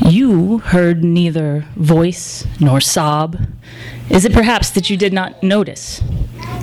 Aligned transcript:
You 0.00 0.58
heard 0.58 1.04
neither 1.04 1.66
voice 1.76 2.46
nor 2.60 2.80
sob. 2.80 3.38
Is 4.10 4.24
it 4.24 4.32
perhaps 4.32 4.70
that 4.70 4.90
you 4.90 4.96
did 4.96 5.12
not 5.12 5.42
notice? 5.42 6.02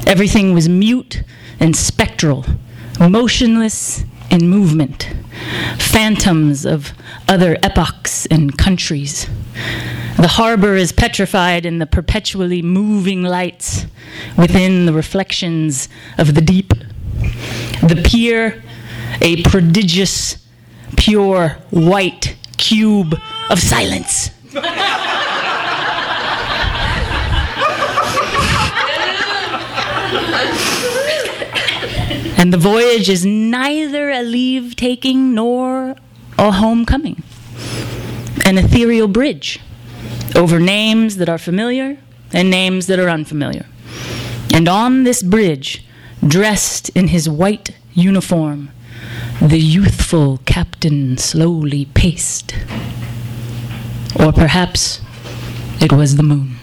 Everything 0.07 0.53
was 0.53 0.69
mute 0.69 1.23
and 1.59 1.75
spectral, 1.75 2.45
motionless 2.99 4.03
in 4.29 4.49
movement, 4.49 5.09
phantoms 5.77 6.65
of 6.65 6.93
other 7.27 7.57
epochs 7.63 8.25
and 8.27 8.57
countries. 8.57 9.27
The 10.17 10.27
harbor 10.27 10.75
is 10.75 10.91
petrified 10.91 11.65
in 11.65 11.79
the 11.79 11.85
perpetually 11.85 12.61
moving 12.61 13.23
lights 13.23 13.85
within 14.37 14.85
the 14.85 14.93
reflections 14.93 15.87
of 16.17 16.35
the 16.35 16.41
deep. 16.41 16.73
The 17.81 18.01
pier, 18.05 18.61
a 19.21 19.41
prodigious, 19.43 20.45
pure, 20.97 21.57
white 21.69 22.35
cube 22.59 23.19
of 23.49 23.59
silence. 23.59 24.29
and 32.37 32.53
the 32.53 32.57
voyage 32.57 33.09
is 33.09 33.25
neither 33.25 34.09
a 34.11 34.21
leave 34.21 34.75
taking 34.75 35.33
nor 35.33 35.95
a 36.37 36.51
homecoming. 36.51 37.23
An 38.45 38.57
ethereal 38.57 39.07
bridge 39.07 39.59
over 40.35 40.59
names 40.59 41.17
that 41.17 41.29
are 41.29 41.37
familiar 41.37 41.97
and 42.31 42.49
names 42.49 42.87
that 42.87 42.99
are 42.99 43.09
unfamiliar. 43.09 43.65
And 44.53 44.67
on 44.67 45.03
this 45.03 45.21
bridge, 45.23 45.85
dressed 46.25 46.89
in 46.89 47.07
his 47.09 47.29
white 47.29 47.71
uniform, 47.93 48.71
the 49.41 49.57
youthful 49.57 50.39
captain 50.45 51.17
slowly 51.17 51.85
paced. 51.85 52.53
Or 54.19 54.33
perhaps 54.33 54.99
it 55.79 55.93
was 55.93 56.17
the 56.17 56.23
moon. 56.23 56.57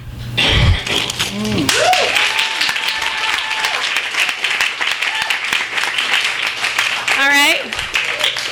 All 7.16 7.28
right. 7.32 7.60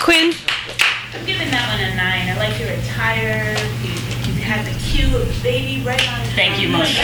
Kwynn? 0.01 0.33
I'm 1.15 1.27
giving 1.27 1.51
that 1.51 1.69
one 1.69 1.81
a 1.85 1.95
nine. 1.95 2.31
I 2.31 2.37
like 2.39 2.59
your 2.59 2.71
attire. 2.71 3.55
You, 3.85 3.93
you 4.25 4.41
had 4.41 4.65
the 4.65 4.73
cute 4.81 5.13
baby 5.43 5.85
right 5.85 6.01
on. 6.09 6.25
Thank 6.35 6.61
you, 6.63 6.69
Monica. 6.71 7.03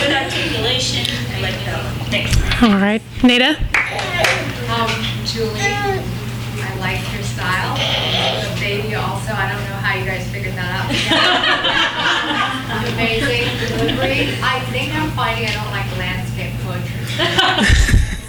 Good 0.00 0.16
articulation. 0.24 1.04
I 1.34 1.40
like 1.42 1.54
that 1.66 1.84
one. 1.84 2.10
Thanks. 2.10 2.62
All 2.62 2.80
right. 2.80 3.02
Neda? 3.20 4.55
Um, 4.66 4.90
Juli, 5.24 5.60
I 5.60 6.74
like 6.80 7.00
your 7.14 7.22
style. 7.22 7.76
The 7.76 8.60
baby 8.60 8.94
also, 8.96 9.32
I 9.32 9.46
don't 9.52 9.62
know 9.70 9.76
how 9.78 9.94
you 9.94 10.04
guys 10.04 10.26
figured 10.30 10.54
that 10.54 10.70
out. 10.74 10.90
Amazing 12.92 13.46
delivery. 13.62 14.34
I 14.42 14.58
think 14.74 14.92
I'm 14.94 15.10
finding 15.12 15.46
I 15.46 15.52
don't 15.54 15.70
like 15.70 15.86
landscape 15.98 16.52
poetry. 16.66 17.06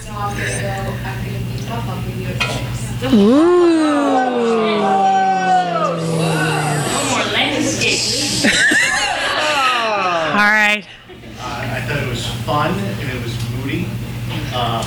So 0.06 0.12
I'm 0.14 0.38
gonna 0.38 0.62
go, 0.62 0.94
I'm 1.04 1.18
gonna 1.26 1.42
be 1.42 1.58
tough, 1.66 1.90
I'll 1.90 2.02
give 2.06 2.22
you 2.22 2.30
a 2.30 2.38
six. 2.38 3.02
More 5.98 7.26
landscape. 7.34 8.46
All 10.38 10.54
right. 10.54 10.86
Uh, 11.40 11.74
I 11.74 11.82
thought 11.88 12.04
it 12.04 12.10
was 12.10 12.28
fun 12.46 12.72
and 12.78 13.10
it 13.10 13.24
was 13.24 13.34
moody. 13.58 13.86
Um, 14.54 14.86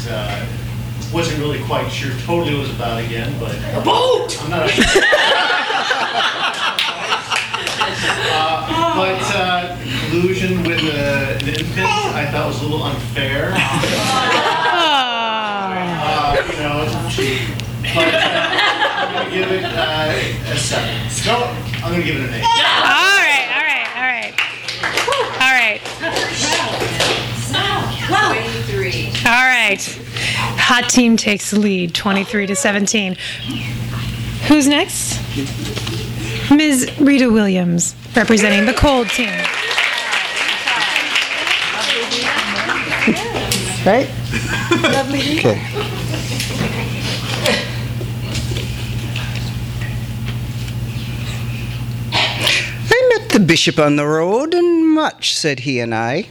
it 0.00 0.06
was, 0.06 0.12
uh, 0.12 0.46
wasn't 1.12 1.38
really 1.40 1.62
quite 1.64 1.88
sure 1.90 2.10
totally 2.24 2.54
what 2.54 2.64
it 2.64 2.68
was 2.68 2.70
about 2.74 3.02
again, 3.04 3.34
but. 3.38 3.54
A 3.74 3.80
boat! 3.84 4.36
I'm 4.42 4.50
not. 4.50 4.70
Uh, 8.32 8.94
But 8.96 9.20
uh, 9.34 9.76
collusion 10.08 10.62
with 10.62 10.80
the 10.80 11.38
the 11.44 11.52
I 11.82 12.26
thought 12.32 12.46
was 12.48 12.60
a 12.60 12.62
little 12.64 12.82
unfair. 12.84 13.52
Uh, 16.00 16.36
You 16.50 16.62
know, 16.62 16.78
but 17.94 18.14
uh, 18.14 18.16
I'm 19.00 19.12
gonna 19.14 19.30
give 19.30 19.50
it 19.52 19.64
uh, 19.64 20.52
a 20.52 20.56
seven. 20.56 20.96
No, 21.26 21.44
I'm 21.84 21.92
gonna 21.92 22.02
give 22.04 22.16
it 22.16 22.28
an 22.28 22.34
eight. 22.34 22.42
All 22.42 22.50
right. 23.20 23.46
All 23.54 23.62
right. 23.62 23.88
All 23.96 24.06
right. 24.08 24.32
All 25.40 25.52
right. 25.52 25.80
Twenty-three. 28.10 29.06
All 29.26 29.46
right. 29.46 29.80
Hot 30.58 30.88
team 30.88 31.16
takes 31.16 31.50
the 31.50 31.60
lead, 31.60 31.94
23 31.94 32.46
to 32.46 32.56
17. 32.56 33.16
Who's 34.48 34.66
next? 34.66 35.18
Ms. 36.50 36.90
Rita 36.98 37.30
Williams, 37.30 37.94
representing 38.16 38.66
the 38.66 38.74
cold 38.74 39.08
team. 39.10 39.28
Right? 43.86 44.10
Okay. 45.38 45.79
The 53.40 53.46
bishop 53.46 53.78
on 53.78 53.96
the 53.96 54.06
road, 54.06 54.52
and 54.52 54.86
much 54.86 55.34
said 55.34 55.60
he 55.60 55.80
and 55.80 55.94
I. 55.94 56.28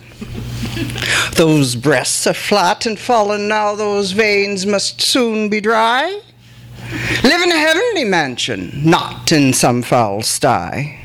Those 1.33 1.75
breasts 1.75 2.27
are 2.27 2.35
flat 2.35 2.85
and 2.85 3.00
fallen 3.00 3.47
now, 3.47 3.73
those 3.73 4.11
veins 4.11 4.67
must 4.67 5.01
soon 5.01 5.50
be 5.50 5.59
dry. 5.59 6.21
Live 7.23 7.41
in 7.41 7.51
a 7.51 7.57
heavenly 7.57 8.03
mansion, 8.03 8.71
not 8.83 9.31
in 9.31 9.53
some 9.53 9.81
foul 9.81 10.21
sty. 10.21 11.00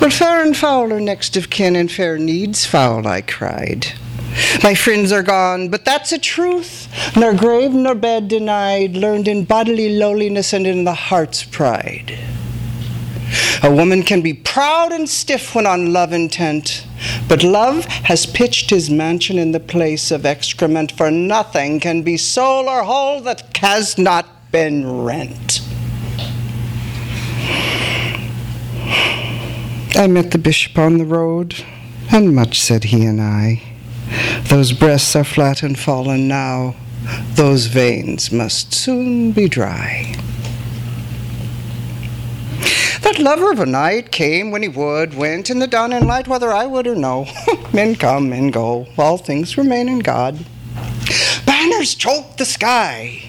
Well, 0.00 0.10
fair 0.10 0.42
and 0.42 0.56
foul 0.56 0.92
are 0.92 1.00
next 1.00 1.36
of 1.36 1.50
kin, 1.50 1.76
and 1.76 1.90
fair 1.90 2.18
needs 2.18 2.66
foul, 2.66 3.06
I 3.06 3.20
cried. 3.20 3.86
My 4.64 4.74
friends 4.74 5.12
are 5.12 5.22
gone, 5.22 5.68
but 5.68 5.84
that's 5.84 6.10
a 6.10 6.18
truth, 6.18 6.88
nor 7.16 7.34
grave 7.34 7.72
nor 7.72 7.94
bed 7.94 8.26
denied, 8.26 8.96
learned 8.96 9.28
in 9.28 9.44
bodily 9.44 9.96
lowliness 9.96 10.52
and 10.52 10.66
in 10.66 10.82
the 10.82 10.94
heart's 10.94 11.44
pride. 11.44 12.18
A 13.62 13.70
woman 13.70 14.02
can 14.02 14.22
be 14.22 14.32
proud 14.34 14.92
and 14.92 15.08
stiff 15.08 15.54
when 15.54 15.66
on 15.66 15.92
love 15.92 16.12
intent, 16.12 16.86
But 17.28 17.42
love 17.42 17.84
has 17.84 18.26
pitched 18.26 18.70
his 18.70 18.90
mansion 18.90 19.38
in 19.38 19.52
the 19.52 19.60
place 19.60 20.10
of 20.10 20.26
excrement, 20.26 20.92
for 20.92 21.10
nothing 21.10 21.80
can 21.80 22.02
be 22.02 22.16
soul 22.16 22.68
or 22.68 22.82
whole 22.82 23.20
that 23.22 23.56
has 23.58 23.96
not 23.98 24.50
been 24.50 25.04
rent. 25.04 25.60
I 29.96 30.06
met 30.06 30.30
the 30.30 30.38
bishop 30.38 30.78
on 30.78 30.98
the 30.98 31.04
road, 31.04 31.62
and 32.10 32.34
much 32.34 32.60
said 32.60 32.84
he 32.84 33.04
and 33.04 33.20
I. 33.20 33.62
Those 34.44 34.72
breasts 34.72 35.14
are 35.14 35.24
flat 35.24 35.62
and 35.62 35.78
fallen 35.78 36.26
now, 36.26 36.74
those 37.34 37.66
veins 37.66 38.32
must 38.32 38.74
soon 38.74 39.32
be 39.32 39.48
dry. 39.48 40.16
That 43.02 43.18
lover 43.18 43.50
of 43.50 43.60
a 43.60 43.66
night 43.66 44.12
came 44.12 44.50
when 44.50 44.62
he 44.62 44.68
would, 44.68 45.14
went 45.14 45.48
in 45.48 45.58
the 45.58 45.66
dawn 45.66 45.92
and 45.92 46.06
light, 46.06 46.28
whether 46.28 46.52
I 46.52 46.66
would 46.66 46.86
or 46.86 46.94
no. 46.94 47.26
men 47.72 47.94
come, 47.96 48.28
men 48.28 48.50
go, 48.50 48.86
all 48.98 49.16
things 49.16 49.56
remain 49.56 49.88
in 49.88 50.00
God. 50.00 50.44
Banners 51.46 51.94
choke 51.94 52.36
the 52.36 52.44
sky. 52.44 53.22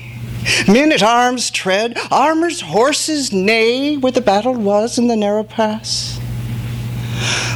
Men 0.67 0.91
at 0.91 1.03
arms 1.03 1.51
tread, 1.51 1.97
armors, 2.09 2.61
horses 2.61 3.31
neigh 3.31 3.97
where 3.97 4.11
the 4.11 4.21
battle 4.21 4.55
was 4.55 4.97
in 4.97 5.07
the 5.07 5.15
narrow 5.15 5.43
pass. 5.43 6.19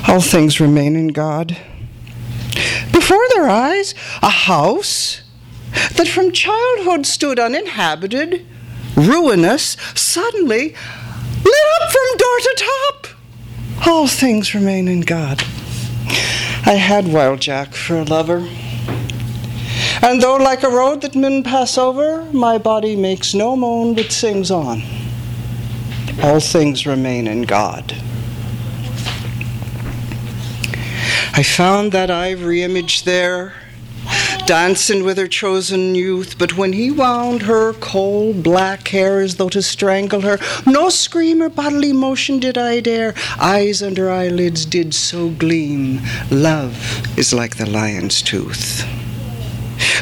All 0.08 0.22
things 0.22 0.60
remain 0.60 0.96
in 0.96 1.08
God. 1.10 1.58
Before 2.92 3.26
their 3.34 3.50
eyes, 3.50 3.94
a 4.22 4.30
house 4.30 5.22
that 5.96 6.08
from 6.08 6.32
childhood 6.32 7.06
stood 7.06 7.40
uninhabited, 7.40 8.46
ruinous, 8.96 9.76
suddenly 9.96 10.76
lit 11.46 11.82
up 11.82 11.92
from 11.92 12.18
door 12.18 12.40
to 12.40 12.56
top. 12.58 13.88
All 13.88 14.08
things 14.08 14.56
remain 14.56 14.88
in 14.88 15.02
God. 15.02 15.44
I 16.66 16.74
had 16.74 17.08
Wild 17.14 17.42
Jack 17.42 17.74
for 17.74 17.98
a 17.98 18.04
lover. 18.04 18.48
And 20.02 20.22
though 20.22 20.38
like 20.38 20.64
a 20.64 20.70
road 20.70 21.02
that 21.02 21.16
men 21.16 21.44
pass 21.44 21.78
over, 21.78 22.26
my 22.32 22.58
body 22.58 22.96
makes 22.96 23.34
no 23.34 23.56
moan 23.56 23.94
but 23.94 24.12
sings 24.12 24.50
on. 24.52 24.84
All 26.22 26.40
things 26.40 26.86
remain 26.88 27.28
in 27.28 27.44
God. 27.44 27.92
I 31.38 31.44
found 31.44 31.92
that 31.92 32.10
ivory 32.10 32.64
image 32.64 33.04
there, 33.04 33.54
dancing 34.46 35.04
with 35.04 35.18
her 35.18 35.28
chosen 35.28 35.96
youth. 35.96 36.38
But 36.38 36.56
when 36.56 36.74
he 36.74 36.92
wound 36.92 37.44
her 37.44 37.74
coal 37.74 38.34
black 38.34 38.88
hair 38.90 39.20
as 39.22 39.36
though 39.36 39.50
to 39.50 39.62
strangle 39.62 40.22
her, 40.22 40.40
no 40.66 40.90
scream 40.90 41.42
or 41.42 41.50
bodily 41.50 41.94
motion 41.94 42.40
did 42.40 42.58
I 42.58 42.80
dare. 42.80 43.16
Eyes 43.40 43.82
under 43.82 44.10
eyelids 44.10 44.66
did 44.66 44.94
so 44.94 45.30
gleam. 45.30 46.02
Love 46.30 46.78
is 47.18 47.34
like 47.34 47.58
the 47.58 47.70
lion's 47.70 48.22
tooth. 48.22 48.84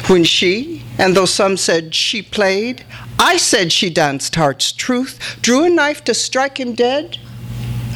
When 0.08 0.24
she, 0.24 0.82
and 0.98 1.16
though 1.16 1.24
some 1.24 1.56
said 1.56 1.94
she 1.94 2.20
played, 2.20 2.84
I 3.18 3.38
said 3.38 3.72
she 3.72 3.90
danced 3.90 4.34
heart's 4.34 4.72
truth, 4.72 5.38
drew 5.40 5.64
a 5.64 5.70
knife 5.70 6.04
to 6.04 6.14
strike 6.14 6.60
him 6.60 6.74
dead, 6.74 7.18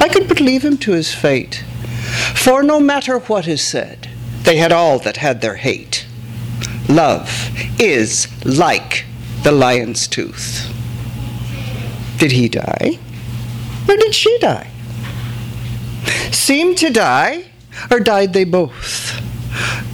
I 0.00 0.08
could 0.08 0.28
but 0.28 0.40
leave 0.40 0.64
him 0.64 0.78
to 0.78 0.92
his 0.92 1.12
fate. 1.12 1.64
For 2.34 2.62
no 2.62 2.80
matter 2.80 3.18
what 3.18 3.46
is 3.46 3.62
said, 3.62 4.08
they 4.44 4.56
had 4.56 4.72
all 4.72 4.98
that 5.00 5.18
had 5.18 5.40
their 5.40 5.56
hate. 5.56 6.06
Love 6.88 7.50
is 7.79 8.29
like 8.44 9.05
the 9.43 9.52
lion's 9.52 10.08
tooth. 10.08 10.73
Did 12.19 12.32
he 12.32 12.49
die? 12.49 12.99
Or 13.88 13.96
did 13.96 14.14
she 14.14 14.37
die? 14.38 14.70
Seemed 16.32 16.79
to 16.79 16.90
die, 16.90 17.44
or 17.90 18.00
died 18.00 18.32
they 18.32 18.44
both? 18.44 19.20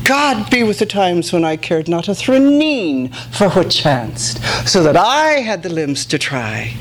God 0.05 0.51
be 0.51 0.63
with 0.63 0.79
the 0.79 0.87
times 0.87 1.33
when 1.33 1.45
I 1.45 1.57
cared 1.57 1.89
not 1.89 2.09
a 2.09 2.13
thraneen 2.13 3.15
for 3.35 3.49
what 3.51 3.71
chanced, 3.71 4.43
so 4.69 4.83
that 4.83 4.97
I 4.97 5.41
had 5.41 5.63
the 5.63 5.69
limbs 5.69 6.07
to 6.07 6.19
try 6.19 6.75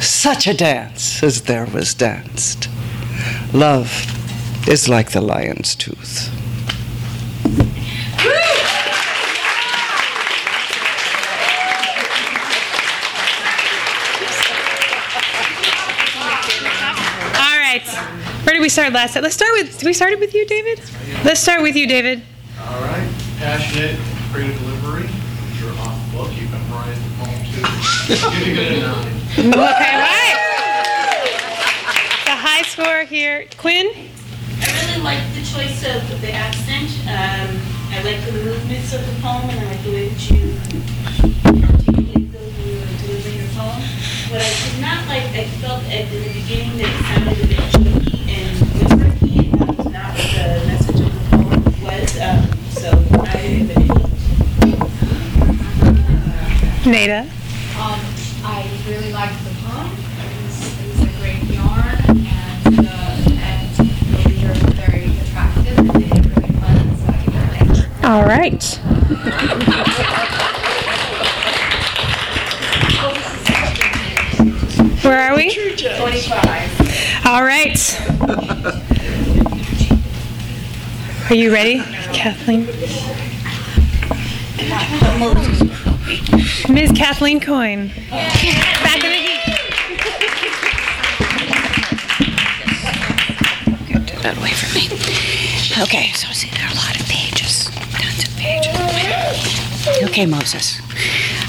such 0.00 0.46
a 0.46 0.54
dance 0.54 1.22
as 1.22 1.42
there 1.42 1.66
was 1.66 1.94
danced. 1.94 2.68
Love 3.52 3.90
is 4.68 4.88
like 4.88 5.12
the 5.12 5.20
lion's 5.20 5.74
tooth. 5.76 6.39
Did 18.60 18.64
we 18.64 18.68
start 18.68 18.92
last 18.92 19.14
time? 19.14 19.22
Let's 19.22 19.36
start 19.36 19.52
with. 19.54 19.82
We 19.84 19.94
started 19.94 20.20
with 20.20 20.34
you, 20.34 20.44
David. 20.44 20.82
Let's 21.24 21.40
start 21.40 21.62
with 21.62 21.76
you, 21.76 21.86
David. 21.86 22.20
All 22.60 22.82
right, 22.82 23.08
passionate, 23.38 23.96
creative 24.30 24.58
delivery. 24.58 25.08
You're 25.56 25.72
off 25.80 25.96
book. 26.12 26.28
You 26.36 26.46
can 26.46 26.60
write 26.68 26.92
the 26.92 27.08
poem 27.16 27.40
too. 27.48 27.64
Give 28.20 28.46
me 28.46 28.52
good 28.52 28.72
enough. 28.84 29.00
Okay, 29.32 29.96
right. 29.96 30.36
The 32.28 32.36
high 32.36 32.60
score 32.68 33.04
here, 33.04 33.46
Kwynn. 33.56 33.88
I 33.96 34.68
really 34.84 35.00
like 35.08 35.24
the 35.32 35.40
choice 35.40 35.80
of 35.88 36.20
the 36.20 36.30
accent. 36.30 36.92
Um, 37.08 37.56
I 37.96 38.02
like 38.04 38.20
the 38.26 38.32
movements 38.44 38.92
of 38.92 39.00
the 39.00 39.22
poem, 39.22 39.48
and 39.48 39.58
I 39.58 39.72
like 39.72 39.82
the 39.84 39.90
way 39.90 40.08
that 40.10 40.20
you 40.28 40.52
articulate 41.64 42.28
those 42.30 42.52
when 42.60 42.68
you 42.68 42.76
were 42.76 42.92
delivering 43.08 43.40
your 43.40 43.48
poem. 43.56 43.80
What 44.28 44.44
I 44.44 44.52
did 44.52 44.84
not 44.84 45.08
like, 45.08 45.32
I 45.32 45.48
felt 45.64 45.80
at 45.88 46.12
the 46.12 46.20
beginning 46.28 46.76
that 46.76 46.92
it 46.92 47.00
sounded 47.08 47.40
a 47.40 47.46
bit 47.48 47.99
not 50.00 50.16
what 50.16 50.32
the 50.32 50.66
message 50.66 51.00
of 51.00 51.12
the 51.12 51.20
poem 51.30 51.60
was. 51.82 52.18
Um, 52.20 52.40
so 52.70 52.88
I, 53.20 53.36
Neda. 56.88 57.20
Um, 57.76 58.00
I 58.42 58.66
really 58.88 59.12
liked 59.12 59.44
the 59.44 59.50
poem. 59.60 59.92
It 59.92 60.32
was, 60.42 60.56
it 60.80 60.88
was 60.88 61.00
a 61.02 61.12
great 61.20 61.42
yarn, 61.52 62.00
and 62.08 62.80
uh, 62.80 63.12
and 63.28 63.76
the 63.76 64.28
leader 64.28 64.48
was 64.48 64.72
very 64.80 65.04
attractive, 65.20 65.78
and 65.78 65.90
they 65.90 66.08
did 66.08 66.24
really 66.26 66.52
fun. 66.60 66.96
So 66.96 67.04
I 67.08 67.14
give 67.24 67.34
it 67.34 68.00
an 68.00 68.04
All 68.06 68.24
right. 68.24 68.64
Where 75.04 75.20
are 75.20 75.36
we? 75.36 75.54
25. 75.76 77.26
All 77.26 77.44
right. 77.44 78.86
Are 81.30 81.36
you 81.36 81.52
ready, 81.52 81.78
Kathleen? 82.12 82.66
Ms. 86.68 86.90
Kathleen 86.90 87.38
Coyne. 87.38 87.92
Back 88.10 89.04
in 89.04 89.12
the 89.12 89.16
heat. 89.16 89.40
Get 93.86 94.06
that 94.24 94.36
away 94.38 94.50
from 94.50 94.74
me. 94.74 94.88
Okay, 95.84 96.10
so 96.14 96.26
see, 96.32 96.50
there 96.50 96.66
are 96.66 96.72
a 96.72 96.74
lot 96.74 96.98
of 96.98 97.06
pages. 97.06 97.70
Tons 97.92 98.24
of 98.26 98.36
pages. 98.36 98.74
Okay, 100.02 100.26
Moses. 100.26 100.80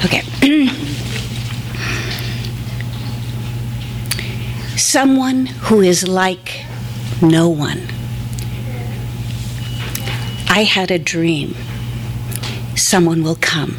Okay. 0.05 0.21
Someone 4.77 5.47
who 5.47 5.81
is 5.81 6.07
like 6.07 6.65
no 7.23 7.49
one. 7.49 7.87
I 10.53 10.63
had 10.63 10.91
a 10.91 10.99
dream. 10.99 11.55
Someone 12.75 13.23
will 13.23 13.37
come. 13.39 13.77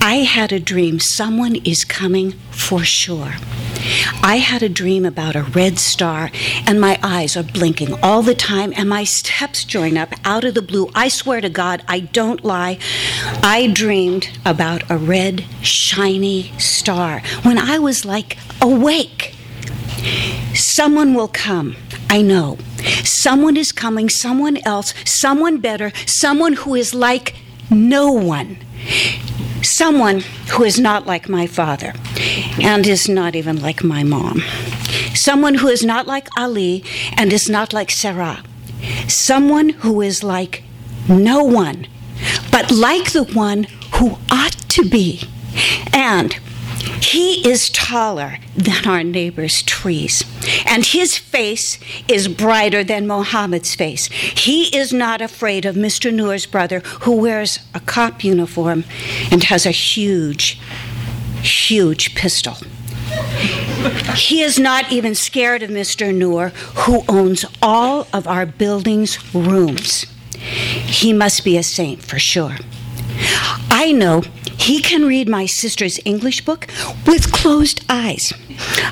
I 0.00 0.24
had 0.26 0.50
a 0.50 0.58
dream. 0.58 0.98
Someone 0.98 1.54
is 1.54 1.84
coming 1.84 2.32
for 2.50 2.82
sure. 2.82 3.34
I 4.24 4.40
had 4.42 4.64
a 4.64 4.68
dream 4.68 5.04
about 5.04 5.36
a 5.36 5.44
red 5.44 5.78
star, 5.78 6.32
and 6.66 6.80
my 6.80 6.98
eyes 7.00 7.36
are 7.36 7.44
blinking 7.44 7.94
all 8.02 8.22
the 8.22 8.34
time, 8.34 8.72
and 8.76 8.88
my 8.88 9.04
steps 9.04 9.62
join 9.62 9.96
up 9.96 10.12
out 10.24 10.42
of 10.42 10.54
the 10.54 10.62
blue. 10.62 10.90
I 10.96 11.06
swear 11.06 11.40
to 11.40 11.48
God, 11.48 11.84
I 11.86 12.00
don't 12.00 12.44
lie. 12.44 12.78
I 13.40 13.68
dreamed 13.72 14.30
about 14.44 14.90
a 14.90 14.98
red, 14.98 15.44
shiny 15.62 16.50
star 16.58 17.22
when 17.44 17.56
I 17.56 17.78
was 17.78 18.04
like 18.04 18.36
awake. 18.60 19.36
Someone 20.54 21.14
will 21.14 21.28
come. 21.28 21.76
I 22.10 22.22
know. 22.22 22.58
Someone 23.04 23.56
is 23.56 23.72
coming, 23.72 24.08
someone 24.08 24.58
else, 24.66 24.94
someone 25.04 25.58
better, 25.58 25.92
someone 26.06 26.54
who 26.54 26.74
is 26.74 26.94
like 26.94 27.36
no 27.70 28.12
one. 28.12 28.58
Someone 29.62 30.20
who 30.50 30.64
is 30.64 30.78
not 30.78 31.06
like 31.06 31.28
my 31.28 31.46
father 31.46 31.94
and 32.60 32.86
is 32.86 33.08
not 33.08 33.36
even 33.36 33.62
like 33.62 33.84
my 33.84 34.02
mom. 34.02 34.42
Someone 35.14 35.54
who 35.54 35.68
is 35.68 35.84
not 35.84 36.06
like 36.06 36.28
Ali 36.36 36.84
and 37.16 37.32
is 37.32 37.48
not 37.48 37.72
like 37.72 37.90
Sarah. 37.90 38.42
Someone 39.08 39.68
who 39.68 40.02
is 40.02 40.22
like 40.22 40.64
no 41.08 41.44
one, 41.44 41.86
but 42.50 42.70
like 42.72 43.12
the 43.12 43.24
one 43.24 43.64
who 43.94 44.18
ought 44.30 44.56
to 44.70 44.84
be. 44.84 45.22
And 45.92 46.38
He 47.00 47.46
is 47.48 47.70
taller 47.70 48.38
than 48.56 48.86
our 48.86 49.04
neighbor's 49.04 49.62
trees, 49.62 50.24
and 50.66 50.84
his 50.84 51.18
face 51.18 51.78
is 52.08 52.28
brighter 52.28 52.82
than 52.82 53.06
Mohammed's 53.06 53.74
face. 53.74 54.06
He 54.06 54.74
is 54.76 54.92
not 54.92 55.20
afraid 55.20 55.64
of 55.64 55.76
Mr. 55.76 56.12
Noor's 56.12 56.46
brother, 56.46 56.80
who 57.00 57.16
wears 57.16 57.60
a 57.74 57.80
cop 57.80 58.24
uniform 58.24 58.84
and 59.30 59.44
has 59.44 59.66
a 59.66 59.70
huge, 59.70 60.60
huge 61.42 62.14
pistol. 62.14 62.56
He 64.14 64.40
is 64.42 64.58
not 64.58 64.90
even 64.90 65.14
scared 65.14 65.62
of 65.62 65.70
Mr. 65.70 66.14
Noor, 66.14 66.48
who 66.48 67.04
owns 67.08 67.44
all 67.60 68.06
of 68.12 68.26
our 68.26 68.46
building's 68.46 69.34
rooms. 69.34 70.06
He 70.32 71.12
must 71.12 71.44
be 71.44 71.56
a 71.56 71.62
saint 71.62 72.02
for 72.02 72.18
sure. 72.18 72.56
I 73.70 73.92
know 73.92 74.22
he 74.62 74.80
can 74.80 75.04
read 75.04 75.28
my 75.28 75.44
sister's 75.44 75.98
English 76.04 76.44
book 76.44 76.68
with 77.06 77.32
closed 77.32 77.84
eyes. 77.88 78.32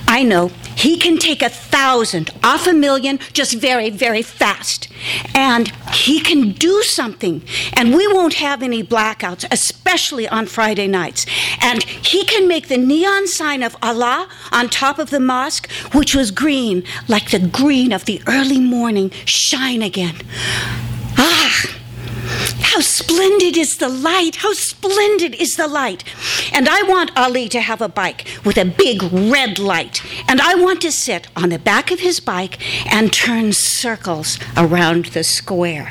I 0.09 0.25
know 0.25 0.49
he 0.75 0.97
can 0.97 1.17
take 1.17 1.43
a 1.43 1.49
thousand 1.49 2.31
off 2.43 2.67
a 2.67 2.73
million 2.73 3.19
just 3.33 3.55
very, 3.55 3.89
very 3.89 4.23
fast. 4.23 4.89
And 5.35 5.69
he 5.93 6.21
can 6.21 6.53
do 6.53 6.83
something. 6.83 7.43
And 7.75 7.95
we 7.95 8.07
won't 8.09 8.35
have 8.35 8.63
any 8.63 8.83
blackouts, 8.83 9.47
especially 9.51 10.27
on 10.29 10.47
Friday 10.47 10.89
nights. 10.89 11.25
And 11.63 11.85
he 11.85 12.25
can 12.25 12.49
make 12.49 12.69
the 12.69 12.77
neon 12.77 13.29
sign 13.29 13.63
of 13.63 13.77
Allah 13.81 14.29
on 14.51 14.69
top 14.69 14.99
of 14.99 15.11
the 15.11 15.21
mosque, 15.21 15.71
which 15.93 16.15
was 16.15 16.31
green, 16.31 16.83
like 17.07 17.31
the 17.31 17.39
green 17.39 17.93
of 17.93 18.07
the 18.07 18.21
early 18.27 18.61
morning, 18.61 19.11
shine 19.25 19.83
again. 19.83 20.17
Ah! 21.17 21.80
How 22.63 22.81
splendid 22.81 23.57
is 23.57 23.79
the 23.79 23.89
light! 23.89 24.37
How 24.37 24.53
splendid 24.53 25.35
is 25.35 25.57
the 25.57 25.67
light! 25.67 26.05
And 26.53 26.69
I 26.69 26.83
want 26.83 27.17
Ali 27.17 27.49
to 27.49 27.61
have 27.61 27.81
a 27.81 27.89
bike 27.89 28.27
with 28.45 28.57
a 28.57 28.65
big 28.65 29.03
red 29.03 29.59
light. 29.59 30.03
And 30.29 30.41
I 30.41 30.55
want 30.55 30.81
to 30.83 30.93
sit 30.93 31.27
on 31.37 31.49
the 31.49 31.59
back 31.59 31.91
of 31.91 32.01
his 32.01 32.21
bike 32.21 32.59
and 32.93 33.13
turn 33.13 33.53
circles 33.53 34.39
around 34.57 35.07
the 35.07 35.25
square. 35.25 35.91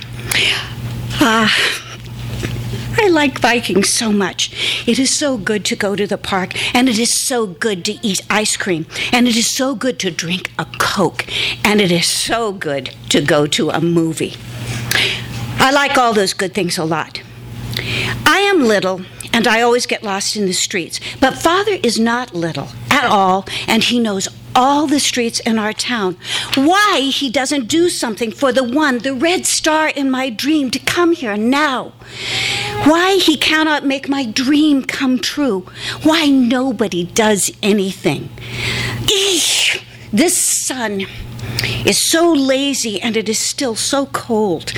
Ah. 1.22 1.86
I 2.98 3.08
like 3.08 3.40
biking 3.42 3.84
so 3.84 4.12
much. 4.12 4.52
It 4.88 5.00
is 5.00 5.14
so 5.14 5.38
good 5.38 5.64
to 5.66 5.76
go 5.76 5.96
to 5.96 6.08
the 6.08 6.18
park, 6.18 6.54
and 6.76 6.90
it 6.90 7.00
is 7.00 7.22
so 7.22 7.46
good 7.46 7.86
to 7.86 7.94
eat 8.06 8.22
ice 8.30 8.58
cream, 8.58 8.88
and 9.14 9.28
it 9.28 9.38
is 9.38 9.56
so 9.56 9.76
good 9.76 10.00
to 10.00 10.12
drink 10.12 10.52
a 10.58 10.66
Coke, 10.80 11.26
and 11.64 11.80
it 11.80 11.92
is 11.92 12.08
so 12.08 12.52
good 12.52 12.96
to 13.10 13.22
go 13.22 13.48
to 13.48 13.70
a 13.70 13.80
movie. 13.80 14.36
I 15.60 15.72
like 15.72 15.98
all 15.98 16.14
those 16.14 16.34
good 16.34 16.54
things 16.54 16.78
a 16.78 16.86
lot. 16.86 17.22
I 18.26 18.40
am 18.40 18.62
little 18.62 19.02
and 19.34 19.48
I 19.48 19.62
always 19.62 19.86
get 19.86 20.04
lost 20.04 20.36
in 20.36 20.46
the 20.46 20.54
streets, 20.54 21.00
but 21.20 21.38
Father 21.38 21.78
is 21.84 22.00
not 22.00 22.34
little 22.34 22.70
at 22.90 23.06
all 23.06 23.46
and 23.68 23.84
he 23.84 24.00
knows 24.00 24.28
all 24.56 24.88
the 24.88 25.00
streets 25.00 25.40
in 25.42 25.60
our 25.60 25.74
town. 25.74 26.18
Why 26.56 27.12
he 27.14 27.30
doesn't 27.30 27.68
do 27.68 27.90
something 27.90 28.32
for 28.32 28.52
the 28.52 28.64
one, 28.64 29.00
the 29.00 29.14
red 29.14 29.46
star 29.46 29.90
in 29.90 30.10
my 30.10 30.30
dream, 30.30 30.72
to 30.72 30.80
come 30.80 31.14
here 31.14 31.38
now. 31.38 31.94
Why 32.84 33.16
he 33.16 33.38
cannot 33.38 33.86
make 33.86 34.10
my 34.10 34.26
dream 34.26 34.84
come 34.84 35.20
true. 35.20 35.66
Why 36.04 36.28
nobody 36.28 37.04
does 37.04 37.52
anything. 37.62 38.30
Eesh, 39.04 39.84
this 40.12 40.66
sun 40.66 41.06
is 41.86 42.10
so 42.10 42.32
lazy 42.32 43.02
and 43.02 43.16
it 43.16 43.30
is 43.30 43.40
still 43.40 43.76
so 43.76 44.08
cold. 44.08 44.74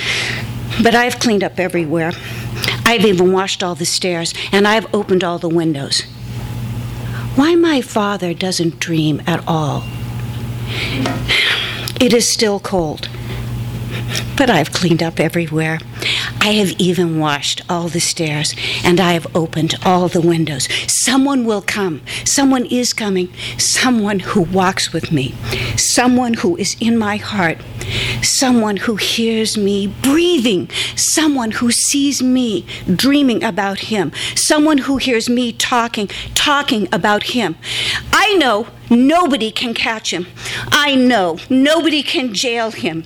But 0.82 0.94
I've 0.94 1.18
cleaned 1.18 1.44
up 1.44 1.60
everywhere. 1.60 2.12
I've 2.84 3.04
even 3.04 3.32
washed 3.32 3.62
all 3.62 3.74
the 3.74 3.84
stairs 3.84 4.34
and 4.50 4.66
I've 4.66 4.92
opened 4.94 5.22
all 5.22 5.38
the 5.38 5.48
windows. 5.48 6.02
Why 7.36 7.54
my 7.54 7.80
father 7.80 8.34
doesn't 8.34 8.80
dream 8.80 9.22
at 9.26 9.42
all. 9.46 9.84
It 12.00 12.12
is 12.12 12.28
still 12.28 12.58
cold. 12.58 13.08
But 14.36 14.50
I've 14.50 14.72
cleaned 14.72 15.02
up 15.02 15.20
everywhere. 15.20 15.78
I 16.44 16.54
have 16.54 16.72
even 16.72 17.20
washed 17.20 17.62
all 17.70 17.86
the 17.86 18.00
stairs 18.00 18.56
and 18.82 18.98
I 18.98 19.12
have 19.12 19.28
opened 19.32 19.76
all 19.84 20.08
the 20.08 20.20
windows. 20.20 20.66
Someone 20.88 21.44
will 21.44 21.62
come. 21.62 22.02
Someone 22.24 22.66
is 22.66 22.92
coming. 22.92 23.32
Someone 23.58 24.18
who 24.18 24.40
walks 24.40 24.92
with 24.92 25.12
me. 25.12 25.36
Someone 25.76 26.34
who 26.34 26.56
is 26.56 26.76
in 26.80 26.98
my 26.98 27.16
heart. 27.16 27.58
Someone 28.22 28.78
who 28.78 28.96
hears 28.96 29.56
me 29.56 29.86
breathing. 29.86 30.68
Someone 30.96 31.52
who 31.52 31.70
sees 31.70 32.20
me 32.20 32.66
dreaming 32.92 33.44
about 33.44 33.78
him. 33.78 34.10
Someone 34.34 34.78
who 34.78 34.96
hears 34.96 35.28
me 35.28 35.52
talking, 35.52 36.08
talking 36.34 36.88
about 36.92 37.22
him. 37.22 37.54
I 38.12 38.34
know 38.34 38.66
nobody 38.90 39.52
can 39.52 39.74
catch 39.74 40.12
him. 40.12 40.26
I 40.72 40.96
know 40.96 41.38
nobody 41.48 42.02
can 42.02 42.34
jail 42.34 42.72
him. 42.72 43.04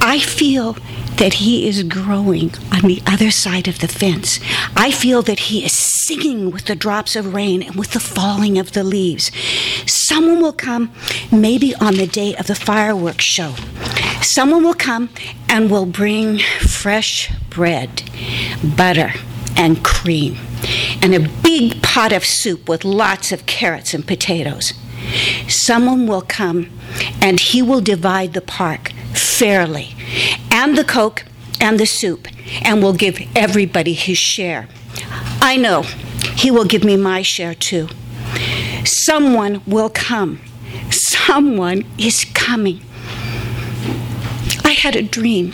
I 0.00 0.18
feel 0.18 0.76
that 1.20 1.34
he 1.34 1.68
is 1.68 1.82
growing 1.82 2.50
on 2.72 2.80
the 2.88 3.02
other 3.06 3.30
side 3.30 3.68
of 3.68 3.80
the 3.80 3.86
fence. 3.88 4.40
I 4.74 4.90
feel 4.90 5.20
that 5.22 5.38
he 5.38 5.62
is 5.62 5.72
singing 5.72 6.50
with 6.50 6.64
the 6.64 6.74
drops 6.74 7.14
of 7.14 7.34
rain 7.34 7.62
and 7.62 7.76
with 7.76 7.90
the 7.90 8.00
falling 8.00 8.56
of 8.58 8.72
the 8.72 8.82
leaves. 8.82 9.30
Someone 9.84 10.40
will 10.40 10.54
come, 10.54 10.90
maybe 11.30 11.74
on 11.74 11.96
the 11.96 12.06
day 12.06 12.34
of 12.36 12.46
the 12.46 12.54
fireworks 12.54 13.26
show. 13.26 13.54
Someone 14.22 14.64
will 14.64 14.72
come 14.72 15.10
and 15.46 15.70
will 15.70 15.84
bring 15.84 16.38
fresh 16.38 17.30
bread, 17.50 18.02
butter, 18.74 19.12
and 19.58 19.84
cream, 19.84 20.38
and 21.02 21.14
a 21.14 21.28
big 21.42 21.82
pot 21.82 22.14
of 22.14 22.24
soup 22.24 22.66
with 22.66 22.82
lots 22.82 23.30
of 23.30 23.44
carrots 23.44 23.92
and 23.92 24.06
potatoes. 24.06 24.72
Someone 25.48 26.06
will 26.06 26.22
come 26.22 26.70
and 27.20 27.40
he 27.40 27.60
will 27.60 27.82
divide 27.82 28.32
the 28.32 28.40
park 28.40 28.92
fairly, 29.12 29.94
and 30.50 30.76
the 30.76 30.84
Coke 30.84 31.24
and 31.60 31.78
the 31.78 31.86
soup, 31.86 32.26
and 32.62 32.82
will 32.82 32.94
give 32.94 33.20
everybody 33.36 33.92
his 33.92 34.18
share. 34.18 34.68
I 35.42 35.56
know 35.56 35.82
he 36.36 36.50
will 36.50 36.64
give 36.64 36.84
me 36.84 36.96
my 36.96 37.22
share 37.22 37.54
too. 37.54 37.88
Someone 38.84 39.62
will 39.66 39.90
come. 39.90 40.40
Someone 40.90 41.84
is 41.98 42.24
coming. 42.24 42.80
I 44.64 44.70
had 44.70 44.96
a 44.96 45.02
dream. 45.02 45.52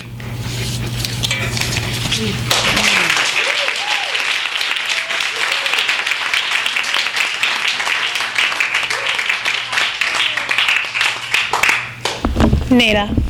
Neda. 12.68 13.25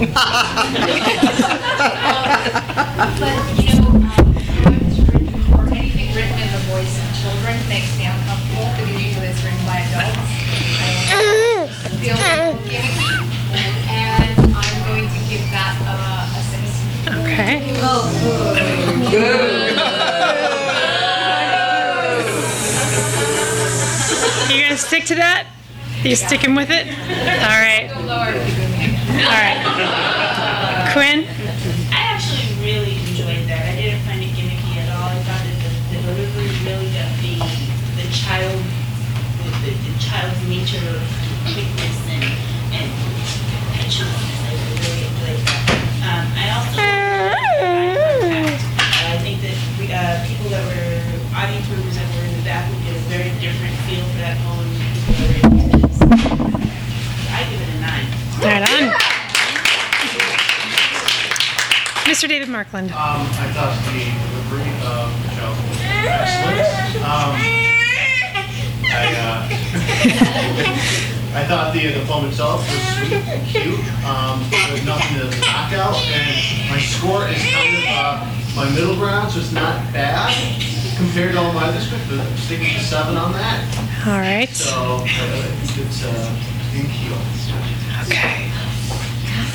But, 0.00 0.08
you 3.60 3.76
know, 3.76 3.92
um, 3.92 4.32
written 5.52 5.68
anything 5.76 6.08
written 6.16 6.38
in 6.40 6.48
the 6.52 6.62
voice 6.72 6.96
of 6.96 7.04
children 7.20 7.60
makes 7.68 7.92
me 7.98 8.06
uncomfortable 8.06 8.64
because 8.72 8.88
usually 8.96 9.26
it's 9.26 9.44
written 9.44 9.60
by 9.66 9.84
adults. 9.84 10.16
I 11.12 11.88
and 13.90 14.40
I'm 14.56 14.78
going 14.88 15.04
to 15.04 15.20
give 15.28 15.44
that 15.52 15.76
a 15.84 16.40
six. 16.48 16.80
Okay. 17.06 17.60
You 24.48 24.62
gonna 24.62 24.78
stick 24.78 25.04
to 25.06 25.14
that? 25.16 25.46
You 26.02 26.16
sticking 26.16 26.54
with 26.54 26.70
it? 26.70 26.86
All 26.88 27.60
right. 27.60 28.69
All 29.10 29.42
right. 29.42 29.58
Kwynn? 30.94 31.26
I 31.90 32.00
actually 32.14 32.46
really 32.62 32.94
enjoyed 33.10 33.46
that. 33.50 33.62
I 33.66 33.74
didn't 33.74 34.06
find 34.06 34.22
it 34.22 34.30
gimmicky 34.38 34.78
at 34.78 34.86
all. 34.94 35.10
I 35.10 35.18
thought 35.26 35.42
that 35.42 35.58
the, 35.66 35.70
the 35.90 35.98
delivery 36.06 36.50
really 36.62 36.90
got 36.94 37.10
the 37.18 37.42
the 37.98 38.06
child 38.14 38.54
the, 39.42 39.50
the, 39.66 39.72
the 39.74 39.94
child's 39.98 40.38
nature 40.46 40.78
of 40.94 41.02
quickness 41.50 41.98
and 42.06 42.22
and 42.70 42.88
petulance. 43.74 44.30
I 44.46 44.54
really 44.78 45.10
enjoyed 45.10 45.42
that. 45.42 45.90
Um, 46.06 46.26
I 46.38 46.46
also 46.54 46.78
eye 46.78 47.34
contact. 48.22 48.62
I 49.10 49.18
think 49.26 49.42
that 49.42 49.58
we, 49.74 49.90
uh, 49.90 50.22
people 50.22 50.54
that 50.54 50.62
were 50.70 51.02
audience 51.34 51.66
members 51.66 51.98
that 51.98 52.06
were 52.14 52.30
in 52.30 52.34
the 52.38 52.46
back 52.46 52.70
would 52.70 52.78
get 52.86 52.94
a 52.94 53.02
very 53.10 53.34
different 53.42 53.74
feel 53.90 54.06
for 54.06 54.22
that 54.22 54.38
poem. 54.46 54.70
than 54.70 54.86
people 54.94 55.18
that 55.18 55.26
were 55.26 55.38
in 55.38 55.50
attendance. 55.50 55.98
I 57.30 57.42
give 57.50 57.58
it 57.58 57.74
a 57.74 57.78
nine. 57.82 58.06
Right 58.42 58.62
on. 58.70 59.10
Mr. 62.20 62.28
David 62.28 62.50
Markland. 62.50 62.90
Um, 62.92 63.24
I 63.32 63.48
thought 63.56 63.72
the 63.88 63.96
delivery 63.96 64.68
of 64.84 65.08
was 65.64 65.80
excellent. 66.04 66.68
Um, 67.00 67.32
I, 68.92 69.08
uh, 69.16 69.48
I 71.40 71.48
thought 71.48 71.72
the, 71.72 71.96
the 71.96 72.04
poem 72.04 72.26
itself 72.28 72.60
was 72.60 72.76
sweet 73.08 73.24
and 73.24 73.40
cute. 73.48 73.80
Um, 74.04 74.44
there's 74.52 74.84
nothing 74.84 75.16
to 75.16 75.32
knock 75.40 75.72
out, 75.72 75.96
and 76.12 76.68
my 76.68 76.76
score 76.78 77.24
is 77.24 77.40
kind 77.40 77.88
of, 77.88 77.88
uh, 77.88 78.28
my 78.54 78.68
middle 78.76 78.96
ground, 78.96 79.32
so 79.32 79.40
it's 79.40 79.52
not 79.52 79.80
bad 79.90 80.28
compared 80.98 81.32
to 81.32 81.38
all 81.38 81.54
my 81.54 81.72
other 81.72 81.80
scripts, 81.80 82.06
but 82.06 82.20
I'm 82.20 82.36
sticking 82.36 82.68
to 82.76 82.84
seven 82.84 83.16
on 83.16 83.32
that. 83.32 83.64
All 84.06 84.20
right. 84.20 84.50
So 84.50 85.00
uh, 85.08 85.08
it's 85.08 86.04
uh, 86.04 86.76
in 86.76 86.84
keel. 86.84 87.16
Okay. 88.04 88.52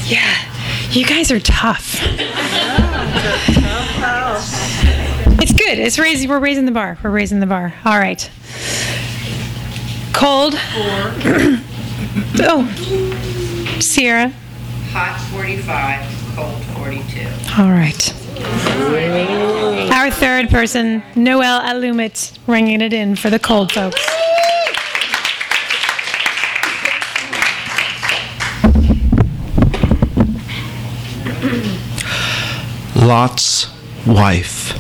Yeah, 0.10 0.34
you 0.90 1.06
guys 1.06 1.32
are 1.32 1.40
tough. 1.40 2.02
It's 5.42 5.54
good. 5.54 5.80
It's 5.80 5.98
raising. 5.98 6.30
We're 6.30 6.40
raising 6.40 6.66
the 6.66 6.72
bar. 6.72 6.98
We're 7.04 7.10
raising 7.10 7.40
the 7.40 7.48
bar. 7.48 7.74
All 7.84 7.98
right. 7.98 8.30
Cold. 10.14 10.54
oh, 12.40 13.78
Sierra. 13.80 14.32
Hot 14.92 15.20
45, 15.32 16.36
cold 16.36 16.64
42. 16.78 17.28
All 17.62 17.70
right. 17.70 18.14
Our 19.92 20.12
third 20.12 20.50
person, 20.50 21.04
Noel 21.16 21.62
Alumit, 21.62 22.38
ringing 22.48 22.82
it 22.82 22.94
in 22.94 23.16
for 23.16 23.30
the 23.30 23.40
cold 23.40 23.72
folks. 23.72 24.15
Lot's 33.06 33.68
wife. 34.08 34.74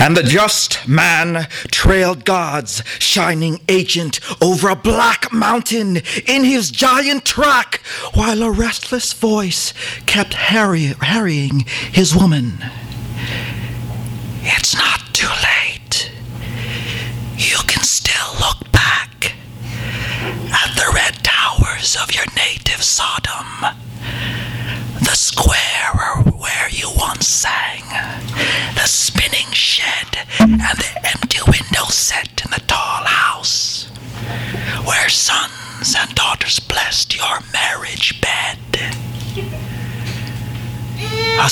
And 0.00 0.16
the 0.16 0.22
just 0.22 0.86
man 0.86 1.48
trailed 1.72 2.24
God's 2.24 2.84
shining 3.00 3.60
agent 3.68 4.20
over 4.40 4.68
a 4.68 4.76
black 4.76 5.32
mountain 5.32 6.00
in 6.28 6.44
his 6.44 6.70
giant 6.70 7.24
track, 7.24 7.80
while 8.14 8.44
a 8.44 8.52
restless 8.52 9.12
voice 9.12 9.74
kept 10.06 10.34
harry- 10.34 10.94
harrying 11.00 11.64
his 11.90 12.14
woman. 12.14 12.64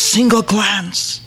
Single 0.00 0.42
glance, 0.42 1.20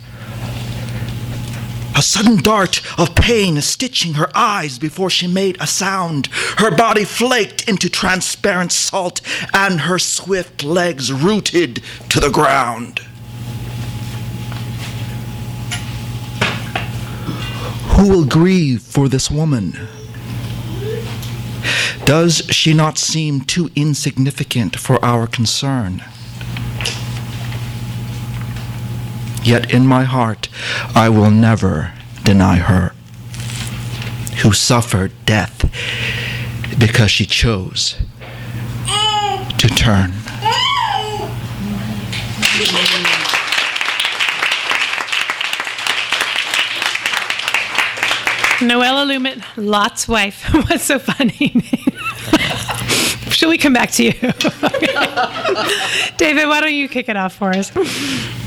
a 1.95 2.01
sudden 2.01 2.41
dart 2.41 2.81
of 2.99 3.13
pain 3.15 3.61
stitching 3.61 4.15
her 4.15 4.29
eyes 4.33 4.79
before 4.79 5.11
she 5.11 5.27
made 5.27 5.55
a 5.61 5.67
sound. 5.67 6.27
Her 6.57 6.75
body 6.75 7.05
flaked 7.05 7.69
into 7.69 7.87
transparent 7.87 8.71
salt, 8.71 9.21
and 9.53 9.81
her 9.81 9.99
swift 9.99 10.63
legs 10.63 11.13
rooted 11.13 11.83
to 12.09 12.19
the 12.19 12.31
ground. 12.31 12.99
Who 17.95 18.09
will 18.09 18.25
grieve 18.25 18.81
for 18.81 19.07
this 19.07 19.29
woman? 19.29 19.77
Does 22.05 22.47
she 22.49 22.73
not 22.73 22.97
seem 22.97 23.41
too 23.41 23.69
insignificant 23.75 24.75
for 24.77 25.03
our 25.05 25.27
concern? 25.27 26.03
Yet 29.43 29.73
in 29.73 29.85
my 29.85 30.03
heart, 30.03 30.47
I 30.95 31.09
will 31.09 31.31
never 31.31 31.93
deny 32.23 32.57
her, 32.57 32.93
who 34.41 34.53
suffered 34.53 35.11
death 35.25 35.69
because 36.79 37.11
she 37.11 37.25
chose 37.25 37.97
to 39.57 39.67
turn. 39.67 40.13
Noel 48.61 49.05
Alumit, 49.05 49.43
Lot's 49.57 50.07
wife. 50.07 50.43
What's 50.53 50.85
so 50.85 50.99
funny? 50.99 51.53
Should 53.33 53.49
we 53.49 53.57
come 53.57 53.73
back 53.73 53.89
to 53.91 54.03
you? 54.03 54.11
David, 56.17 56.47
why 56.47 56.61
don't 56.61 56.73
you 56.73 56.87
kick 56.87 57.09
it 57.09 57.17
off 57.17 57.33
for 57.35 57.49
us? 57.49 57.71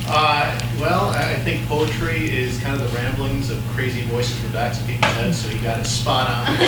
Uh, 0.09 0.59
well, 0.81 1.07
I 1.11 1.33
I 1.33 1.35
think 1.41 1.67
poetry 1.67 2.31
is 2.31 2.61
kind 2.61 2.81
of 2.81 2.89
the 2.89 2.97
ramblings 2.97 3.51
of 3.51 3.59
crazy 3.75 4.03
voices 4.03 4.39
in 4.45 4.47
the 4.47 4.53
backs 4.53 4.81
of 4.81 4.87
people's 4.87 5.13
heads, 5.15 5.39
so 5.45 5.51
you 5.51 5.59
got 5.63 5.81
it 5.81 5.85
spot 5.87 6.31
on. 6.31 6.47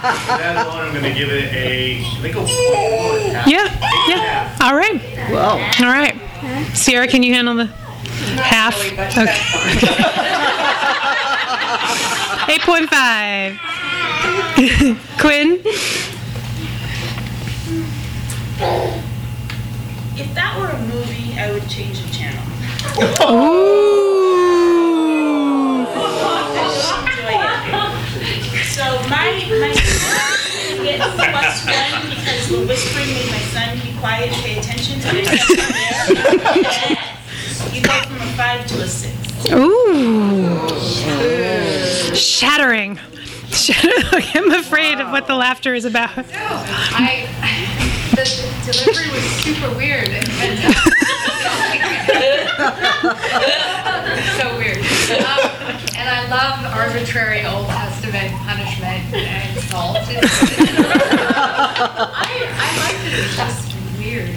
That 0.00 0.56
alone, 0.66 0.86
I'm 0.86 0.92
going 0.92 1.04
to 1.04 1.12
give 1.18 1.30
it 1.30 1.52
a, 1.52 2.00
I 2.00 2.02
think 2.22 2.34
a 2.34 2.38
point 2.40 3.32
half. 3.32 3.46
Yeah, 3.46 3.68
yeah. 4.08 4.56
All 4.60 4.74
right. 4.76 5.00
Well. 5.30 5.58
All 5.80 5.92
right. 5.92 6.16
Sierra, 6.76 7.06
can 7.08 7.22
you 7.22 7.32
handle 7.34 7.54
the 7.54 7.66
half? 7.66 8.76
Okay. 8.76 8.96
8.5. 12.50 13.56
Kwynn? 15.18 15.60
If 18.60 20.34
that 20.34 20.58
were 20.58 20.68
a 20.68 20.78
movie, 20.94 21.38
I 21.38 21.50
would 21.50 21.66
change 21.68 22.02
the 22.02 22.12
channel. 22.12 22.44
Ooh. 23.30 24.20
So 28.68 28.84
my 29.08 29.32
my 29.60 29.72
son 29.72 30.84
gets 30.84 31.04
plus 31.14 31.64
one 31.66 32.10
because 32.10 32.48
the 32.48 32.60
whispering 32.66 33.08
made 33.08 33.30
my 33.30 33.38
son 33.48 33.78
be 33.80 33.96
quiet 33.98 34.32
and 34.32 34.42
pay 34.42 34.58
attention. 34.58 35.00
And 35.04 35.16
I 35.16 35.36
kept 35.36 35.50
him 35.50 36.56
there. 36.88 37.10
You 37.74 37.80
go 37.82 37.92
from 38.02 38.16
a 38.16 38.32
five 38.36 38.66
to 38.66 38.82
a 38.82 38.86
six. 38.86 39.16
Ooh. 39.52 40.68
Shattering. 42.14 42.98
Shattering. 43.50 44.24
I'm 44.34 44.52
afraid 44.52 45.00
of 45.00 45.10
what 45.10 45.26
the 45.26 45.34
laughter 45.34 45.74
is 45.74 45.84
about. 45.84 46.10
I, 46.16 46.22
the 46.22 47.19
delivery 48.72 49.10
was 49.10 49.22
super 49.42 49.70
weird. 49.76 50.08
And, 50.08 50.28
and, 50.40 50.58
so 54.38 54.46
weird. 54.58 54.78
Um, 54.78 55.40
and 55.96 56.08
I 56.08 56.26
love 56.30 56.64
arbitrary 56.74 57.44
Old 57.44 57.66
Testament 57.66 58.32
punishment 58.42 59.12
and 59.14 59.58
salt. 59.64 59.96
I, 59.98 60.00
I 62.54 62.76
liked 62.78 63.04
it. 63.06 63.12
It 63.14 63.18
was 63.26 63.36
just 63.36 63.74
weird. 63.98 64.30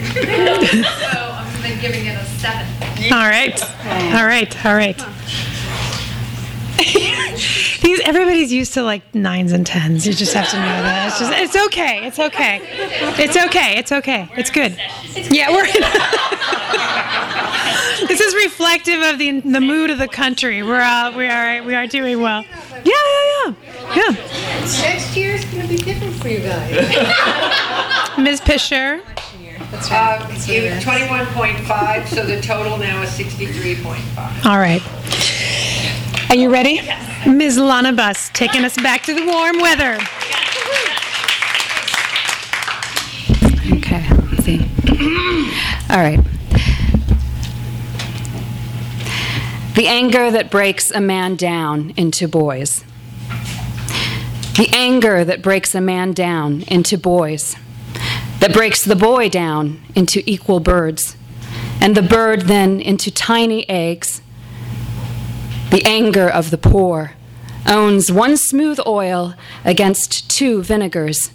so 1.02 1.20
I'm 1.32 1.80
giving 1.80 2.06
it 2.06 2.16
a 2.18 2.26
seven. 2.40 2.68
All 3.12 3.28
right. 3.28 3.62
All 4.16 4.26
right. 4.26 4.66
All 4.66 4.76
right. 4.76 4.98
These 7.82 8.00
everybody's 8.06 8.52
used 8.52 8.74
to 8.76 8.84
like 8.84 9.14
nines 9.14 9.52
and 9.52 9.66
tens. 9.66 10.06
You 10.08 10.14
just 10.14 10.34
have 10.34 10.50
to 10.50 10.56
know 10.58 10.62
that. 10.64 11.08
It's 11.08 11.20
just 11.20 11.32
it's 11.34 11.56
okay. 11.68 12.06
It's 12.08 12.20
okay. 12.20 12.62
It's 13.18 13.36
okay. 13.38 13.78
It's 13.78 13.92
okay. 13.92 14.30
It's 14.38 14.50
good. 14.50 14.78
Yeah, 15.32 15.52
we're 15.52 15.66
In 15.66 15.74
This 18.08 18.20
is 18.22 18.34
reflective 18.36 19.02
of 19.02 19.18
the 19.20 19.40
the 19.42 19.62
mood 19.62 19.90
of 19.90 19.98
the 19.98 20.08
country. 20.08 20.64
We're 20.64 20.80
uh, 20.82 21.12
we 21.16 21.28
are 21.28 21.62
we 21.64 21.76
are 21.76 21.88
doing 21.88 22.22
well. 22.22 22.44
Yeah, 22.84 22.86
yeah, 22.86 23.46
yeah. 23.46 23.54
Yeah. 23.96 24.16
Next 24.82 25.16
year 25.16 25.36
is 25.36 25.46
going 25.46 25.62
to 25.64 25.68
be 25.70 25.78
different 25.78 26.14
for 26.16 26.28
you 26.30 26.40
guys. 26.40 28.18
Ms. 28.18 28.42
Pisher. 28.42 29.02
Uh, 29.90 30.20
you- 30.46 30.70
21.5, 30.70 32.08
so 32.08 32.24
the 32.26 32.40
total 32.42 32.78
now 32.78 33.02
is 33.02 33.10
63.5. 33.10 34.46
All 34.46 34.60
right. 34.60 34.82
Are 36.34 36.36
you 36.36 36.52
ready? 36.52 36.82
Ms. 37.28 37.60
Lana 37.60 37.94
Buss 37.94 38.32
taking 38.34 38.66
us 38.66 38.76
back 38.76 39.04
to 39.04 39.14
the 39.14 39.24
warm 39.24 39.60
weather. 39.60 40.00
Okay, 43.72 44.10
let's 44.32 44.44
see. 44.44 44.60
All 45.92 46.00
right. 46.00 46.20
The 49.76 49.86
anger 49.86 50.32
that 50.32 50.50
breaks 50.50 50.90
a 50.90 51.00
man 51.00 51.36
down 51.36 51.94
into 51.98 52.28
boys. 52.28 52.84
The 54.58 54.70
anger 54.74 55.24
that 55.24 55.44
breaks 55.44 55.76
a 55.76 55.82
man 55.82 56.14
down 56.14 56.64
into 56.64 56.98
boys. 56.98 57.56
That 58.40 58.54
breaks 58.54 58.84
the 58.84 58.96
boy 58.96 59.30
down 59.30 59.82
into 59.94 60.24
equal 60.26 60.60
birds. 60.60 61.16
And 61.80 61.96
the 61.96 62.02
bird 62.02 62.48
then 62.48 62.82
into 62.82 63.12
tiny 63.12 63.70
eggs. 63.70 64.23
The 65.74 65.86
anger 65.86 66.30
of 66.30 66.52
the 66.52 66.60
poor 66.60 67.14
owns 67.66 68.12
one 68.12 68.38
smooth 68.38 68.80
oil 68.86 69.34
against 69.66 70.30
two 70.30 70.62
vinegars. 70.62 71.32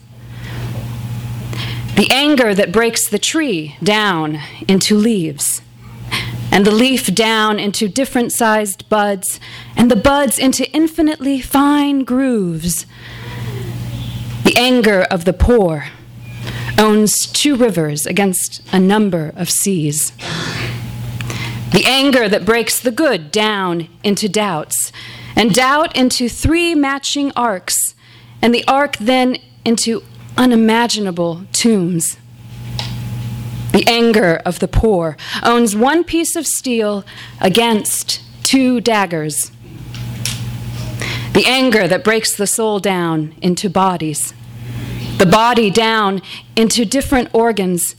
The 1.97 2.07
anger 2.13 2.55
that 2.55 2.71
breaks 2.71 3.09
the 3.09 3.19
tree 3.19 3.75
down 3.83 4.39
into 4.69 4.95
leaves. 4.95 5.61
and 6.53 6.65
the 6.65 6.71
leaf 6.71 7.13
down 7.13 7.59
into 7.59 7.89
different 7.89 8.31
sized 8.31 8.89
buds, 8.89 9.41
and 9.77 9.91
the 9.91 9.97
buds 9.97 10.39
into 10.39 10.71
infinitely 10.71 11.41
fine 11.41 12.05
grooves. 12.05 12.87
The 14.45 14.57
anger 14.57 15.01
of 15.11 15.25
the 15.25 15.33
poor 15.33 15.89
owns 16.79 17.27
two 17.27 17.57
rivers 17.57 18.07
against 18.07 18.63
a 18.73 18.79
number 18.79 19.33
of 19.35 19.51
seas. 19.51 20.13
The 21.73 21.85
anger 21.87 22.29
that 22.29 22.45
breaks 22.45 22.81
the 22.81 22.91
good 22.91 23.31
down 23.31 23.89
into 24.03 24.29
doubts, 24.29 24.93
and 25.37 25.55
doubt 25.55 25.97
into 25.97 26.29
three 26.29 26.75
matching 26.75 27.31
arcs, 27.37 27.95
and 28.41 28.55
the 28.55 28.67
arc 28.67 28.97
then 28.97 29.37
into 29.65 30.03
unimaginable 30.37 31.45
tombs. 31.53 32.17
The 33.73 33.85
anger 33.87 34.41
of 34.47 34.61
the 34.61 34.69
poor 34.69 35.17
owns 35.43 35.77
one 35.77 36.05
piece 36.05 36.35
of 36.37 36.47
steel 36.47 37.05
against 37.41 38.23
two 38.43 38.81
daggers. 38.81 39.53
The 41.35 41.45
anger 41.47 41.87
that 41.87 42.03
breaks 42.03 42.35
the 42.35 42.47
soul 42.47 42.81
down 42.81 43.35
into 43.43 43.69
bodies, 43.69 44.33
the 45.19 45.27
body 45.27 45.71
down 45.71 46.23
into 46.57 46.85
different 46.85 47.29
organs, 47.35 47.95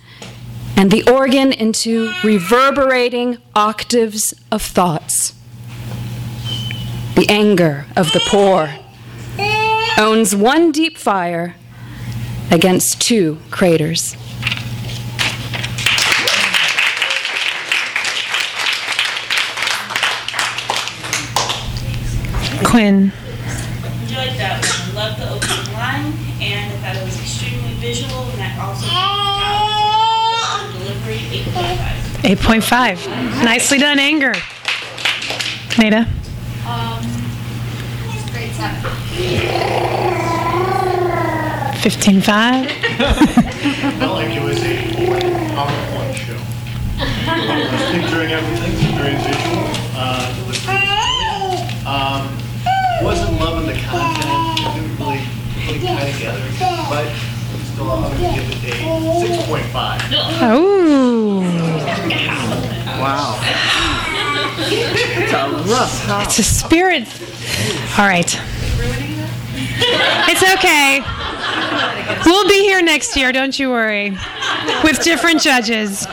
and 0.80 0.92
the 0.92 1.04
organ 1.12 1.52
into 1.52 2.10
reverberating 2.24 3.38
octaves 3.54 4.34
of 4.50 4.62
thoughts. 4.62 5.34
The 7.16 7.26
anger 7.28 7.86
of 7.98 8.14
the 8.14 8.22
poor 8.26 8.74
owns 9.98 10.34
one 10.34 10.72
deep 10.72 10.98
fire 10.98 11.58
against 12.50 13.02
two 13.02 13.40
craters. 13.52 14.16
Kwynn. 22.64 23.12
Enjoyed 24.04 24.38
that 24.40 24.64
one. 24.64 24.96
I 24.96 25.10
loved 25.10 25.22
the 25.22 25.30
opening 25.30 25.74
line, 25.74 26.14
and 26.40 26.72
I 26.72 26.78
thought 26.78 26.96
it 26.96 27.04
was 27.04 27.20
extremely 27.20 27.74
visual, 27.82 28.30
and 28.30 28.40
that 28.40 28.58
also 28.58 28.88
job 28.88 29.80
delivery, 30.90 31.20
8.5. 32.24 32.98
8.5. 32.98 33.44
Nicely 33.44 33.78
done, 33.78 34.00
anger. 34.00 34.34
Neda. 35.80 36.06
Um, 36.68 37.02
grade 38.32 38.52
seven. 38.52 38.82
15.5. 41.80 42.70
Felt 44.00 44.14
like 44.16 44.36
it 44.36 44.44
was 44.44 44.62
a 44.64 44.76
PowerPoint 45.56 46.16
show. 46.16 46.38
Uh. 49.96 50.36
Um, 51.90 52.30
wasn't 53.02 53.40
loving 53.40 53.66
the 53.66 53.80
content, 53.82 54.60
it 54.60 54.74
didn't 54.76 54.98
really, 55.00 55.24
really 55.66 55.80
tie 55.88 56.12
together, 56.12 56.44
but 56.90 57.08
a 57.82 59.28
six 59.28 59.46
point 59.48 59.66
five. 59.68 60.02
Oh. 60.42 61.42
Wow. 63.00 63.40
It's 64.62 65.32
a 65.32 65.50
rough 65.72 66.06
house. 66.06 66.26
It's 66.26 66.40
a 66.40 66.44
spirit. 66.44 67.08
All 67.98 68.08
right. 68.08 68.40
It's 70.28 70.44
okay. 70.56 71.02
We'll 72.26 72.48
be 72.48 72.60
here 72.62 72.82
next 72.82 73.16
year, 73.16 73.32
don't 73.32 73.58
you 73.58 73.70
worry, 73.70 74.12
with 74.84 75.02
different 75.04 75.42
judges. 75.42 76.06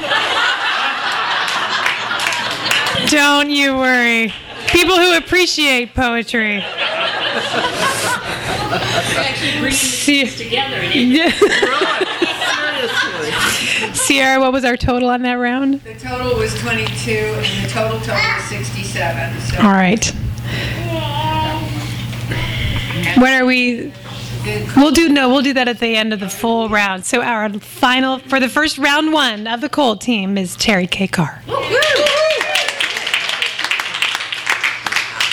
Don't 3.08 3.50
you 3.50 3.76
worry. 3.76 4.32
People 4.68 4.96
who 4.96 5.16
appreciate 5.16 5.94
poetry. 5.94 6.64
See- 9.72 10.26
Yeah. 11.16 11.30
Sierra, 13.94 14.38
what 14.40 14.52
was 14.52 14.64
our 14.64 14.76
total 14.76 15.08
on 15.08 15.22
that 15.22 15.34
round? 15.34 15.80
The 15.82 15.94
total 15.94 16.36
was 16.38 16.54
22, 16.60 17.10
and 17.10 17.64
the 17.64 17.68
total 17.68 17.98
total 18.00 18.14
was 18.14 18.44
67, 18.44 19.40
so. 19.40 19.56
All 19.58 19.72
right. 19.72 20.04
What 23.18 23.32
are 23.32 23.44
we? 23.46 23.92
We'll 24.76 24.92
do 24.92 25.08
no. 25.08 25.28
We'll 25.28 25.42
do 25.42 25.52
that 25.54 25.66
at 25.68 25.80
the 25.80 25.96
end 25.96 26.12
of 26.12 26.20
the 26.20 26.28
full 26.28 26.68
round. 26.68 27.04
So 27.04 27.20
our 27.22 27.48
final 27.54 28.18
for 28.20 28.38
the 28.38 28.48
first 28.48 28.78
round 28.78 29.12
one 29.12 29.46
of 29.48 29.60
the 29.60 29.68
cold 29.68 30.00
team 30.00 30.38
is 30.38 30.54
Terry 30.56 30.86
K. 30.86 31.08
Carr. 31.08 31.42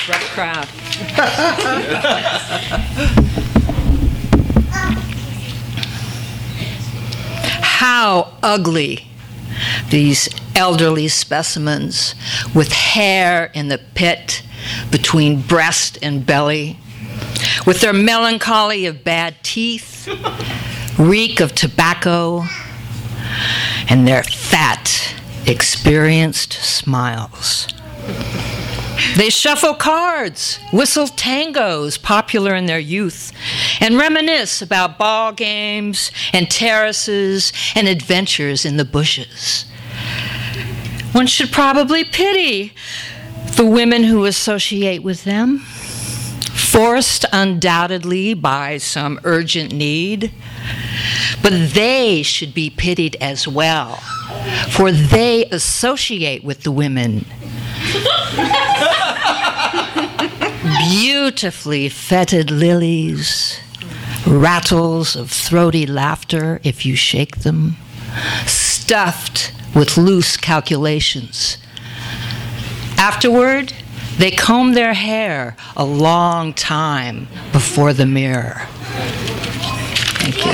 Rough 0.09 0.31
craft. 0.33 0.73
How 7.83 8.31
ugly 8.41 9.09
these 9.89 10.29
elderly 10.55 11.09
specimens 11.09 12.15
with 12.55 12.71
hair 12.71 13.51
in 13.53 13.67
the 13.67 13.77
pit 13.77 14.41
between 14.89 15.41
breast 15.41 15.97
and 16.01 16.25
belly, 16.25 16.77
with 17.65 17.81
their 17.81 17.91
melancholy 17.91 18.85
of 18.85 19.03
bad 19.03 19.35
teeth, 19.43 20.07
reek 20.97 21.41
of 21.41 21.55
tobacco, 21.55 22.45
and 23.89 24.07
their 24.07 24.23
fat, 24.23 25.13
experienced 25.45 26.53
smiles. 26.53 27.67
They 29.15 29.29
shuffle 29.29 29.75
cards, 29.75 30.57
whistle 30.71 31.05
tangos 31.05 32.01
popular 32.01 32.55
in 32.55 32.65
their 32.65 32.79
youth, 32.79 33.31
and 33.79 33.95
reminisce 33.95 34.59
about 34.59 34.97
ball 34.97 35.31
games 35.31 36.11
and 36.31 36.49
terraces 36.49 37.53
and 37.75 37.87
adventures 37.87 38.65
in 38.65 38.77
the 38.77 38.85
bushes. 38.85 39.65
One 41.11 41.27
should 41.27 41.51
probably 41.51 42.03
pity 42.03 42.73
the 43.55 43.65
women 43.65 44.03
who 44.03 44.25
associate 44.25 45.03
with 45.03 45.25
them, 45.25 45.59
forced 45.59 47.23
undoubtedly 47.31 48.33
by 48.33 48.79
some 48.79 49.19
urgent 49.23 49.71
need. 49.71 50.31
But 51.43 51.73
they 51.73 52.23
should 52.23 52.55
be 52.55 52.71
pitied 52.71 53.15
as 53.21 53.47
well, 53.47 53.97
for 54.71 54.91
they 54.91 55.45
associate 55.45 56.43
with 56.43 56.63
the 56.63 56.71
women 56.71 57.25
beautifully 60.89 61.87
fetid 61.87 62.51
lilies, 62.51 63.59
rattles 64.27 65.15
of 65.15 65.31
throaty 65.31 65.85
laughter 65.85 66.59
if 66.63 66.85
you 66.85 66.95
shake 66.95 67.37
them, 67.39 67.77
stuffed 68.45 69.53
with 69.73 69.97
loose 69.97 70.35
calculations. 70.35 71.57
Afterward, 72.97 73.73
they 74.17 74.31
comb 74.31 74.73
their 74.73 74.93
hair 74.93 75.55
a 75.75 75.85
long 75.85 76.53
time 76.53 77.27
before 77.51 77.93
the 77.93 78.05
mirror. 78.05 78.67
Thank 80.19 80.37
you. 80.37 80.51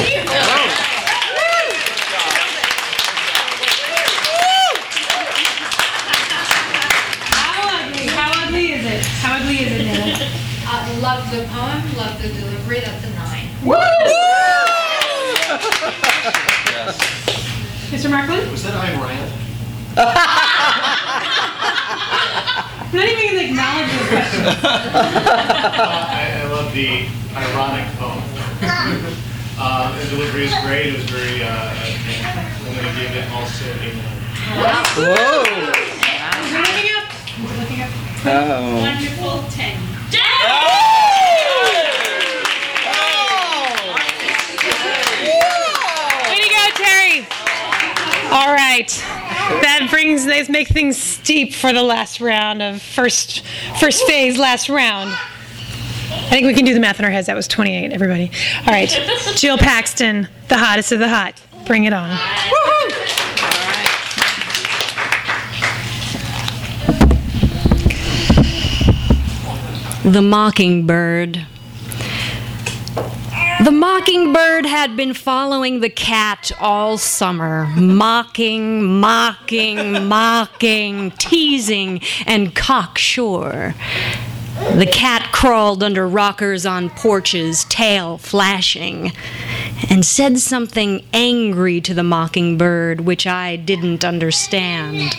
How 8.11 8.45
ugly? 8.45 8.71
Is 8.73 8.85
it? 8.85 9.05
How 9.05 9.37
ugly 9.37 9.57
is 9.59 9.71
it, 9.81 9.88
love 11.09 11.25
the 11.31 11.41
poem, 11.49 11.81
love 11.97 12.21
the 12.21 12.27
delivery, 12.29 12.79
that's 12.81 13.03
a 13.03 13.09
nine. 13.17 13.47
Yes. 16.69 17.01
Mr. 17.89 18.11
Markland? 18.11 18.51
Was 18.51 18.61
that 18.61 18.75
Ayn 18.77 18.93
Rand? 19.01 19.33
I'm 19.97 20.05
not 22.95 23.09
even 23.09 23.25
gonna 23.25 23.41
acknowledge 23.49 23.89
this 23.89 24.05
question. 24.07 24.45
I, 26.13 26.15
I 26.43 26.45
love 26.47 26.69
the 26.77 27.09
ironic 27.35 27.89
poem. 27.97 28.21
Uh, 29.61 29.91
the 29.99 30.05
delivery 30.11 30.45
is 30.45 30.53
great, 30.63 30.85
it 30.85 30.93
was 30.95 31.03
very, 31.09 31.43
uh, 31.43 31.49
I'm 31.51 32.75
gonna 32.75 32.93
give 32.95 33.11
it 33.11 33.29
also 33.33 33.65
a 33.67 33.91
nine. 33.91 34.23
Whoa. 34.95 35.43
We're 36.47 36.63
looking 36.63 36.95
up. 36.95 37.11
We're 37.43 37.59
looking 37.59 37.81
up. 37.81 37.91
Oh. 38.23 38.79
Wonderful 38.79 39.43
10. 39.51 39.75
Way 46.29 46.39
to 46.41 46.49
go, 46.49 46.65
Terry. 46.75 47.27
All 48.31 48.53
right. 48.53 48.89
That 49.61 49.87
brings 49.89 50.25
let's 50.25 50.49
make 50.49 50.67
things 50.67 50.97
steep 50.97 51.53
for 51.53 51.73
the 51.73 51.81
last 51.81 52.21
round 52.21 52.61
of 52.61 52.81
first 52.81 53.43
first 53.79 54.05
phase, 54.05 54.37
last 54.37 54.69
round. 54.69 55.11
I 56.11 56.29
think 56.29 56.45
we 56.45 56.53
can 56.53 56.65
do 56.65 56.73
the 56.75 56.79
math 56.79 56.99
in 56.99 57.05
our 57.05 57.11
heads. 57.11 57.27
That 57.27 57.35
was 57.35 57.47
28, 57.47 57.91
everybody. 57.91 58.29
All 58.59 58.73
right. 58.73 58.89
Jill 59.35 59.57
Paxton, 59.57 60.27
the 60.47 60.57
hottest 60.57 60.91
of 60.91 60.99
the 60.99 61.09
hot. 61.09 61.41
Bring 61.65 61.85
it 61.85 61.93
on. 61.93 62.09
The 70.13 70.21
mockingbird. 70.23 71.45
The 73.63 73.71
mockingbird 73.71 74.65
had 74.65 74.97
been 74.97 75.13
following 75.13 75.81
the 75.81 75.89
cat 75.89 76.51
all 76.59 76.97
summer, 76.97 77.67
mocking, 77.75 78.99
mocking, 78.99 80.07
mocking, 80.07 81.11
teasing, 81.11 82.01
and 82.25 82.55
cocksure. 82.55 83.75
The 84.75 84.89
cat 84.91 85.31
crawled 85.31 85.83
under 85.83 86.07
rockers 86.07 86.65
on 86.65 86.89
porches, 86.89 87.65
tail 87.65 88.17
flashing, 88.17 89.11
and 89.89 90.03
said 90.03 90.39
something 90.39 91.05
angry 91.13 91.81
to 91.81 91.93
the 91.93 92.03
mockingbird, 92.03 93.01
which 93.01 93.27
I 93.27 93.57
didn't 93.57 94.03
understand. 94.03 95.15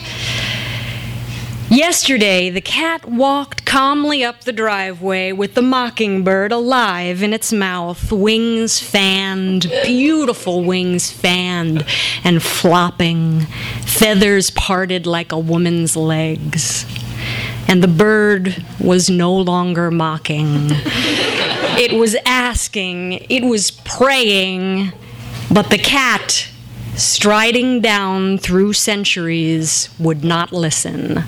Yesterday, 1.71 2.49
the 2.49 2.59
cat 2.59 3.05
walked 3.05 3.65
calmly 3.65 4.25
up 4.25 4.41
the 4.41 4.51
driveway 4.51 5.31
with 5.31 5.53
the 5.53 5.61
mockingbird 5.61 6.51
alive 6.51 7.23
in 7.23 7.31
its 7.31 7.53
mouth, 7.53 8.11
wings 8.11 8.81
fanned, 8.81 9.71
beautiful 9.85 10.65
wings 10.65 11.09
fanned 11.09 11.85
and 12.25 12.43
flopping, 12.43 13.45
feathers 13.85 14.49
parted 14.49 15.07
like 15.07 15.31
a 15.31 15.39
woman's 15.39 15.95
legs. 15.95 16.85
And 17.69 17.81
the 17.81 17.87
bird 17.87 18.65
was 18.77 19.09
no 19.09 19.33
longer 19.33 19.89
mocking. 19.91 20.67
it 21.79 21.97
was 21.97 22.17
asking, 22.25 23.13
it 23.29 23.45
was 23.45 23.71
praying, 23.71 24.91
but 25.49 25.69
the 25.69 25.77
cat, 25.77 26.50
striding 26.95 27.81
down 27.81 28.37
through 28.37 28.73
centuries, 28.73 29.89
would 29.99 30.23
not 30.23 30.51
listen. 30.51 31.23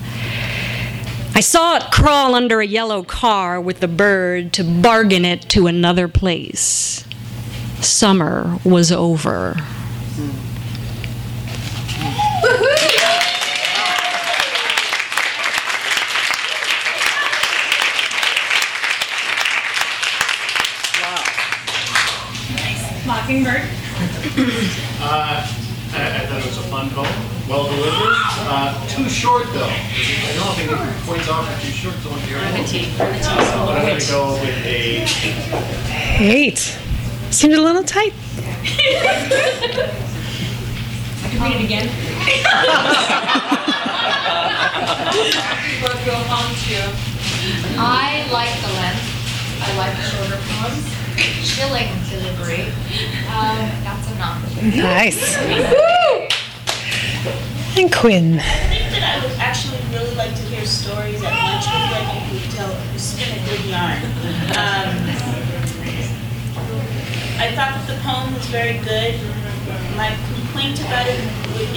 I 1.36 1.40
saw 1.40 1.78
it 1.78 1.92
crawl 1.92 2.36
under 2.36 2.62
a 2.62 2.68
yellow 2.68 3.04
car 3.04 3.60
with 3.60 3.80
the 3.80 3.88
bird 3.88 4.54
to 4.54 4.64
bargain 4.64 5.26
it 5.26 5.42
to 5.50 5.68
another 5.68 6.08
place. 6.08 7.06
Summer 7.82 8.60
was 8.64 8.92
over. 8.92 9.58
Mockingbird. 23.06 23.83
Uh, 25.06 25.46
I, 25.94 25.96
I 25.96 25.98
thought 26.26 26.40
it 26.42 26.46
was 26.48 26.58
a 26.58 26.62
fun 26.64 26.90
poem, 26.90 27.06
well 27.48 27.66
delivered. 27.66 28.16
Uh, 28.50 28.74
too 28.88 29.08
short 29.10 29.46
though. 29.54 29.68
I 29.68 30.34
don't 30.36 30.56
think 30.56 30.70
the 30.72 30.78
points 31.06 31.30
off 31.30 31.48
are 31.48 31.60
too 31.62 31.72
short. 31.72 31.96
So 31.96 32.10
I'm 32.10 32.20
Brevity, 32.28 32.88
brevity. 32.98 33.24
But 33.24 33.78
I'm 33.78 33.86
going 33.86 34.00
to 34.00 34.08
go 34.08 34.34
with 34.34 34.66
a. 34.66 35.06
Eight. 36.20 36.78
Seemed 37.32 37.54
a 37.54 37.62
little 37.62 37.84
tight. 37.84 38.14
I 38.36 38.38
can 41.30 41.42
read 41.42 41.56
it 41.62 41.66
again. 41.66 41.90
We'll 45.84 46.00
go 46.06 46.16
on 46.16 46.56
to. 46.56 46.80
I 47.78 48.26
like 48.32 48.54
the 48.62 48.68
length. 48.80 49.04
I 49.66 49.78
like 49.78 49.96
the 49.96 50.04
shorter 50.04 50.40
poems. 50.44 50.84
Chilling 51.48 51.88
delivery. 52.10 52.68
Um, 53.32 53.70
that's 53.84 54.12
enough. 54.12 54.44
Nice. 54.62 55.38
And 57.76 57.92
Kwynn. 57.92 58.38
I 58.38 58.70
think 58.70 58.92
that 58.92 59.04
I 59.04 59.26
would 59.26 59.38
actually 59.40 59.80
really 59.90 60.14
like 60.16 60.36
to 60.36 60.42
hear 60.44 60.66
stories 60.66 61.24
at 61.24 61.32
lunch 61.32 61.66
with 61.66 61.90
you. 61.90 61.96
I 61.96 62.04
think 62.12 62.44
you 62.44 62.52
tell, 62.52 62.70
you 62.92 63.00
spin 63.00 63.34
a 63.34 63.42
good 63.50 63.66
yarn. 63.66 64.04
Um, 64.54 64.94
I 67.40 67.50
thought 67.56 67.74
that 67.74 67.86
the 67.88 67.98
poem 68.04 68.34
was 68.36 68.46
very 68.48 68.78
good. 68.86 69.16
My 69.96 70.10
complaint 70.34 70.80
about 70.82 71.06
it 71.08 71.20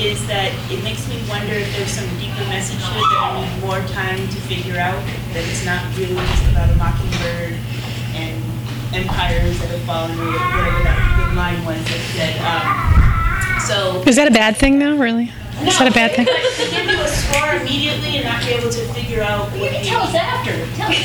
is 0.01 0.27
that 0.27 0.49
it 0.73 0.83
makes 0.83 1.07
me 1.09 1.21
wonder 1.29 1.53
if 1.53 1.69
there's 1.77 1.91
some 1.93 2.09
deeper 2.17 2.45
message 2.49 2.81
to 2.81 2.93
it 2.97 3.07
that 3.13 3.21
I 3.21 3.45
need 3.45 3.61
more 3.61 3.81
time 3.93 4.17
to 4.17 4.39
figure 4.49 4.79
out. 4.81 4.97
That 5.37 5.45
it's 5.45 5.65
not 5.65 5.85
really 5.97 6.17
just 6.17 6.45
about 6.51 6.71
a 6.71 6.77
mockingbird 6.81 7.53
and 8.17 8.41
empires 8.97 9.59
that 9.61 9.69
have 9.69 9.85
fallen, 9.85 10.17
or 10.17 10.33
whatever 10.33 10.81
that 10.89 10.97
good 11.21 11.37
line 11.37 11.61
was 11.69 11.77
that 11.85 12.03
said. 12.17 12.41
Um, 12.41 12.65
so 13.61 14.01
Is 14.09 14.17
that 14.17 14.29
a 14.29 14.31
bad 14.33 14.57
thing, 14.57 14.79
though, 14.79 14.97
really? 14.97 15.29
Is 15.65 15.77
that 15.79 15.89
a 15.89 15.93
bad 15.93 16.17
thing? 16.17 16.25
To 16.27 16.65
give 16.73 16.89
you 16.89 17.01
a 17.01 17.09
score 17.09 17.53
immediately 17.61 18.17
and 18.21 18.25
not 18.25 18.41
be 18.45 18.53
able 18.57 18.71
to 18.71 18.83
figure 18.97 19.23
out 19.23 19.49
what 19.57 19.73
you 19.73 19.85
Tell 19.85 20.03
us 20.03 20.15
after. 20.15 20.53
Tell 20.77 20.89
us. 20.89 21.05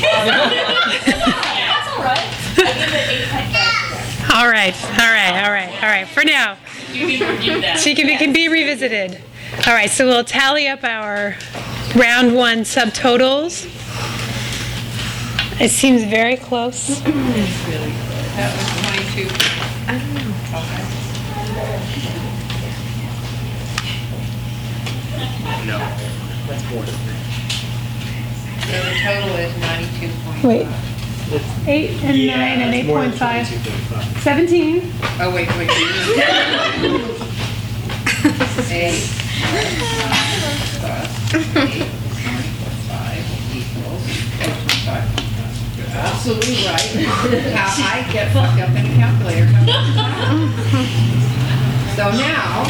That's 1.08 1.88
all 1.92 2.04
right. 2.04 2.24
I 2.56 2.72
give 2.72 2.88
it 2.88 3.04
eight 3.08 3.28
point 3.28 3.48
five. 3.52 4.32
All 4.32 4.48
right, 4.48 4.72
all 4.96 5.12
right, 5.12 5.44
all 5.44 5.52
right, 5.52 5.72
all 5.82 5.88
right, 5.90 6.08
For 6.08 6.24
now. 6.24 6.56
You 6.92 7.18
can 7.18 7.30
review 7.36 7.60
that. 7.60 7.80
She 7.80 7.94
can, 7.94 8.08
it 8.08 8.18
can 8.18 8.32
be 8.32 8.48
revisited. 8.48 9.20
All 9.66 9.74
right, 9.74 9.90
so 9.90 10.06
we'll 10.06 10.24
tally 10.24 10.68
up 10.68 10.84
our 10.84 11.36
round 11.94 12.34
one 12.34 12.60
subtotals. 12.60 13.66
It 15.60 15.70
seems 15.70 16.04
very 16.04 16.36
close. 16.36 17.00
That 18.32 18.48
was 18.56 18.64
22. 19.12 19.52
No, 25.66 25.78
that's 26.48 26.64
more 26.70 26.82
than 26.82 26.94
So 28.66 28.76
the 28.82 28.94
total 29.04 29.36
is 29.36 29.52
92.5. 29.52 30.44
Wait. 30.44 30.91
Eight 31.66 31.90
and 32.04 32.26
nine 32.26 32.60
and 32.60 32.74
eight 32.74 32.86
point 32.86 33.14
five. 33.14 33.46
Seventeen. 34.22 34.92
Oh, 35.18 35.30
wait, 35.34 35.48
wait. 35.56 35.70
Eight. 35.70 35.78
plus 38.42 38.70
eight, 38.70 39.04
five 42.88 43.24
equals 43.56 44.04
8.5. 44.42 45.78
You're 45.78 45.88
Absolutely 45.96 46.56
right. 46.66 46.90
How 47.54 47.68
I 47.96 48.12
get 48.12 48.32
fucked 48.32 48.60
up 48.60 48.70
in 48.70 48.84
a 48.84 48.88
calculator. 48.96 49.48
So 51.96 52.10
now, 52.10 52.64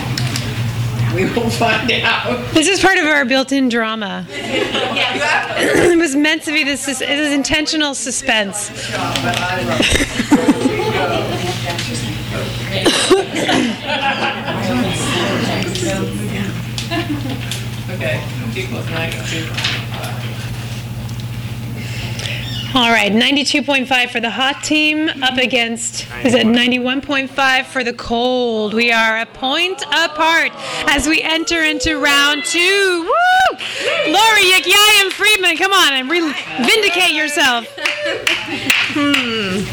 we 1.15 1.25
will 1.25 1.51
find 1.51 1.91
out. 1.93 2.55
This 2.55 2.69
is 2.69 2.81
part 2.81 2.97
of 2.97 3.05
our 3.05 3.25
built-in 3.25 3.69
drama. 3.69 4.27
it 4.31 5.99
was 5.99 6.17
meant 6.17 6.43
to 6.45 6.53
be 6.53 6.65
this. 6.65 6.89
It 6.89 7.03
is 7.03 7.33
intentional 7.33 7.95
suspense. 7.95 8.71
Okay, 17.93 18.25
equals 18.57 18.89
92. 18.89 20.32
All 22.75 22.91
right, 22.91 23.13
92.5 23.13 24.09
for 24.09 24.19
the 24.21 24.31
hot 24.31 24.65
team 24.65 25.11
up 25.23 25.37
against, 25.37 26.07
is 26.25 26.33
it 26.33 26.47
91.5 26.47 27.67
for 27.67 27.85
the 27.85 27.93
cold? 27.93 28.73
We 28.73 28.91
are 28.91 29.19
a 29.19 29.27
point 29.27 29.83
apart 29.83 30.53
as 30.89 31.07
we 31.07 31.21
enter 31.21 31.63
into 31.63 31.99
round 31.99 32.45
two. 32.47 33.03
Woo! 33.03 33.57
Lori 34.07 34.45
Yeghiayan 34.53 35.11
Friedman, 35.13 35.59
come 35.59 35.73
on 35.75 35.93
and 35.93 36.09
re- 36.11 36.33
vindicate 36.65 37.13
yourself. 37.13 37.67
Hmm. 38.95 39.67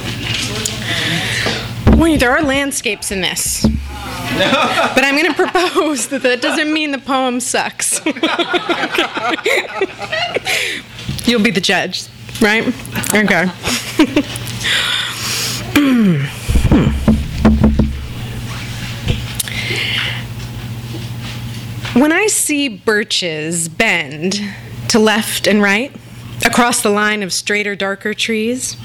Well, 1.98 2.18
there 2.18 2.32
are 2.32 2.42
landscapes 2.42 3.12
in 3.12 3.22
this. 3.22 3.62
but 3.66 5.04
I'm 5.06 5.16
going 5.16 5.26
to 5.26 5.34
propose 5.34 6.10
that 6.10 6.22
that 6.24 6.42
doesn't 6.42 6.74
mean 6.74 6.92
the 6.92 6.98
poem 7.00 7.40
sucks. 7.40 8.02
You'll 11.26 11.44
be 11.44 11.52
the 11.52 11.62
judge, 11.62 12.04
right? 12.41 12.67
Okay. 13.13 13.47
when 21.99 22.12
I 22.12 22.28
see 22.28 22.69
birches 22.69 23.67
bend 23.67 24.41
to 24.89 24.99
left 24.99 25.47
and 25.47 25.62
right 25.62 25.91
across 26.45 26.82
the 26.82 26.89
line 26.89 27.23
of 27.23 27.34
straighter, 27.34 27.75
darker 27.75 28.13
trees, 28.13 28.78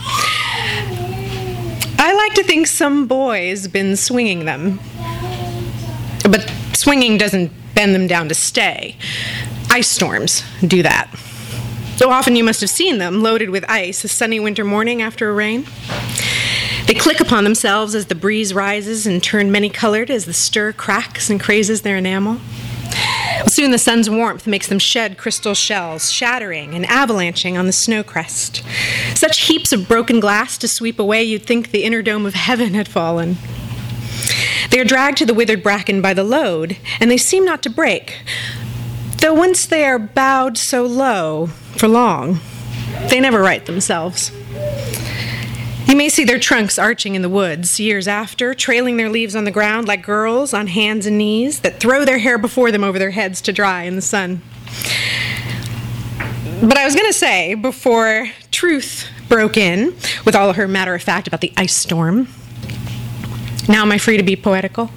I 1.99 2.13
like 2.17 2.35
to 2.35 2.43
think 2.43 2.67
some 2.67 3.07
boy's 3.07 3.69
been 3.69 3.97
swinging 3.97 4.45
them. 4.45 4.81
But 6.25 6.51
swinging 6.75 7.19
doesn't 7.19 7.53
bend 7.75 7.95
them 7.95 8.07
down 8.07 8.29
to 8.29 8.35
stay. 8.35 8.97
Ice 9.71 9.89
storms 9.89 10.45
do 10.67 10.83
that. 10.83 11.11
So 11.97 12.11
often 12.11 12.35
you 12.35 12.43
must 12.43 12.61
have 12.61 12.71
seen 12.71 12.99
them 12.99 13.23
loaded 13.23 13.51
with 13.51 13.65
ice 13.71 14.03
a 14.05 14.09
sunny 14.09 14.41
winter 14.41 14.65
morning 14.65 15.01
after 15.01 15.31
a 15.31 15.33
rain. 15.33 15.65
They 16.87 16.95
click 16.95 17.21
upon 17.21 17.45
themselves 17.45 17.95
as 17.95 18.07
the 18.07 18.15
breeze 18.15 18.53
rises 18.53 19.07
and 19.07 19.23
turn 19.23 19.53
many 19.53 19.71
colored 19.71 20.11
as 20.11 20.27
the 20.27 20.35
stir 20.35 20.73
cracks 20.73 21.31
and 21.31 21.41
crazes 21.41 21.83
their 21.83 21.97
enamel. 21.97 22.41
Soon 23.47 23.71
the 23.71 23.79
sun's 23.79 24.11
warmth 24.11 24.47
makes 24.47 24.67
them 24.67 24.81
shed 24.81 25.17
crystal 25.17 25.55
shells, 25.55 26.11
shattering 26.11 26.75
and 26.75 26.85
avalanching 26.87 27.57
on 27.57 27.67
the 27.67 27.73
snow 27.73 28.03
crest. 28.03 28.65
Such 29.15 29.43
heaps 29.43 29.73
of 29.73 29.89
broken 29.89 30.19
glass 30.19 30.59
to 30.59 30.69
sweep 30.69 30.99
away, 30.99 31.23
you'd 31.23 31.47
think 31.47 31.71
the 31.71 31.85
inner 31.85 32.03
dome 32.03 32.27
of 32.27 32.35
heaven 32.35 32.75
had 32.75 32.89
fallen. 32.89 33.37
They 34.71 34.81
are 34.81 34.85
dragged 34.85 35.19
to 35.19 35.27
the 35.27 35.35
withered 35.35 35.63
bracken 35.63 36.03
by 36.03 36.15
the 36.15 36.25
load, 36.25 36.77
and 36.99 37.11
they 37.11 37.17
seem 37.17 37.45
not 37.45 37.63
to 37.63 37.71
break, 37.71 38.19
though 39.25 39.33
once 39.33 39.65
they 39.65 39.87
are 39.87 39.99
bowed 39.99 40.59
so 40.59 40.85
low 40.85 41.47
for 41.47 41.89
long, 41.89 42.41
they 43.09 43.19
never 43.19 43.41
right 43.41 43.65
themselves. 43.65 44.31
You 45.87 45.97
may 45.97 46.11
see 46.11 46.25
their 46.25 46.39
trunks 46.39 46.79
arching 46.79 47.15
in 47.15 47.23
the 47.23 47.31
woods 47.31 47.81
years 47.81 48.07
after, 48.07 48.53
trailing 48.53 48.99
their 48.99 49.09
leaves 49.09 49.35
on 49.35 49.45
the 49.45 49.51
ground 49.51 49.89
like 49.89 50.03
girls 50.03 50.53
on 50.53 50.67
hands 50.67 51.07
and 51.07 51.17
knees 51.17 51.61
that 51.61 51.81
throw 51.81 52.05
their 52.05 52.19
hair 52.19 52.37
before 52.37 52.71
them 52.71 52.85
over 52.85 52.99
their 52.99 53.13
heads 53.13 53.41
to 53.43 53.53
dry 53.55 53.85
in 53.85 53.97
the 53.97 54.03
sun. 54.03 54.43
But 56.61 56.77
I 56.77 56.85
was 56.85 56.95
going 56.95 57.09
to 57.09 57.19
say, 57.19 57.55
before 57.55 58.29
truth 58.51 59.09
broke 59.31 59.57
in 59.57 59.97
with 60.27 60.37
all 60.37 60.53
her 60.53 60.69
matter 60.69 60.95
of 60.95 61.03
fact 61.03 61.27
about 61.27 61.41
the 61.41 61.53
ice 61.57 61.75
storm, 61.75 62.29
now 63.71 63.81
am 63.81 63.91
I 63.91 63.97
free 63.97 64.19
to 64.19 64.23
be 64.23 64.37
poetical? 64.37 64.91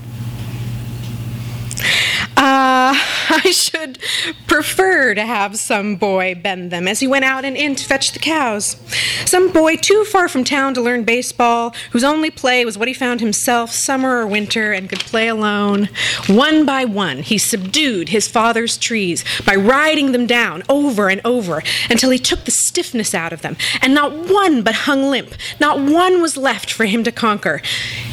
Uh, 2.37 2.93
I 3.29 3.51
should 3.51 3.97
prefer 4.45 5.15
to 5.15 5.25
have 5.25 5.57
some 5.57 5.95
boy 5.95 6.35
bend 6.35 6.71
them 6.71 6.87
as 6.87 6.99
he 6.99 7.07
went 7.07 7.25
out 7.25 7.43
and 7.43 7.57
in 7.57 7.75
to 7.75 7.83
fetch 7.83 8.11
the 8.13 8.19
cows. 8.19 8.77
Some 9.25 9.51
boy 9.51 9.75
too 9.75 10.03
far 10.05 10.29
from 10.29 10.43
town 10.43 10.73
to 10.75 10.81
learn 10.81 11.03
baseball, 11.03 11.73
whose 11.91 12.03
only 12.03 12.29
play 12.29 12.63
was 12.63 12.77
what 12.77 12.87
he 12.87 12.93
found 12.93 13.19
himself, 13.19 13.71
summer 13.71 14.19
or 14.19 14.27
winter, 14.27 14.71
and 14.71 14.87
could 14.87 14.99
play 14.99 15.27
alone. 15.27 15.89
One 16.27 16.65
by 16.65 16.85
one, 16.85 17.19
he 17.19 17.37
subdued 17.37 18.09
his 18.09 18.27
father's 18.27 18.77
trees 18.77 19.25
by 19.45 19.55
riding 19.55 20.11
them 20.11 20.27
down 20.27 20.63
over 20.69 21.09
and 21.09 21.21
over 21.25 21.63
until 21.89 22.11
he 22.11 22.19
took 22.19 22.45
the 22.45 22.51
stiffness 22.51 23.13
out 23.13 23.33
of 23.33 23.41
them, 23.41 23.57
and 23.81 23.93
not 23.93 24.13
one 24.13 24.61
but 24.61 24.75
hung 24.75 25.03
limp, 25.09 25.33
not 25.59 25.79
one 25.79 26.21
was 26.21 26.37
left 26.37 26.71
for 26.71 26.85
him 26.85 27.03
to 27.03 27.11
conquer. 27.11 27.61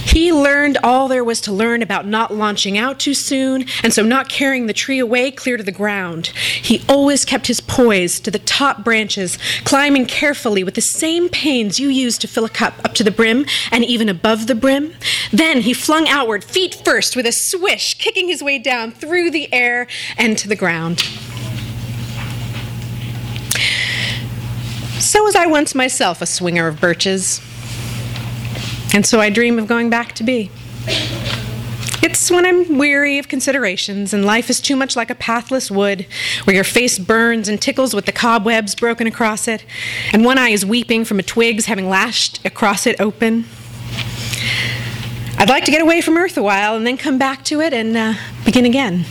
He 0.05 0.33
learned 0.33 0.79
all 0.83 1.09
there 1.09 1.25
was 1.25 1.41
to 1.43 1.53
learn 1.53 1.83
about 1.83 2.07
not 2.07 2.35
launching 2.35 2.79
out 2.79 2.99
too 2.99 3.15
soon, 3.15 3.67
and 3.83 3.93
so 3.93 4.03
not 4.15 4.29
carrying 4.29 4.69
the 4.69 4.73
tree 4.73 5.01
away 5.01 5.33
clear 5.33 5.57
to 5.57 5.65
the 5.65 5.73
ground. 5.73 6.29
He 6.29 6.85
always 6.89 7.25
kept 7.25 7.49
his 7.49 7.61
poise 7.61 8.21
to 8.21 8.31
the 8.31 8.39
top 8.39 8.85
branches, 8.85 9.39
climbing 9.65 10.07
carefully 10.07 10.63
with 10.63 10.75
the 10.75 10.81
same 10.81 11.29
pains 11.29 11.81
you 11.81 11.89
use 11.89 12.17
to 12.19 12.29
fill 12.29 12.45
a 12.45 12.49
cup 12.49 12.75
up 12.85 12.95
to 12.95 13.03
the 13.03 13.11
brim 13.11 13.45
and 13.73 13.85
even 13.85 14.09
above 14.09 14.47
the 14.47 14.55
brim. 14.55 14.95
Then 15.33 15.63
he 15.63 15.75
flung 15.75 16.07
outward, 16.07 16.45
feet 16.45 16.77
first, 16.85 17.17
with 17.17 17.27
a 17.27 17.33
swish, 17.33 17.95
kicking 17.95 18.29
his 18.29 18.41
way 18.41 18.61
down 18.61 18.93
through 18.93 19.33
the 19.33 19.53
air 19.53 19.89
and 20.17 20.39
to 20.39 20.49
the 20.49 20.55
ground. 20.55 21.01
So 25.01 25.25
was 25.25 25.35
I 25.35 25.47
once 25.47 25.75
myself 25.75 26.23
a 26.23 26.27
swinger 26.27 26.69
of 26.69 26.81
birches. 26.81 27.41
And 28.95 29.05
so 29.05 29.21
I 29.21 29.29
dream 29.29 29.59
of 29.59 29.67
going 29.67 29.91
back 29.91 30.13
to 30.15 30.23
be. 30.23 30.53
It's 32.05 32.31
when 32.31 32.45
I'm 32.45 32.77
weary 32.77 33.19
of 33.19 33.29
considerations 33.29 34.13
and 34.13 34.27
life 34.27 34.51
is 34.51 34.61
too 34.61 34.77
much 34.77 34.95
like 34.95 35.09
a 35.09 35.15
pathless 35.15 35.71
wood 35.71 36.07
where 36.45 36.55
your 36.55 36.63
face 36.63 36.99
burns 36.99 37.49
and 37.49 37.59
tickles 37.59 37.95
with 37.95 38.05
the 38.05 38.13
cobwebs 38.13 38.75
broken 38.75 39.07
across 39.07 39.49
it, 39.49 39.65
and 40.13 40.23
one 40.23 40.37
eye 40.37 40.51
is 40.51 40.67
weeping 40.67 41.07
from 41.07 41.19
a 41.19 41.23
twig's 41.23 41.65
having 41.65 41.89
lashed 41.89 42.45
across 42.45 42.87
it 42.87 43.01
open. 43.01 43.47
I'd 45.39 45.49
like 45.49 45.65
to 45.65 45.71
get 45.71 45.81
away 45.81 46.03
from 46.03 46.19
Earth 46.19 46.37
a 46.37 46.43
while 46.43 46.77
and 46.77 46.87
then 46.87 46.99
come 46.99 47.17
back 47.17 47.43
to 47.45 47.63
it 47.63 47.73
and 47.73 47.97
uh, 47.97 48.13
begin 48.45 48.67
again. 48.67 49.07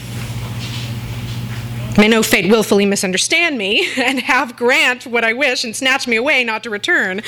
May 1.98 2.10
no 2.10 2.22
fate 2.22 2.52
willfully 2.52 2.86
misunderstand 2.86 3.58
me 3.58 3.90
and 3.98 4.20
have 4.20 4.56
grant 4.56 5.08
what 5.08 5.24
I 5.24 5.34
wish 5.34 5.64
and 5.64 5.76
snatch 5.76 6.08
me 6.08 6.16
away 6.16 6.44
not 6.44 6.62
to 6.62 6.70
return. 6.70 7.24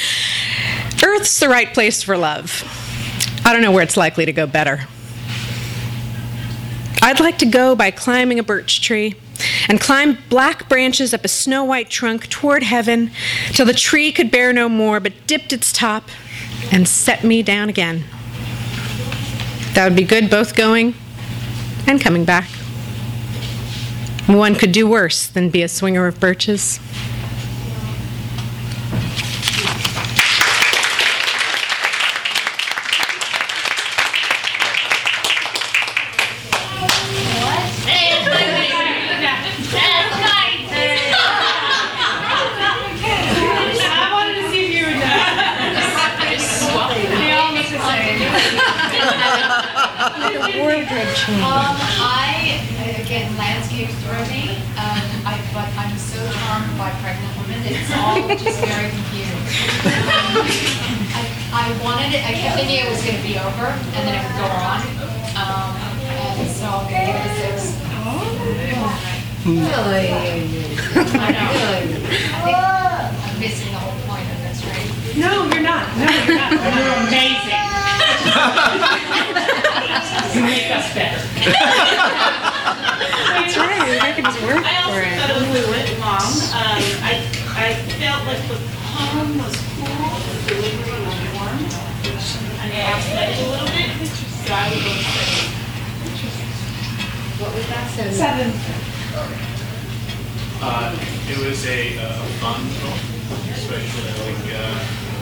Earth's 1.03 1.39
the 1.39 1.49
right 1.49 1.73
place 1.73 2.03
for 2.03 2.15
love. 2.15 2.63
I 3.43 3.51
don't 3.51 3.63
know 3.63 3.71
where 3.71 3.83
it's 3.83 3.97
likely 3.97 4.27
to 4.27 4.31
go 4.31 4.45
better. 4.45 4.87
I'd 7.05 7.19
like 7.19 7.37
to 7.37 7.45
go 7.45 7.75
by 7.75 7.91
climbing 7.91 8.39
a 8.39 8.43
birch 8.43 8.81
tree 8.81 9.13
and 9.69 9.79
climb 9.79 10.17
black 10.27 10.67
branches 10.67 11.13
up 11.13 11.23
a 11.23 11.27
snow 11.27 11.63
white 11.63 11.87
trunk 11.87 12.27
toward 12.31 12.63
heaven 12.63 13.11
till 13.51 13.67
the 13.67 13.75
tree 13.75 14.11
could 14.11 14.31
bear 14.31 14.51
no 14.51 14.67
more 14.67 14.99
but 14.99 15.13
dipped 15.27 15.53
its 15.53 15.71
top 15.71 16.09
and 16.71 16.87
set 16.87 17.23
me 17.23 17.43
down 17.43 17.69
again. 17.69 18.05
That 19.73 19.83
would 19.83 19.95
be 19.95 20.03
good 20.03 20.31
both 20.31 20.55
going 20.55 20.95
and 21.85 22.01
coming 22.01 22.25
back. 22.25 22.49
One 24.25 24.55
could 24.55 24.71
do 24.71 24.87
worse 24.87 25.27
than 25.27 25.51
be 25.51 25.61
a 25.61 25.67
swinger 25.67 26.07
of 26.07 26.19
birches. 26.19 26.79
I 43.87 44.11
wanted 44.11 44.35
to 44.41 44.49
see 44.51 44.65
if 44.65 44.71
you 44.75 44.85
would 44.85 44.97
know. 44.97 45.07
They 47.19 47.31
all 47.31 47.53
look 47.53 47.67
the 47.69 47.79
same. 47.79 48.19
Um, 51.25 51.41
I, 51.41 52.61
again, 53.01 53.35
landscapes 53.35 53.97
throw 54.05 54.21
me, 54.29 54.61
um, 54.77 55.01
I, 55.25 55.41
but 55.57 55.65
I'm 55.73 55.97
so 55.97 56.21
charmed 56.21 56.69
by 56.77 56.93
pregnant 57.01 57.33
women, 57.41 57.65
it's 57.65 57.89
all 57.97 58.21
just 58.29 58.61
very 58.61 58.93
confused. 58.93 59.33
I, 61.17 61.25
I 61.49 61.65
wanted 61.81 62.13
it, 62.13 62.21
I 62.21 62.33
kept 62.37 62.61
thinking 62.61 62.77
it 62.77 62.85
was 62.85 63.01
gonna 63.01 63.25
be 63.25 63.41
over, 63.41 63.73
and 63.73 64.05
then 64.05 64.13
it 64.13 64.21
would 64.21 64.37
go 64.37 64.45
on, 64.45 64.85
um, 65.33 65.73
and 66.37 66.45
so 66.45 66.69
I'm 66.69 66.93
gonna 66.93 67.09
give 67.09 67.17
it 67.17 67.25
a 67.25 67.57
six. 67.57 67.73
Really? 69.49 70.13
I 70.13 71.33
know. 71.33 71.49
I 71.57 72.45
think 72.45 72.53
I'm 72.53 73.33
missing 73.41 73.73
the 73.73 73.81
whole 73.81 73.97
point 74.05 74.29
of 74.29 74.37
this, 74.45 74.61
right? 74.61 74.93
No, 75.17 75.49
you're 75.49 75.65
not. 75.65 75.89
No, 75.97 76.05
you're 76.05 76.37
not. 76.37 76.53
You're 76.53 77.01
amazing. 77.09 77.65
You 80.35 80.41
make 80.43 80.67
us 80.71 80.91
better. 80.93 81.21
That's 83.25 83.55
right, 83.55 83.87
you're 83.87 84.01
making 84.03 84.25
us 84.25 84.35
work 84.43 84.59
I 84.65 84.83
also 84.83 84.91
for 84.91 85.01
it. 85.07 85.15
thought 85.15 85.29
it 85.31 85.39
was 85.39 85.47
a 85.47 85.51
little 85.71 85.99
long. 86.03 86.31
Um, 86.51 86.83
I, 87.05 87.23
I 87.55 87.67
felt 87.95 88.27
like 88.27 88.43
the 88.51 88.59
poem 88.91 89.39
was 89.39 89.55
cool, 89.79 89.87
the 89.87 90.35
delivery 90.51 90.99
was 91.07 91.19
warm, 91.31 91.59
and 92.59 92.69
I 92.75 92.99
expected 92.99 93.39
a 93.39 93.49
little 93.55 93.71
bit, 93.71 93.87
so 94.03 94.51
I 94.51 94.67
would 94.67 94.83
go 94.83 94.91
seven. 94.99 95.47
What 97.39 97.51
was 97.55 97.65
that? 97.71 97.87
Seven. 98.11 98.51
Uh, 100.61 100.91
it 101.31 101.37
was 101.39 101.65
a, 101.67 101.97
uh, 101.99 102.19
fun 102.43 102.59
film, 102.83 102.99
especially 103.55 104.07
I 104.11 104.15
think, 104.27 104.43
uh, 104.51 104.75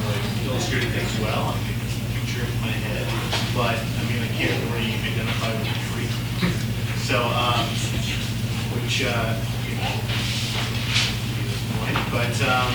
like 0.10 0.26
illustrated 0.50 0.90
things 0.94 1.14
well. 1.20 1.54
I 1.54 1.62
can 1.62 1.78
picture 2.18 2.42
it 2.42 2.50
in 2.50 2.60
my 2.62 2.74
head, 2.74 3.06
but 3.56 3.78
I 3.78 4.02
mean, 4.10 4.18
I 4.24 4.28
can't 4.34 4.58
really 4.74 4.94
identify 4.98 5.54
with 5.54 5.70
the 5.70 5.78
tree. 5.94 6.10
So, 7.06 7.22
um, 7.22 7.70
which, 8.74 9.06
uh, 9.06 9.38
you 9.70 9.76
know, 9.78 9.94
is 11.38 11.54
but, 12.10 12.34
um, 12.50 12.74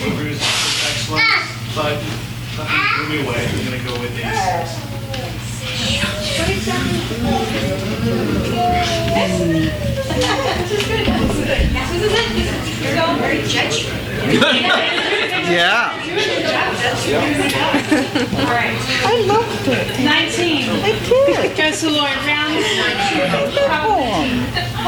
Andrew 0.00 0.30
is 0.30 0.40
excellent, 0.86 1.26
but 1.74 1.98
nothing 2.56 2.82
blew 2.94 3.08
me 3.08 3.26
away. 3.26 3.42
I'm 3.46 3.64
gonna 3.64 3.82
go 3.82 3.94
with. 4.00 4.14
You're 4.16 6.06
all 6.06 6.22
very 6.38 6.58
judgy. 9.82 9.93
Yeah. 15.50 15.90
All 17.14 18.46
right. 18.46 18.74
I 19.04 19.24
loved 19.26 19.68
it. 19.68 19.98
19. 20.04 20.70
I 20.70 20.92
did. 21.08 21.56
Goes 21.56 21.80
to 21.80 21.90
Lloyd 21.90 22.18
Brown. 22.22 22.50
I 22.50 22.58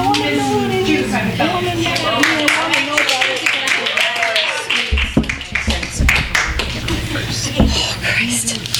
want 0.07 0.17
to 0.17 0.23
know 0.37 0.51
what 0.59 0.71
it 0.71 0.89
is. 0.89 1.13
I 1.13 1.15
want 1.53 1.67
to 1.67 1.75
know. 1.75 1.91
I 1.91 2.15
want 2.15 2.75
to 2.75 2.81
know 2.87 2.95
about 2.95 3.27
it. 3.27 3.43
Oh, 7.59 7.99
Christ. 8.03 8.76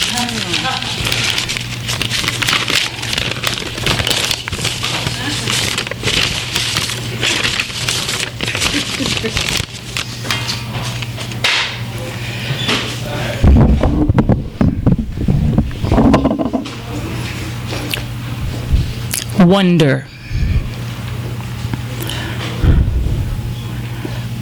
wonder. 19.47 20.07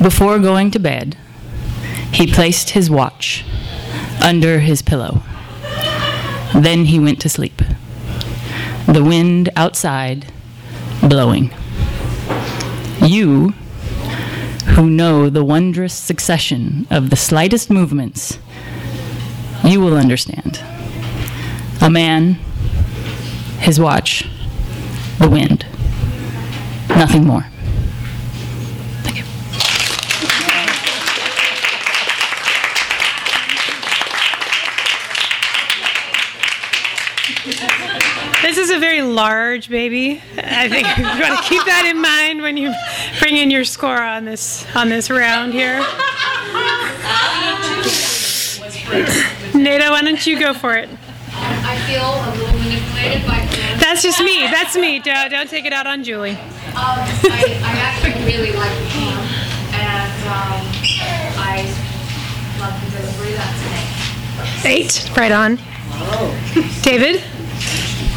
Before 0.00 0.38
going 0.38 0.70
to 0.72 0.78
bed, 0.78 1.16
he 2.12 2.26
placed 2.26 2.70
his 2.70 2.90
watch 2.90 3.44
under 4.22 4.60
his 4.60 4.82
pillow. 4.82 5.22
Then 6.54 6.86
he 6.86 6.98
went 6.98 7.20
to 7.20 7.28
sleep, 7.28 7.60
the 8.86 9.04
wind 9.04 9.50
outside 9.56 10.32
blowing. 11.02 11.52
You, 13.02 13.50
who 14.74 14.88
know 14.88 15.28
the 15.28 15.44
wondrous 15.44 15.94
succession 15.94 16.86
of 16.90 17.10
the 17.10 17.16
slightest 17.16 17.70
movements, 17.70 18.38
you 19.62 19.80
will 19.80 19.96
understand. 19.96 20.60
A 21.80 21.90
man, 21.90 22.34
his 23.58 23.78
watch, 23.78 24.28
the 25.18 25.28
wind. 25.28 25.66
Nothing 26.88 27.26
more. 27.26 27.46
This 38.42 38.58
is 38.58 38.70
a 38.70 38.78
very 38.78 39.02
large 39.02 39.68
baby. 39.68 40.22
I 40.36 40.68
think 40.68 40.86
you 40.98 41.04
want 41.04 41.42
to 41.42 41.42
keep 41.48 41.64
that 41.64 41.86
in 41.86 42.00
mind 42.00 42.42
when 42.42 42.56
you 42.56 42.72
bring 43.18 43.36
in 43.36 43.50
your 43.50 43.64
score 43.64 44.00
on 44.02 44.24
this 44.24 44.66
on 44.74 44.88
this 44.88 45.10
round 45.10 45.52
here. 45.52 45.80
Neda, 49.54 49.90
why 49.90 50.02
don't 50.02 50.26
you 50.26 50.38
go 50.38 50.52
for 50.52 50.74
it? 50.74 50.88
I 51.32 51.78
feel 51.86 52.02
a 52.02 52.30
little 52.36 52.58
manipulated 52.58 53.26
by. 53.26 53.53
That's 53.94 54.02
just 54.02 54.24
me. 54.24 54.40
That's 54.50 54.74
me. 54.74 54.98
Don't, 54.98 55.30
don't 55.30 55.48
take 55.48 55.66
it 55.66 55.72
out 55.72 55.86
on 55.86 56.02
Juli. 56.02 56.32
Um, 56.32 56.36
I, 56.74 57.60
I 57.62 57.78
actually 57.78 58.24
really 58.24 58.50
like 58.50 58.76
the 58.76 58.86
poem, 58.90 59.22
and 59.70 60.10
um, 60.26 60.66
I 61.38 61.62
love 62.58 62.74
the 62.82 62.90
delivery. 62.98 63.34
That's 63.34 63.62
an 64.66 64.66
eight. 64.66 65.06
Eight. 65.06 65.16
Right 65.16 65.30
on. 65.30 65.60
David? 66.82 67.22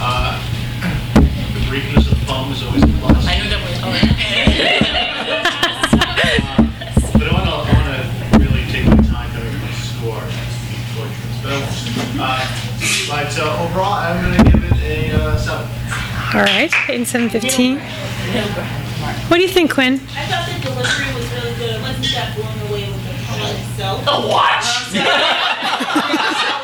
Uh, 0.01 0.41
The 1.13 1.59
briefness 1.69 2.11
of 2.11 2.19
the 2.19 2.25
poem 2.25 2.51
is 2.51 2.63
always 2.63 2.81
a 2.81 2.87
plus. 2.87 3.27
I 3.27 3.37
knew 3.37 3.49
that 3.51 3.61
But 3.83 5.16
right. 16.53 16.73
Eight 16.89 16.95
and 16.95 17.07
seven 17.07 17.29
fifteen. 17.29 17.79
What 19.29 19.37
do 19.37 19.43
you 19.43 19.49
think, 19.49 19.71
Kwynn? 19.71 19.95
I 20.15 20.25
thought 20.27 20.47
the 20.47 20.59
delivery 20.63 21.13
was 21.15 21.27
really 21.33 21.55
good. 21.57 21.75
I 21.75 21.81
wasn't 21.81 22.11
that 22.13 22.35
blown 22.35 22.59
away 22.69 22.87
with 22.89 23.03
the 23.03 23.13
poem 23.27 23.55
itself. 23.55 24.05
The 24.05 24.11
what? 24.27 24.63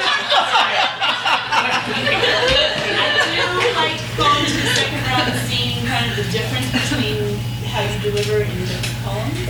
I 1.83 3.07
do 3.35 3.75
like 3.75 3.99
going 4.17 4.45
to 4.45 4.53
the 4.61 4.69
second 4.73 5.01
round 5.03 5.31
and 5.31 5.39
seeing 5.49 5.85
kind 5.85 6.09
of 6.09 6.15
the 6.17 6.23
difference 6.31 6.71
between 6.71 7.35
how 7.67 7.81
you 7.83 7.99
deliver 7.99 8.43
in 8.43 8.49
different 8.65 8.97
poems. 9.03 9.45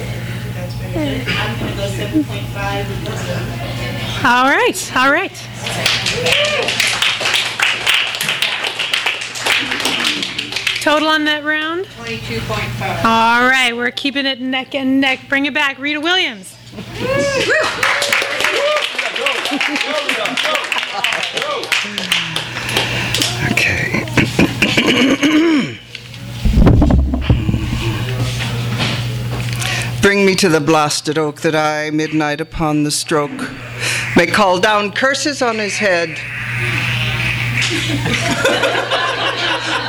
That's 0.56 0.74
very 0.76 1.20
good. 1.20 1.28
I'm 1.28 1.60
gonna 1.60 1.76
go 1.76 1.88
seven 1.90 2.24
point 2.24 2.46
five 2.48 2.88
because 3.00 3.30
of. 3.30 4.26
All 4.26 4.50
right. 4.50 4.92
All 4.96 5.12
right. 5.12 6.33
Total 10.84 11.08
on 11.08 11.24
that 11.24 11.46
round? 11.46 11.86
Twenty-two 11.96 12.42
point 12.42 12.70
five. 12.72 13.06
All 13.06 13.48
right. 13.48 13.74
We're 13.74 13.90
keeping 13.90 14.26
it 14.26 14.42
neck 14.42 14.76
and 14.76 15.00
neck. 15.00 15.30
Bring 15.30 15.46
it 15.46 15.54
back. 15.54 15.80
Rita 15.80 16.02
Williams. 16.02 16.58
Okay. 23.54 24.04
Bring 30.02 30.26
me 30.26 30.36
to 30.36 30.50
the 30.50 30.60
blasted 30.60 31.18
oak 31.18 31.40
that 31.42 31.56
I, 31.56 31.92
midnight 31.92 32.42
upon 32.42 32.84
the 32.84 32.92
stroke, 32.92 33.54
may 34.18 34.28
call 34.28 34.60
down 34.60 34.92
curses 34.92 35.42
on 35.42 35.60
his 35.60 35.78
head. 35.78 36.20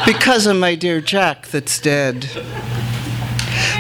Because 0.07 0.47
of 0.47 0.57
my 0.57 0.75
dear 0.75 1.01
Jack 1.01 1.49
that's 1.49 1.81
dead. 1.81 2.29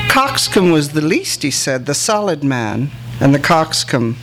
Coxcomb 0.08 0.70
was 0.70 0.92
the 0.92 1.00
least, 1.00 1.42
he 1.42 1.50
said, 1.50 1.86
the 1.86 1.94
solid 1.94 2.42
man, 2.42 2.90
and 3.20 3.34
the 3.34 3.38
coxcomb. 3.38 4.16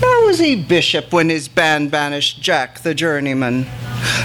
Nor 0.00 0.26
was 0.26 0.38
he 0.38 0.54
bishop 0.56 1.12
when 1.12 1.30
his 1.30 1.48
band 1.48 1.90
banished 1.90 2.40
Jack 2.40 2.80
the 2.80 2.94
journeyman, 2.94 3.66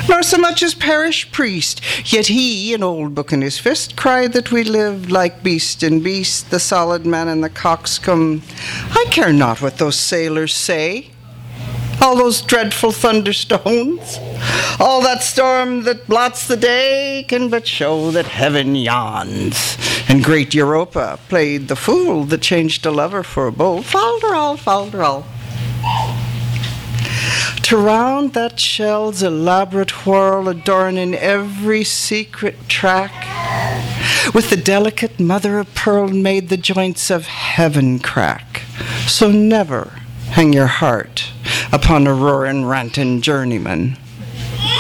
nor 0.10 0.22
so 0.22 0.38
much 0.38 0.62
as 0.62 0.74
parish 0.74 1.32
priest. 1.32 1.82
Yet 2.12 2.28
he, 2.28 2.74
an 2.74 2.84
old 2.84 3.16
book 3.16 3.32
in 3.32 3.42
his 3.42 3.58
fist, 3.58 3.96
cried 3.96 4.34
that 4.34 4.52
we 4.52 4.64
lived 4.64 5.10
like 5.10 5.44
beast 5.44 5.84
and 5.84 6.04
beast, 6.04 6.52
the 6.52 6.60
solid 6.60 7.06
man 7.06 7.28
and 7.28 7.44
the 7.44 7.50
coxcomb. 7.50 8.42
I 8.92 9.06
care 9.10 9.34
not 9.34 9.62
what 9.62 9.78
those 9.78 10.00
sailors 10.00 10.54
say. 10.54 11.12
All 12.02 12.16
those 12.16 12.42
dreadful 12.42 12.92
thunderstones, 12.92 14.20
all 14.80 15.02
that 15.02 15.22
storm 15.22 15.84
that 15.84 16.08
blots 16.08 16.48
the 16.48 16.56
day 16.56 17.26
can 17.28 17.50
but 17.50 17.68
show 17.68 18.12
that 18.12 18.26
heaven 18.26 18.76
yawns. 18.76 19.78
And 20.08 20.24
great 20.24 20.56
Europa 20.56 21.20
played 21.28 21.68
the 21.68 21.76
fool 21.76 22.24
that 22.26 22.42
changed 22.42 22.86
a 22.86 22.92
lover 22.92 23.22
for 23.22 23.48
a 23.48 23.52
bull. 23.52 23.80
Falderal, 23.80 24.58
falderal. 24.58 25.26
To 27.64 27.78
round 27.78 28.34
that 28.34 28.60
shell's 28.60 29.22
elaborate 29.22 30.06
whirl, 30.06 30.50
adorning 30.50 31.14
every 31.14 31.84
secret 31.84 32.68
track, 32.68 33.14
with 34.34 34.50
the 34.50 34.58
delicate 34.58 35.20
mother 35.20 35.60
of 35.60 35.76
pearl 35.76 36.08
made 36.08 36.50
the 36.50 36.58
joints 36.58 37.12
of 37.12 37.28
heaven 37.28 38.00
crack. 38.00 38.64
So 39.06 39.32
never 39.32 39.94
hang 40.40 40.54
your 40.54 40.68
heart 40.68 41.34
upon 41.74 42.08
a 42.08 42.14
roaring, 42.14 42.64
ranting 42.64 43.20
journeyman. 43.20 43.98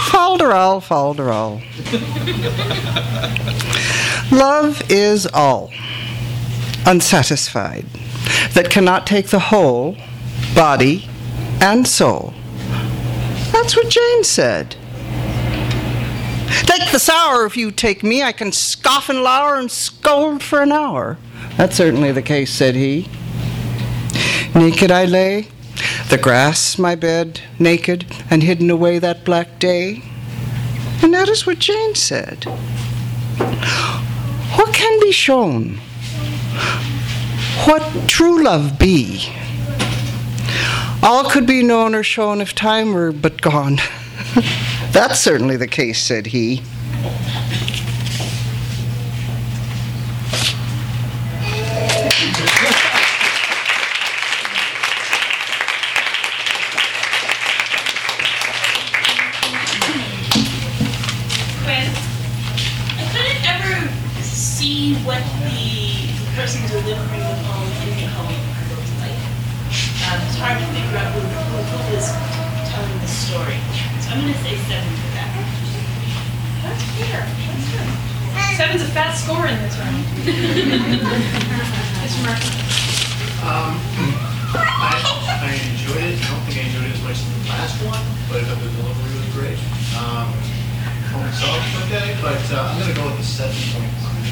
Falderal, 0.07 0.79
falderal. 0.79 1.59
Love 4.31 4.81
is 4.89 5.27
all, 5.33 5.69
unsatisfied, 6.85 7.85
that 8.53 8.69
cannot 8.71 9.05
take 9.05 9.27
the 9.27 9.39
whole, 9.51 9.97
body 10.55 11.09
and 11.59 11.85
soul. 11.85 12.33
That's 13.51 13.75
what 13.75 13.89
Jane 13.89 14.23
said. 14.23 14.77
Take 16.67 16.89
the 16.93 16.99
sour 16.99 17.45
if 17.45 17.57
you 17.57 17.71
take 17.71 18.01
me. 18.01 18.23
I 18.23 18.31
can 18.31 18.53
scoff 18.53 19.09
and 19.09 19.23
lour 19.23 19.55
and 19.59 19.69
scold 19.69 20.41
for 20.41 20.61
an 20.61 20.71
hour. 20.71 21.17
That's 21.57 21.75
certainly 21.75 22.13
the 22.13 22.21
case, 22.21 22.49
said 22.49 22.75
he. 22.75 23.09
Naked 24.55 24.91
I 24.91 25.05
lay, 25.05 25.47
the 26.09 26.17
grass 26.17 26.77
my 26.77 26.95
bed, 26.95 27.41
naked, 27.59 28.05
and 28.29 28.43
hidden 28.43 28.69
away 28.69 28.99
that 28.99 29.23
black 29.23 29.59
day. 29.59 30.03
And 31.01 31.13
that 31.13 31.29
is 31.29 31.45
what 31.45 31.59
Jane 31.59 31.95
said. 31.95 32.45
What 34.55 34.73
can 34.73 34.99
be 34.99 35.11
shown? 35.11 35.79
What 37.65 38.07
true 38.07 38.43
love 38.43 38.79
be? 38.79 39.31
All 41.01 41.29
could 41.29 41.45
be 41.45 41.63
known 41.63 41.95
or 41.95 42.03
shown 42.03 42.41
if 42.41 42.53
time 42.55 42.93
were 42.93 43.11
but 43.11 43.41
gone. 43.41 43.77
That's 44.91 45.19
certainly 45.19 45.55
the 45.55 45.67
case, 45.67 46.01
said 46.01 46.27
he. 46.27 46.61
Kwynn, 61.63 61.87
I 62.97 63.03
couldn't 63.13 63.43
ever 63.45 63.87
see 64.23 64.95
what 65.05 65.23
the 65.45 66.09
person 66.35 66.65
delivering 66.67 67.21
the 67.21 67.37
poem 67.45 67.71
in 67.83 67.95
the 67.95 68.07
poem 68.15 68.41
looked 68.73 68.93
like. 68.99 69.19
Um, 70.09 70.19
it's 70.25 70.37
hard 70.41 70.57
to 70.57 70.65
figure 70.73 70.97
out 70.97 71.13
who, 71.13 71.21
who, 71.21 71.55
who 71.61 71.95
was 71.95 72.09
telling 72.73 72.99
the 72.99 73.07
story. 73.07 73.59
So 74.01 74.11
I'm 74.11 74.21
gonna 74.21 74.33
say 74.41 74.57
seven 74.65 74.89
for 74.89 75.11
that. 75.19 75.29
That's 76.63 76.83
fair. 76.97 77.21
That's 77.21 78.83
good. 78.83 78.98
Seven's 79.09 79.23
score 79.25 79.47
in 79.47 79.57
this 79.57 79.77
round. 79.79 80.05
Mr. 81.97 82.21
Murphy. 82.21 82.53
Um, 83.41 83.73
I, 84.53 85.01
I 85.41 85.57
enjoyed 85.73 86.03
it. 86.03 86.21
I 86.21 86.29
don't 86.29 86.43
think 86.45 86.57
I 86.57 86.69
enjoyed 86.69 86.93
it 86.93 86.93
as 86.93 87.01
much 87.01 87.17
as 87.17 87.25
the 87.25 87.49
last 87.49 87.81
one, 87.89 88.05
but 88.29 88.37
I 88.37 88.45
thought 88.45 88.61
the 88.61 88.69
delivery 88.69 89.13
was 89.17 89.29
great. 89.33 89.57
Um, 89.97 90.29
home 91.09 91.25
itself 91.25 91.57
was 91.57 91.89
okay, 91.89 92.13
but 92.21 92.37
uh, 92.53 92.69
I'm 92.69 92.77
gonna 92.85 92.93
go 92.93 93.05
with 93.09 93.17
the 93.17 93.25
seven 93.25 93.57
point 93.73 93.93
five. 93.97 94.29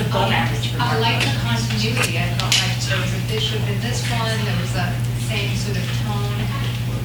above 0.00 0.32
average 0.32 0.72
for 0.72 0.80
I 0.80 0.96
like 1.00 1.20
the 1.20 1.32
continuity. 1.44 2.16
I 2.20 2.32
felt 2.40 2.56
like 2.56 2.72
there 2.88 3.00
was 3.00 3.12
a, 3.12 3.20
this 3.28 3.42
should 3.44 3.60
have 3.68 3.80
this 3.84 4.00
one, 4.12 4.38
there 4.48 4.60
was 4.60 4.72
a 4.76 4.92
same 5.28 5.52
sort 5.60 5.76
of 5.76 5.84
tone. 6.08 6.40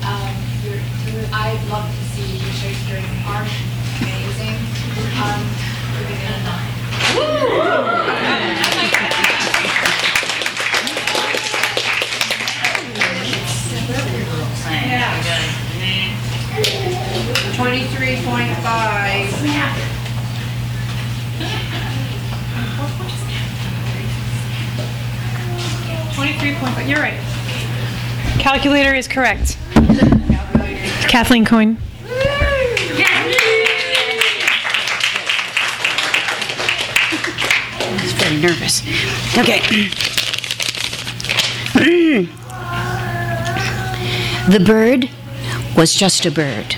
Um, 0.08 0.32
you're, 0.64 0.80
you're, 1.08 1.28
I'd 1.34 1.60
love 1.70 1.88
to 1.88 2.04
see 2.16 2.38
your 2.38 2.54
Shakespeare 2.54 3.04
art, 3.26 3.48
amazing. 4.02 4.58
Um, 5.22 5.42
you're 5.94 6.08
giving 6.10 6.26
it 6.26 6.34
a 6.34 6.44
nine. 6.44 6.70
Twenty-three 17.56 18.16
point 18.26 18.52
five. 18.58 19.30
Twenty-three 26.16 26.56
point 26.56 26.74
five, 26.76 26.88
you're 26.88 27.00
right. 27.00 27.20
Calculator 28.40 28.94
is 28.94 29.08
correct. 29.08 29.58
Kathleen 31.08 31.46
Coyne. 31.46 31.78
I 32.04 33.51
very 38.14 38.40
nervous. 38.40 38.82
Okay. 39.38 39.60
the 44.50 44.64
bird 44.64 45.10
was 45.76 45.94
just 45.94 46.26
a 46.26 46.32
bird. 46.32 46.76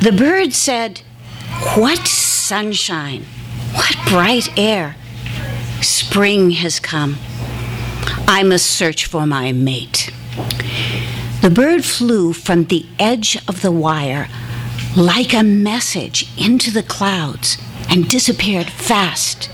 The 0.00 0.12
bird 0.12 0.52
said, 0.52 1.00
What 1.74 2.06
sunshine! 2.06 3.24
What 3.74 3.96
bright 4.08 4.56
air! 4.58 4.96
Spring 5.80 6.52
has 6.52 6.80
come. 6.80 7.16
I 8.26 8.42
must 8.42 8.66
search 8.66 9.06
for 9.06 9.26
my 9.26 9.52
mate. 9.52 10.12
The 11.40 11.50
bird 11.50 11.84
flew 11.84 12.32
from 12.32 12.64
the 12.64 12.86
edge 12.98 13.38
of 13.48 13.62
the 13.62 13.72
wire 13.72 14.28
like 14.96 15.32
a 15.32 15.42
message 15.42 16.28
into 16.36 16.70
the 16.70 16.82
clouds 16.82 17.58
and 17.88 18.08
disappeared 18.08 18.68
fast. 18.68 19.50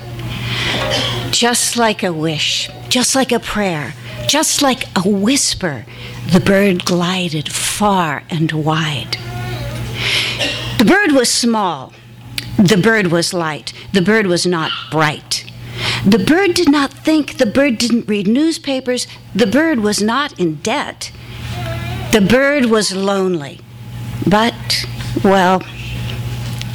Just 1.31 1.77
like 1.77 2.03
a 2.03 2.13
wish, 2.13 2.71
just 2.89 3.15
like 3.15 3.33
a 3.33 3.41
prayer, 3.41 3.95
just 4.27 4.63
like 4.63 4.85
a 4.97 5.09
whisper, 5.09 5.85
the 6.33 6.41
bird 6.41 6.85
glided 6.85 7.53
far 7.53 8.23
and 8.31 8.51
wide. 8.53 9.19
The 10.79 10.85
bird 10.87 11.13
was 11.13 11.31
small. 11.31 11.93
The 12.59 12.77
bird 12.77 13.09
was 13.09 13.35
light. 13.35 13.73
The 13.93 14.03
bird 14.03 14.27
was 14.27 14.47
not 14.47 14.71
bright. 14.91 15.51
The 16.07 16.19
bird 16.19 16.55
did 16.55 16.71
not 16.71 16.93
think. 16.93 17.39
The 17.39 17.47
bird 17.47 17.79
didn't 17.79 18.09
read 18.09 18.27
newspapers. 18.27 19.07
The 19.35 19.47
bird 19.47 19.81
was 19.81 20.03
not 20.03 20.39
in 20.39 20.57
debt. 20.57 21.11
The 22.13 22.21
bird 22.21 22.67
was 22.67 22.95
lonely. 22.95 23.61
But, 24.27 24.87
well, 25.23 25.63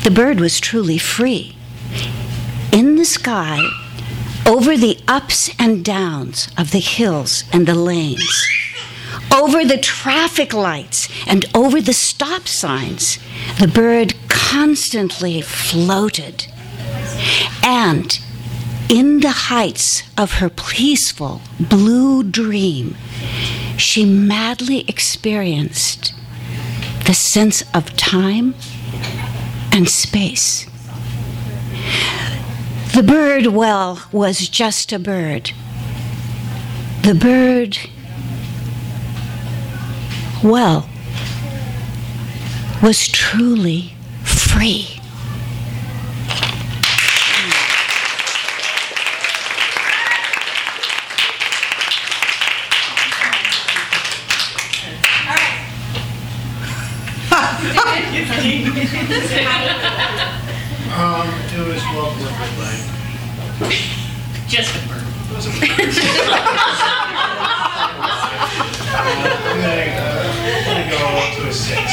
the 0.03 0.11
bird 0.11 0.39
was 0.39 0.59
truly 0.59 0.97
free. 0.97 1.55
In 2.71 2.95
the 2.95 3.05
sky, 3.05 3.59
over 4.49 4.75
the 4.75 4.97
ups 5.07 5.51
and 5.59 5.85
downs 5.85 6.49
of 6.57 6.71
the 6.71 6.79
hills 6.79 7.43
and 7.53 7.67
the 7.67 7.75
lanes, 7.75 8.47
over 9.31 9.63
the 9.63 9.77
traffic 9.77 10.53
lights 10.53 11.07
and 11.27 11.45
over 11.53 11.79
the 11.79 11.93
stop 11.93 12.47
signs, 12.47 13.19
the 13.59 13.67
bird 13.67 14.15
constantly 14.27 15.39
floated. 15.39 16.47
And 17.63 18.19
in 18.89 19.19
the 19.19 19.49
heights 19.51 20.01
of 20.17 20.39
her 20.39 20.49
peaceful 20.49 21.41
blue 21.59 22.23
dream, 22.23 22.97
she 23.77 24.03
madly 24.03 24.83
experienced 24.87 26.15
the 27.05 27.13
sense 27.13 27.61
of 27.75 27.95
time 27.95 28.55
and 29.71 29.87
space. 29.87 30.65
The 32.93 33.03
bird, 33.03 33.47
well, 33.47 34.01
was 34.11 34.49
just 34.49 34.91
a 34.91 34.99
bird. 34.99 35.51
The 37.03 37.13
bird, 37.13 37.77
well, 40.43 40.89
was 42.81 43.07
truly 43.07 43.93
free. 44.23 44.95
Um, 60.99 61.38
Just 64.47 64.73
a 64.73 64.79
bird. 64.87 65.03
I'm 65.03 65.43
gonna 70.65 70.89
go 70.89 70.97
up 70.97 71.35
to 71.35 71.41
a 71.49 71.51
six. 71.51 71.91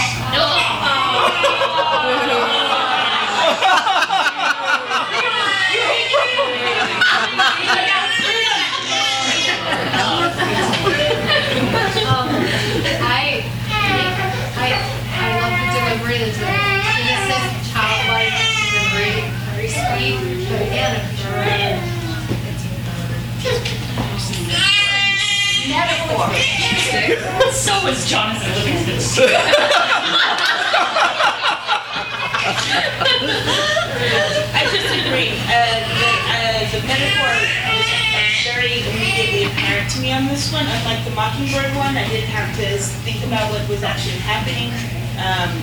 Is 27.87 28.11
Jonathan 28.11 28.51
Livingston. 28.67 29.31
I 34.51 34.67
just 34.75 34.91
agree. 34.91 35.39
Uh, 35.47 35.87
the, 35.87 36.11
uh, 36.27 36.67
the 36.75 36.83
metaphor 36.83 37.31
was 37.31 37.87
very 38.43 38.83
immediately 38.91 39.47
apparent 39.47 39.87
to 39.95 40.01
me 40.03 40.11
on 40.11 40.27
this 40.27 40.51
one. 40.53 40.67
Unlike 40.67 41.05
the 41.05 41.15
Mockingbird 41.15 41.71
one, 41.79 41.95
I 41.97 42.03
didn't 42.11 42.35
have 42.35 42.51
to 42.59 42.67
think 43.07 43.23
about 43.23 43.53
what 43.53 43.63
was 43.69 43.85
actually 43.85 44.19
happening. 44.19 44.75
Um, 45.23 45.55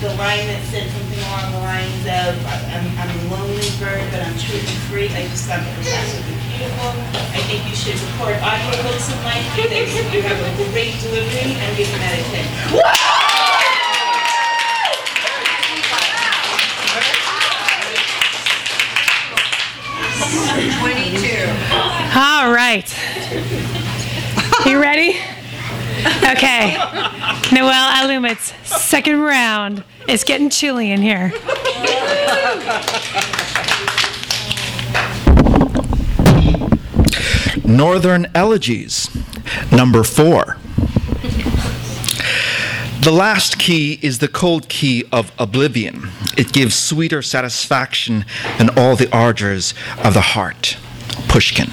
the 0.00 0.16
line 0.16 0.48
that 0.48 0.64
said 0.72 0.88
something 0.88 1.20
along 1.28 1.52
the 1.52 1.60
lines 1.60 2.04
of, 2.08 2.40
I'm, 2.72 2.88
I'm 3.04 3.12
a 3.12 3.36
lonely 3.36 3.68
bird, 3.76 4.00
but 4.12 4.24
I'm 4.24 4.36
truly 4.40 4.64
free, 4.88 5.12
I 5.12 5.28
just 5.28 5.44
thought 5.44 5.60
that 5.60 5.76
was 5.76 5.88
absolutely 5.92 6.35
beautiful. 6.66 6.90
I 7.14 7.40
think 7.46 7.68
you 7.68 7.76
should 7.76 7.94
record 7.94 8.36
audiobooks 8.42 9.10
in 9.12 9.18
life 9.24 9.46
because 9.54 10.12
you 10.12 10.22
have 10.22 10.38
a 10.38 10.72
great 10.72 10.98
delivery 11.00 11.54
and 11.54 11.76
give 11.76 11.88
them 11.90 12.00
that 12.00 12.18
attention. 12.18 12.52
Twenty-two. 20.80 21.46
All 22.18 22.50
right. 22.50 22.88
You 24.66 24.80
ready? 24.80 25.18
Okay. 26.24 26.76
Noel 27.52 27.72
Alumit's 27.72 28.52
second 28.68 29.20
round. 29.20 29.84
It's 30.08 30.24
getting 30.24 30.50
chilly 30.50 30.90
in 30.90 31.02
here. 31.02 31.32
Northern 37.66 38.26
Elegies, 38.34 39.10
number 39.72 40.04
four. 40.04 40.56
The 43.00 43.12
last 43.12 43.58
key 43.58 43.98
is 44.02 44.18
the 44.18 44.28
cold 44.28 44.68
key 44.68 45.04
of 45.12 45.32
oblivion. 45.38 46.08
It 46.36 46.52
gives 46.52 46.74
sweeter 46.74 47.22
satisfaction 47.22 48.24
than 48.58 48.70
all 48.78 48.96
the 48.96 49.12
ardors 49.12 49.74
of 50.02 50.14
the 50.14 50.20
heart. 50.20 50.76
Pushkin. 51.28 51.70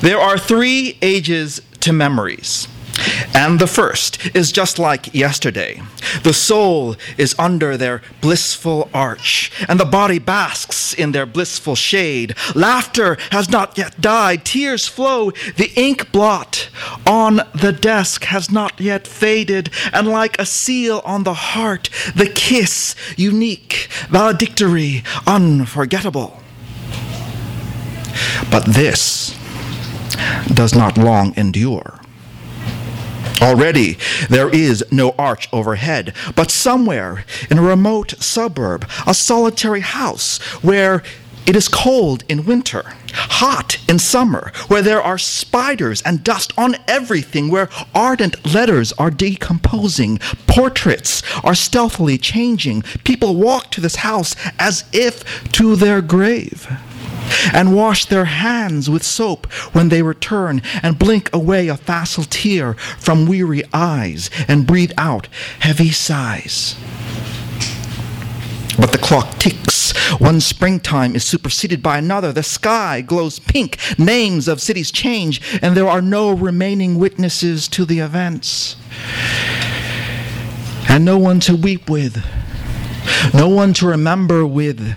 There 0.00 0.18
are 0.18 0.38
three 0.38 0.98
ages 1.02 1.60
to 1.80 1.92
memories. 1.92 2.68
And 3.34 3.58
the 3.58 3.66
first 3.66 4.34
is 4.34 4.52
just 4.52 4.78
like 4.78 5.14
yesterday. 5.14 5.82
The 6.22 6.32
soul 6.32 6.96
is 7.18 7.34
under 7.38 7.76
their 7.76 8.02
blissful 8.20 8.88
arch, 8.94 9.52
and 9.68 9.78
the 9.78 9.84
body 9.84 10.18
basks 10.18 10.94
in 10.94 11.12
their 11.12 11.26
blissful 11.26 11.74
shade. 11.74 12.34
Laughter 12.54 13.16
has 13.30 13.48
not 13.50 13.76
yet 13.78 14.00
died, 14.00 14.44
tears 14.44 14.86
flow, 14.86 15.30
the 15.56 15.72
ink 15.76 16.12
blot 16.12 16.68
on 17.06 17.40
the 17.54 17.72
desk 17.72 18.24
has 18.24 18.50
not 18.50 18.80
yet 18.80 19.06
faded, 19.06 19.70
and 19.92 20.08
like 20.08 20.38
a 20.38 20.46
seal 20.46 21.02
on 21.04 21.24
the 21.24 21.34
heart, 21.34 21.90
the 22.14 22.28
kiss, 22.28 22.94
unique, 23.16 23.88
valedictory, 24.08 25.02
unforgettable. 25.26 26.40
But 28.50 28.64
this 28.64 29.36
does 30.52 30.74
not 30.74 30.96
long 30.96 31.34
endure. 31.36 31.95
Already 33.40 33.98
there 34.28 34.48
is 34.48 34.84
no 34.90 35.10
arch 35.18 35.48
overhead, 35.52 36.14
but 36.34 36.50
somewhere 36.50 37.24
in 37.50 37.58
a 37.58 37.62
remote 37.62 38.14
suburb, 38.18 38.88
a 39.06 39.14
solitary 39.14 39.80
house 39.80 40.38
where 40.62 41.02
it 41.46 41.54
is 41.54 41.68
cold 41.68 42.24
in 42.28 42.44
winter, 42.44 42.82
hot 43.12 43.78
in 43.88 44.00
summer, 44.00 44.50
where 44.66 44.82
there 44.82 45.00
are 45.00 45.16
spiders 45.16 46.02
and 46.02 46.24
dust 46.24 46.52
on 46.58 46.76
everything, 46.88 47.48
where 47.48 47.68
ardent 47.94 48.52
letters 48.52 48.92
are 48.94 49.12
decomposing, 49.12 50.18
portraits 50.48 51.22
are 51.44 51.54
stealthily 51.54 52.18
changing. 52.18 52.82
People 53.04 53.36
walk 53.36 53.70
to 53.70 53.80
this 53.80 53.96
house 53.96 54.34
as 54.58 54.84
if 54.92 55.22
to 55.52 55.76
their 55.76 56.02
grave 56.02 56.68
and 57.52 57.74
wash 57.74 58.04
their 58.06 58.24
hands 58.24 58.88
with 58.90 59.02
soap 59.02 59.46
when 59.72 59.88
they 59.88 60.02
return, 60.02 60.62
and 60.82 60.98
blink 60.98 61.32
away 61.32 61.68
a 61.68 61.76
facile 61.76 62.24
tear 62.24 62.74
from 62.74 63.26
weary 63.26 63.62
eyes, 63.72 64.30
and 64.48 64.66
breathe 64.66 64.92
out 64.98 65.28
heavy 65.60 65.90
sighs. 65.90 66.76
But 68.78 68.92
the 68.92 68.98
clock 68.98 69.38
ticks. 69.38 69.92
One 70.20 70.40
springtime 70.40 71.16
is 71.16 71.24
superseded 71.24 71.82
by 71.82 71.98
another. 71.98 72.32
The 72.32 72.42
sky 72.42 73.00
glows 73.00 73.38
pink. 73.38 73.78
Names 73.98 74.48
of 74.48 74.60
cities 74.60 74.90
change, 74.90 75.40
and 75.62 75.76
there 75.76 75.88
are 75.88 76.02
no 76.02 76.30
remaining 76.32 76.98
witnesses 76.98 77.68
to 77.68 77.84
the 77.84 78.00
events. 78.00 78.76
And 80.88 81.04
no 81.04 81.18
one 81.18 81.40
to 81.40 81.56
weep 81.56 81.90
with, 81.90 82.24
no 83.34 83.48
one 83.48 83.72
to 83.74 83.86
remember 83.86 84.46
with. 84.46 84.96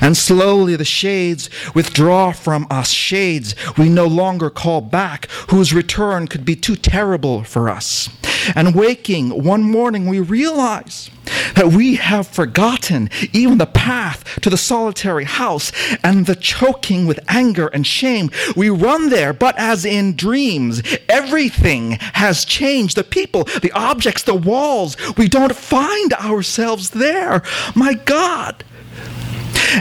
And 0.00 0.16
slowly 0.16 0.76
the 0.76 0.84
shades 0.84 1.50
withdraw 1.74 2.32
from 2.32 2.66
us, 2.70 2.90
shades 2.90 3.54
we 3.76 3.88
no 3.88 4.06
longer 4.06 4.50
call 4.50 4.80
back, 4.80 5.28
whose 5.50 5.72
return 5.72 6.28
could 6.28 6.44
be 6.44 6.56
too 6.56 6.76
terrible 6.76 7.44
for 7.44 7.68
us. 7.68 8.08
And 8.54 8.74
waking 8.74 9.42
one 9.42 9.62
morning, 9.62 10.06
we 10.06 10.20
realize 10.20 11.10
that 11.54 11.68
we 11.68 11.96
have 11.96 12.26
forgotten 12.26 13.08
even 13.32 13.58
the 13.58 13.66
path 13.66 14.38
to 14.42 14.50
the 14.50 14.56
solitary 14.56 15.24
house 15.24 15.72
and 16.02 16.26
the 16.26 16.34
choking 16.34 17.06
with 17.06 17.20
anger 17.28 17.68
and 17.68 17.86
shame. 17.86 18.30
We 18.56 18.68
run 18.70 19.10
there, 19.10 19.32
but 19.32 19.58
as 19.58 19.84
in 19.84 20.16
dreams, 20.16 20.82
everything 21.08 21.92
has 22.14 22.44
changed. 22.44 22.96
The 22.96 23.04
people, 23.04 23.44
the 23.44 23.72
objects, 23.72 24.22
the 24.22 24.34
walls, 24.34 24.96
we 25.16 25.28
don't 25.28 25.56
find 25.56 26.12
ourselves 26.14 26.90
there. 26.90 27.42
My 27.74 27.94
God. 27.94 28.64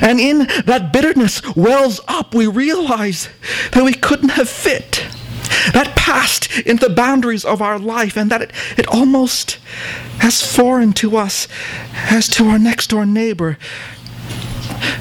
And 0.02 0.20
in 0.20 0.48
that 0.66 0.92
bitterness 0.92 1.42
wells 1.56 2.00
up, 2.08 2.34
we 2.34 2.48
realize 2.48 3.30
that 3.72 3.84
we 3.84 3.94
couldn't 3.94 4.30
have 4.30 4.50
fit. 4.50 5.06
That 5.74 5.96
passed 5.96 6.60
into 6.62 6.88
the 6.88 6.94
boundaries 6.94 7.46
of 7.46 7.62
our 7.62 7.80
life, 7.80 8.18
and 8.18 8.30
that 8.32 8.42
it, 8.42 8.52
it 8.78 8.88
almost 8.88 9.60
as 10.22 10.42
foreign 10.42 10.94
to 10.94 11.18
us 11.18 11.48
as 11.94 12.28
to 12.30 12.48
our 12.48 12.60
next 12.60 12.88
door 12.88 13.06
neighbor. 13.06 13.58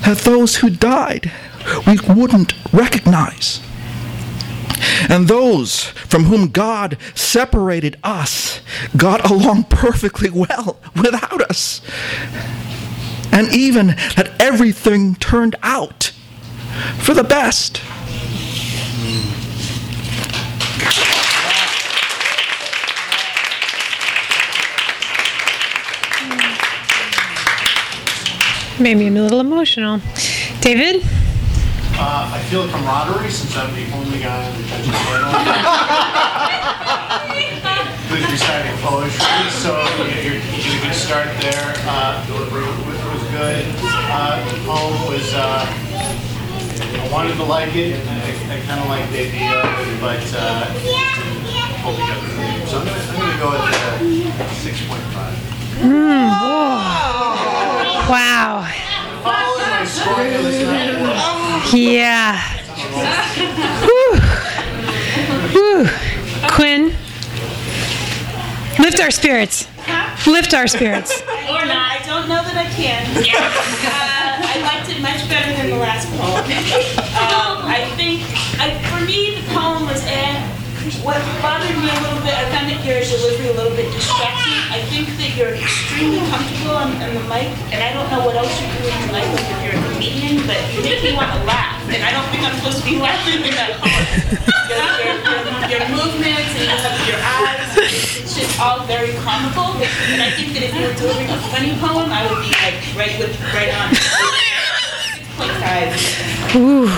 That 0.05 0.19
those 0.19 0.57
who 0.57 0.71
died 0.71 1.33
we 1.87 1.99
wouldn't 2.09 2.55
recognize. 2.73 3.61
And 5.09 5.29
those 5.29 5.85
from 5.85 6.25
whom 6.25 6.49
God 6.49 6.97
separated 7.15 7.97
us 8.03 8.61
got 8.97 9.29
along 9.31 9.65
perfectly 9.71 10.31
well 10.31 10.79
without 10.97 11.41
us 11.49 11.81
and 13.33 13.53
even 13.53 13.89
that 14.17 14.33
everything 14.39 15.15
turned 15.17 15.57
out 15.63 16.13
for 16.99 17.15
the 17.15 17.25
best. 17.25 17.81
Made 28.81 28.97
me 28.97 29.09
a 29.09 29.11
little 29.11 29.41
emotional. 29.41 30.01
David? 30.61 31.03
Uh, 31.95 32.33
I 32.35 32.43
feel 32.51 32.65
a 32.65 32.69
camaraderie 32.69 33.31
since 33.31 33.55
I'm 33.57 33.73
the 33.75 33.85
only 33.95 34.19
guy 34.19 34.49
on 34.49 34.57
the 34.61 34.67
judges 34.67 34.89
panel. 34.91 35.31
Who's 38.09 38.27
reciting 38.33 38.77
poetry, 38.83 39.51
so 39.51 39.71
you, 40.03 40.33
are 40.33 40.35
you 40.35 40.81
can 40.81 40.95
start 40.95 41.29
there. 41.41 41.75
Uh, 41.87 42.27
delivery 42.27 42.63
was, 42.67 42.77
was 42.87 42.92
good. 43.33 43.65
Uh, 43.81 44.45
the 44.45 44.59
poem 44.69 44.93
was, 45.09 45.33
uh, 45.33 45.65
I 45.65 47.09
wanted 47.11 47.35
to 47.37 47.45
like 47.45 47.75
it, 47.75 47.95
and 47.97 48.09
I, 48.11 48.29
I 48.55 48.61
kind 48.67 48.79
of 48.79 48.87
liked 48.89 49.11
the 49.11 49.21
idea, 49.25 49.57
but 50.05 50.21
uh, 50.37 50.69
pulled 51.83 51.97
together. 51.97 52.29
So 52.69 52.79
I'm 52.79 52.85
gonna, 52.85 53.01
I'm 53.09 53.17
gonna 53.17 53.41
go 53.41 53.49
with 53.53 53.65
uh, 53.73 54.45
6.5. 54.61 55.53
Mm, 55.81 56.29
whoa. 56.29 56.93
Wow. 58.13 58.69
Following 59.23 59.71
my 59.71 59.85
score 59.87 60.15
for 60.15 60.43
this 60.43 60.61
night. 60.67 61.73
Yeah. 61.73 62.37
Whew. 63.81 64.13
Whew. 65.53 65.89
Kwynn, 66.53 66.93
lift 68.79 69.01
our 69.01 69.11
spirits. 69.11 69.67
Lift 70.27 70.53
our 70.55 70.67
spirits. 70.69 71.23
Or 71.23 71.65
not, 71.67 71.92
I 71.92 71.92
don't 72.23 72.31
know 72.31 72.47
that 72.47 72.55
I 72.55 72.71
can. 72.71 73.03
Uh, 73.83 74.39
I 74.39 74.63
liked 74.63 74.89
it 74.95 75.03
much 75.03 75.27
better 75.29 75.51
than 75.59 75.71
the 75.71 75.77
last 75.77 76.07
poem. 76.15 76.47
Um, 77.23 77.67
I 77.67 77.85
think, 77.99 78.23
I, 78.63 78.79
for 78.91 79.03
me, 79.05 79.35
the 79.35 79.45
poem 79.53 79.87
was, 79.87 80.03
eh, 80.07 80.39
what 81.03 81.19
bothered 81.43 81.75
me 81.77 81.91
a 81.91 81.99
little 81.99 82.23
bit, 82.23 82.35
I 82.35 82.47
found 82.55 82.71
that 82.71 82.79
your 82.87 83.03
delivery 83.03 83.51
a 83.51 83.57
little 83.59 83.75
bit 83.75 83.91
distracting. 83.93 84.59
I 84.71 84.83
think 84.91 85.11
that 85.19 85.35
you're 85.35 85.55
extremely 85.55 86.23
comfortable 86.31 86.79
on, 86.79 86.95
on 87.03 87.11
the 87.15 87.25
mic, 87.27 87.51
and 87.75 87.83
I 87.83 87.91
don't 87.93 88.09
know 88.11 88.23
what 88.27 88.39
else 88.39 88.51
you're 88.59 88.71
doing 88.81 88.97
in 89.03 89.11
life, 89.13 89.31
like 89.35 89.49
if 89.51 89.59
you're 89.67 89.77
a 89.77 89.83
comedian, 89.93 90.37
but 90.47 90.59
you 90.75 90.81
make 90.83 91.03
me 91.03 91.13
want 91.15 91.31
to 91.35 91.41
laugh, 91.47 91.72
and 91.95 92.03
I 92.05 92.11
don't 92.13 92.29
think 92.33 92.43
I'm 92.45 92.57
supposed 92.57 92.81
to 92.81 92.87
be 92.89 92.97
laughing 92.99 93.45
in 93.45 93.55
that 93.55 93.77
poem. 93.81 94.05
Your, 94.73 94.81
your, 95.05 95.17
your, 95.29 95.41
your 95.69 95.85
movements 95.93 96.53
and 96.57 96.65
you 96.65 96.77
have 96.81 96.97
your 97.05 97.21
eyes, 97.21 97.77
it's 98.25 98.33
just 98.37 98.57
all 98.61 98.85
very 98.89 99.13
comical, 99.21 99.77
and 100.09 100.21
I 100.23 100.31
think 100.33 100.57
that 100.57 100.63
if 100.65 100.73
you 100.73 100.83
were 100.89 100.97
delivering 100.97 101.29
a 101.29 101.39
funny 101.53 101.77
poem, 101.77 102.09
I 102.09 102.25
would 102.29 102.41
be 102.41 102.53
like 102.57 102.81
right 102.97 103.13
with, 103.21 103.37
right 103.53 103.69
on. 103.77 103.93
Six 103.93 105.29
point 105.37 105.53
five. 105.61 105.93
Ooh. 106.57 106.89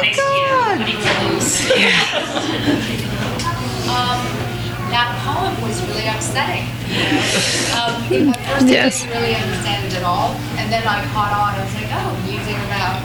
Next 0.00 0.16
year, 0.24 0.56
funny 0.72 0.96
poems. 0.96 1.68
Um, 3.92 4.20
that 4.88 5.12
poem 5.20 5.52
was 5.60 5.76
really 5.88 6.08
upsetting. 6.08 6.64
Um, 7.76 8.32
at 8.32 8.40
first, 8.48 8.68
Yes. 8.68 9.04
I 9.04 9.08
didn't 9.08 9.20
really 9.20 9.36
understand 9.36 9.84
it 9.92 10.00
at 10.00 10.04
all, 10.04 10.32
and 10.56 10.72
then 10.72 10.80
I 10.88 11.04
caught 11.12 11.32
on. 11.32 11.56
I 11.56 11.64
was 11.64 11.74
like, 11.76 11.92
oh, 11.92 12.12
music 12.24 12.56
about 12.68 13.00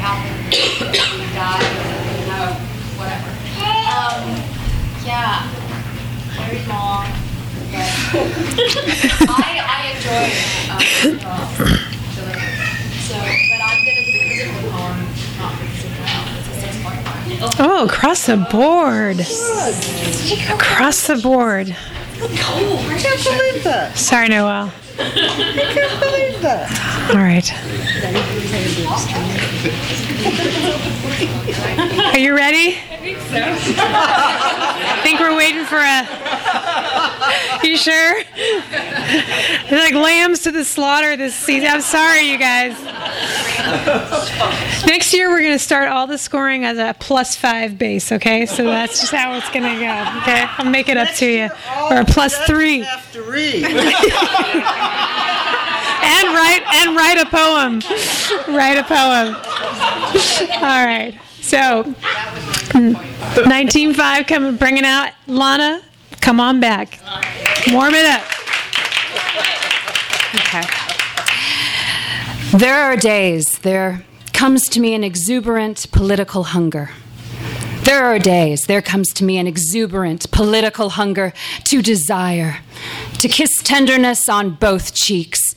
what 0.00 0.16
would 0.16 0.24
happen 0.24 0.32
if 0.52 0.80
we 0.80 1.28
died, 1.36 1.60
and 1.60 2.24
how, 2.30 2.56
whatever. 2.96 3.30
Um, 3.60 4.40
yeah, 5.04 5.44
very 6.36 6.60
long, 6.66 7.06
but 7.70 7.90
I, 9.28 9.60
I 9.60 9.92
enjoy 9.92 10.24
it. 10.24 11.20
Um, 11.24 11.44
so, 12.16 13.16
but 13.16 13.60
I'm 13.60 13.80
gonna 13.84 14.02
because 14.06 14.40
of 14.40 14.54
the 14.56 14.68
poem, 14.70 14.98
not 15.38 15.52
because 15.60 15.84
of 15.84 15.90
the 15.90 16.02
album. 16.08 16.32
It's 16.38 16.48
a 16.48 16.54
six 16.60 16.72
point 16.82 17.00
five. 17.04 17.60
Oh, 17.60 17.84
across 17.86 18.20
the 18.26 18.36
board. 18.50 19.20
Across 20.50 21.06
the 21.08 21.16
board. 21.16 21.76
I 22.22 22.26
can't 22.28 23.22
believe 23.24 23.64
that. 23.64 23.96
Sorry, 23.96 24.28
Noel. 24.28 24.72
I 25.00 25.72
can't 25.72 26.00
believe 26.00 26.40
that. 26.42 26.68
All 27.10 27.16
right. 27.16 27.50
Are 32.14 32.18
you 32.18 32.36
ready? 32.36 32.76
I 32.90 32.96
think 32.98 33.18
so. 33.18 33.36
I 33.36 35.00
think 35.02 35.20
we're 35.20 35.36
waiting 35.36 35.64
for 35.64 35.78
a. 35.78 36.06
You 37.66 37.76
sure? 37.76 38.22
They're 39.68 39.78
like 39.78 39.94
lambs 39.94 40.40
to 40.40 40.52
the 40.52 40.64
slaughter 40.64 41.16
this 41.16 41.34
season. 41.34 41.68
I'm 41.70 41.80
sorry, 41.82 42.22
you 42.30 42.38
guys. 42.38 42.72
Next 44.86 45.12
year, 45.12 45.28
we're 45.30 45.40
going 45.40 45.52
to 45.52 45.58
start 45.58 45.88
all 45.88 46.06
the 46.06 46.18
scoring 46.18 46.64
as 46.64 46.78
a 46.78 46.94
plus 46.98 47.36
five 47.36 47.76
base, 47.78 48.12
okay? 48.12 48.46
So 48.46 48.64
that's 48.64 49.00
just 49.00 49.12
how 49.12 49.34
it's 49.34 49.50
going 49.50 49.64
to 49.64 49.80
go, 49.80 50.20
okay? 50.22 50.44
I'll 50.58 50.70
make 50.70 50.88
it 50.88 50.96
up 50.96 51.10
to 51.16 51.26
you. 51.30 51.48
Or 51.90 52.00
a 52.00 52.04
plus 52.04 52.36
three. 52.46 52.80
Have 52.80 53.12
to 53.12 53.22
read. 53.22 53.64
and 56.02 56.28
write 56.34 56.62
and 56.74 56.96
write 56.96 57.18
a 57.18 57.26
poem. 57.26 57.80
write 58.54 58.78
a 58.78 58.84
poem. 58.84 59.34
All 60.62 60.84
right. 60.86 61.18
So, 61.40 61.84
mm, 62.72 62.94
19.5 63.34 64.26
coming, 64.26 64.56
bringing 64.56 64.84
out 64.84 65.12
Lana. 65.26 65.82
Come 66.20 66.38
on 66.38 66.60
back. 66.60 67.00
Warm 67.68 67.94
it 67.94 68.06
up. 68.06 68.22
Okay. 70.34 70.62
There 72.56 72.74
are 72.74 72.96
days, 72.96 73.58
there 73.60 74.04
comes 74.32 74.68
to 74.70 74.80
me 74.80 74.94
an 74.94 75.04
exuberant 75.04 75.86
political 75.92 76.44
hunger. 76.44 76.90
There 77.90 78.06
are 78.06 78.20
days 78.20 78.66
there 78.66 78.82
comes 78.82 79.08
to 79.14 79.24
me 79.24 79.36
an 79.36 79.48
exuberant 79.48 80.30
political 80.30 80.90
hunger 80.90 81.32
to 81.64 81.82
desire, 81.82 82.58
to 83.18 83.26
kiss 83.26 83.50
tenderness 83.64 84.28
on 84.28 84.50
both 84.50 84.94
cheeks. 84.94 85.56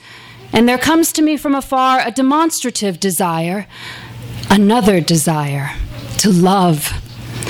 And 0.51 0.67
there 0.67 0.79
comes 0.79 1.11
to 1.11 1.21
me 1.21 1.37
from 1.37 1.53
afar 1.53 1.99
a 2.03 2.09
demonstrative 2.09 2.99
desire, 2.99 3.67
another 4.49 4.99
desire 4.99 5.73
to 6.21 6.31
love, 6.31 6.91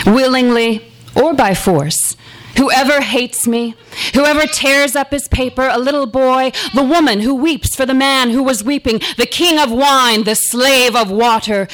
willingly 0.06 0.84
or 1.16 1.34
by 1.34 1.54
force. 1.54 2.18
Whoever 2.58 3.02
hates 3.02 3.48
me, 3.48 3.76
whoever 4.14 4.46
tears 4.46 4.96
up 4.96 5.12
his 5.12 5.28
paper, 5.28 5.70
a 5.72 5.80
little 5.80 6.06
boy, 6.06 6.52
the 6.74 6.84
woman 6.84 7.22
who 7.22 7.34
weeps 7.34 7.76
for 7.76 7.86
the 7.86 7.94
man 7.94 8.30
who 8.30 8.44
was 8.44 8.64
weeping, 8.64 9.02
the 9.18 9.26
king 9.26 9.60
of 9.60 9.72
wine, 9.72 10.24
the 10.24 10.36
slave 10.36 10.96
of 10.96 11.10
water, 11.10 11.68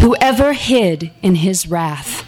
whoever 0.00 0.52
hid 0.52 1.10
in 1.22 1.36
his 1.36 1.66
wrath, 1.66 2.22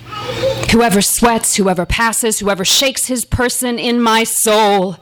whoever 0.71 1.03
sweats, 1.03 1.57
whoever 1.57 1.85
passes, 1.85 2.39
whoever 2.41 2.65
shakes 2.65 3.07
his 3.07 3.25
person 3.25 3.79
in 3.79 4.01
my 4.01 4.25
soul. 4.25 4.97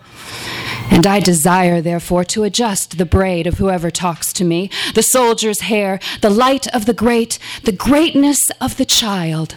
And 0.90 1.06
I 1.06 1.20
desire, 1.20 1.80
therefore, 1.80 2.24
to 2.24 2.44
adjust 2.44 2.98
the 2.98 3.04
braid 3.04 3.46
of 3.46 3.58
whoever 3.58 3.90
talks 3.90 4.32
to 4.34 4.44
me, 4.44 4.70
the 4.94 5.02
soldier's 5.02 5.62
hair, 5.62 6.00
the 6.22 6.30
light 6.30 6.66
of 6.74 6.86
the 6.86 6.94
great, 6.94 7.38
the 7.64 7.72
greatness 7.72 8.40
of 8.60 8.76
the 8.76 8.84
child. 8.84 9.56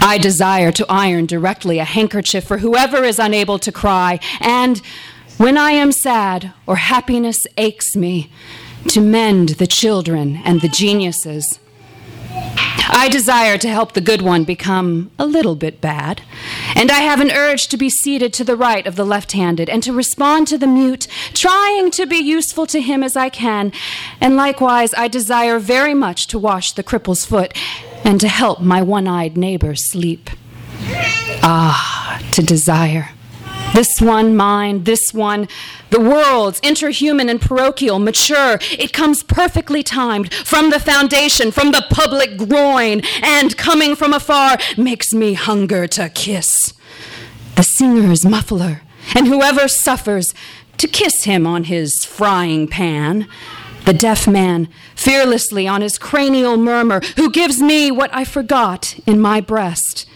I 0.00 0.18
desire 0.18 0.72
to 0.72 0.86
iron 0.88 1.26
directly 1.26 1.78
a 1.78 1.84
handkerchief 1.84 2.44
for 2.44 2.58
whoever 2.58 3.04
is 3.04 3.18
unable 3.18 3.58
to 3.58 3.72
cry, 3.72 4.20
and 4.40 4.80
when 5.36 5.58
I 5.58 5.72
am 5.72 5.92
sad 5.92 6.52
or 6.66 6.76
happiness 6.76 7.38
aches 7.56 7.96
me, 7.96 8.30
to 8.88 9.00
mend 9.00 9.50
the 9.50 9.66
children 9.66 10.40
and 10.44 10.60
the 10.60 10.68
geniuses. 10.68 11.58
I 12.88 13.08
desire 13.10 13.58
to 13.58 13.68
help 13.68 13.92
the 13.92 14.00
good 14.00 14.22
one 14.22 14.44
become 14.44 15.10
a 15.18 15.26
little 15.26 15.56
bit 15.56 15.80
bad, 15.80 16.22
and 16.74 16.90
I 16.90 17.00
have 17.00 17.20
an 17.20 17.30
urge 17.30 17.66
to 17.68 17.76
be 17.76 17.90
seated 17.90 18.32
to 18.34 18.44
the 18.44 18.56
right 18.56 18.86
of 18.86 18.96
the 18.96 19.04
left 19.04 19.32
handed 19.32 19.68
and 19.68 19.82
to 19.82 19.92
respond 19.92 20.46
to 20.48 20.58
the 20.58 20.66
mute, 20.66 21.08
trying 21.34 21.90
to 21.92 22.06
be 22.06 22.16
useful 22.16 22.66
to 22.66 22.80
him 22.80 23.02
as 23.02 23.16
I 23.16 23.28
can. 23.28 23.72
And 24.20 24.36
likewise, 24.36 24.94
I 24.94 25.08
desire 25.08 25.58
very 25.58 25.94
much 25.94 26.26
to 26.28 26.38
wash 26.38 26.72
the 26.72 26.82
cripple's 26.82 27.24
foot 27.24 27.56
and 28.06 28.20
to 28.20 28.28
help 28.28 28.60
my 28.60 28.80
one 28.80 29.08
eyed 29.08 29.36
neighbor 29.36 29.74
sleep. 29.74 30.30
Ah, 31.42 32.22
to 32.30 32.40
desire. 32.40 33.10
This 33.74 34.00
one, 34.00 34.36
mine, 34.36 34.84
this 34.84 35.12
one, 35.12 35.48
the 35.90 36.00
world's 36.00 36.60
interhuman 36.60 37.28
and 37.28 37.40
parochial, 37.40 37.98
mature. 37.98 38.58
It 38.70 38.92
comes 38.92 39.24
perfectly 39.24 39.82
timed 39.82 40.32
from 40.32 40.70
the 40.70 40.78
foundation, 40.78 41.50
from 41.50 41.72
the 41.72 41.84
public 41.90 42.38
groin, 42.38 43.02
and 43.22 43.56
coming 43.56 43.96
from 43.96 44.14
afar 44.14 44.56
makes 44.78 45.12
me 45.12 45.34
hunger 45.34 45.88
to 45.88 46.08
kiss. 46.08 46.74
The 47.56 47.64
singer's 47.64 48.24
muffler, 48.24 48.82
and 49.16 49.26
whoever 49.26 49.66
suffers, 49.66 50.32
to 50.78 50.86
kiss 50.86 51.24
him 51.24 51.44
on 51.44 51.64
his 51.64 52.04
frying 52.04 52.68
pan. 52.68 53.28
The 53.86 53.94
deaf 53.94 54.28
man, 54.28 54.68
fearlessly 54.94 55.66
on 55.66 55.80
his 55.80 55.96
cranial 55.96 56.56
murmur, 56.56 57.00
who 57.16 57.30
gives 57.30 57.60
me 57.60 57.90
what 57.90 58.14
I 58.14 58.24
forgot 58.24 58.98
in 59.06 59.20
my 59.20 59.40
breast 59.40 60.06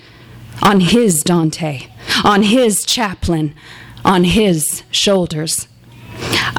on 0.63 0.81
his 0.81 1.23
Dante, 1.23 1.87
on 2.25 2.43
his 2.43 2.85
chaplain, 2.85 3.55
on 4.05 4.25
his 4.25 4.83
shoulders. 4.91 5.69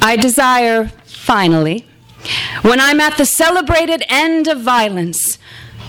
I 0.02 0.16
desire, 0.16 0.88
finally, 1.06 1.88
when 2.62 2.80
I'm 2.80 3.00
at 3.00 3.18
the 3.18 3.26
celebrated 3.26 4.04
end 4.08 4.48
of 4.48 4.62
violence, 4.62 5.38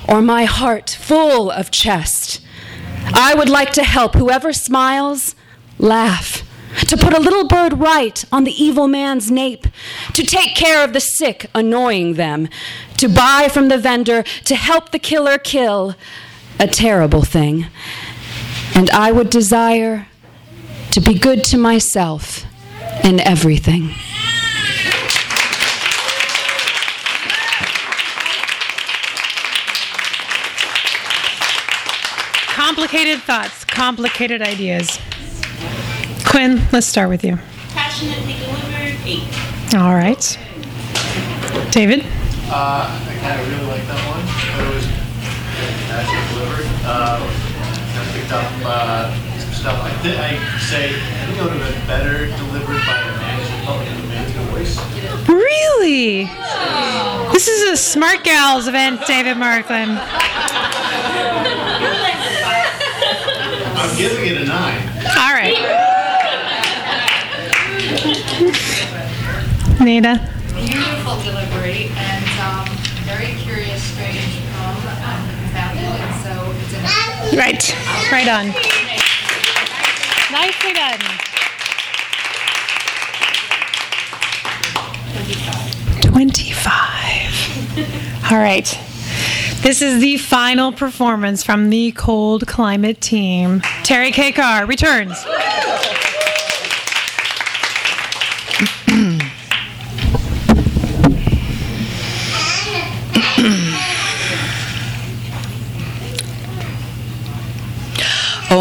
or 0.09 0.21
my 0.21 0.45
heart 0.45 0.91
full 0.91 1.51
of 1.51 1.71
chest, 1.71 2.41
I 3.15 3.35
would 3.35 3.49
like 3.49 3.73
to 3.73 3.85
help 3.85 4.15
whoever 4.15 4.53
smiles 4.53 5.35
laugh, 5.79 6.42
to 6.87 6.97
put 6.97 7.15
a 7.15 7.21
little 7.21 7.47
bird 7.47 7.75
right 7.75 8.25
on 8.33 8.45
the 8.45 8.51
evil 8.51 8.89
man's 8.89 9.31
nape, 9.31 9.67
to 10.15 10.23
take 10.23 10.55
care 10.55 10.85
of 10.85 10.93
the 10.93 11.01
sick, 11.01 11.47
annoying 11.55 12.15
them, 12.15 12.49
to 12.99 13.09
buy 13.09 13.49
from 13.53 13.69
the 13.69 13.79
vendor, 13.79 14.23
to 14.45 14.55
help 14.55 14.91
the 14.91 14.99
killer 14.99 15.39
kill, 15.39 15.95
a 16.59 16.67
terrible 16.67 17.23
thing. 17.23 17.67
And 18.75 18.91
I 18.91 19.13
would 19.13 19.31
desire 19.31 20.09
to 20.93 21.01
be 21.01 21.19
good 21.19 21.45
to 21.45 21.59
myself 21.59 22.45
in 23.05 23.21
everything. 23.21 23.91
Complicated 32.47 33.21
thoughts, 33.23 33.65
complicated 33.65 34.41
ideas. 34.41 34.99
Kwynn, 36.33 36.65
let's 36.73 36.87
start 36.87 37.11
with 37.11 37.23
you. 37.25 37.37
Passionately 37.77 38.33
delivered, 38.41 38.97
eight. 39.05 39.29
All 39.77 39.93
right. 39.93 40.17
David? 41.71 42.07
Uh, 42.49 42.89
I 42.89 43.13
kind 43.21 43.37
of 43.39 43.45
really 43.53 43.69
like 43.69 43.85
that 43.85 44.01
one. 44.09 44.25
It 44.25 44.65
was 44.73 44.89
actually 45.93 46.25
delivered. 46.33 46.65
Uh, 46.89 47.21
I 47.21 48.01
picked 48.17 48.33
up 48.33 48.49
uh, 48.65 49.13
some 49.41 49.53
stuff. 49.53 49.77
I 49.85 49.93
think 50.01 50.17
I 50.17 50.41
say 50.57 50.97
I 50.97 51.27
think 51.27 51.37
it 51.37 51.43
would 51.45 51.53
have 51.53 51.69
been 51.69 51.85
better 51.87 52.25
delivered 52.25 52.81
by 52.81 52.97
a 52.97 53.13
man 53.21 53.37
who's 53.37 53.53
a 53.53 53.61
public 53.69 53.93
man's 54.09 54.33
voice. 54.49 54.81
Really? 55.29 56.25
This 57.35 57.47
is 57.47 57.69
a 57.69 57.77
Smart 57.77 58.25
Gals 58.25 58.69
event, 58.69 59.05
David 59.07 59.37
Markland. 59.37 60.01
I'm 63.77 63.93
giving 63.99 64.25
it 64.33 64.41
a 64.41 64.45
nine. 64.47 64.81
All 65.19 65.35
right. 65.37 66.01
Neda? 69.79 70.19
Beautiful 70.55 71.17
delivery 71.23 71.91
and 71.97 72.25
um, 72.41 72.67
very 73.05 73.35
curious, 73.43 73.83
strange 73.83 74.41
poem. 74.53 74.77
Um, 75.05 75.29
and 75.55 76.15
so 76.23 76.31
it's 76.61 76.75
an 76.75 76.83
Right. 77.39 77.63
Right 78.11 78.29
on. 78.29 78.47
Nicely 80.31 80.73
done. 80.73 81.01
25. 86.01 88.33
All 88.33 88.39
right. 88.39 88.67
This 89.63 89.81
is 89.83 90.01
the 90.01 90.17
final 90.19 90.73
performance 90.73 91.43
from 91.45 91.71
the 91.71 91.93
cold 91.93 92.47
climate 92.47 93.01
team. 93.01 93.61
Terry 93.85 94.11
K. 94.11 94.33
Carr 94.33 94.67
returns. 94.67 95.25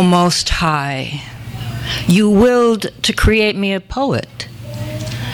Most 0.04 0.50
High, 0.50 1.22
you 2.08 2.30
willed 2.30 2.88
to 3.04 3.14
create 3.14 3.56
me 3.56 3.74
a 3.74 3.80
poet, 3.80 4.48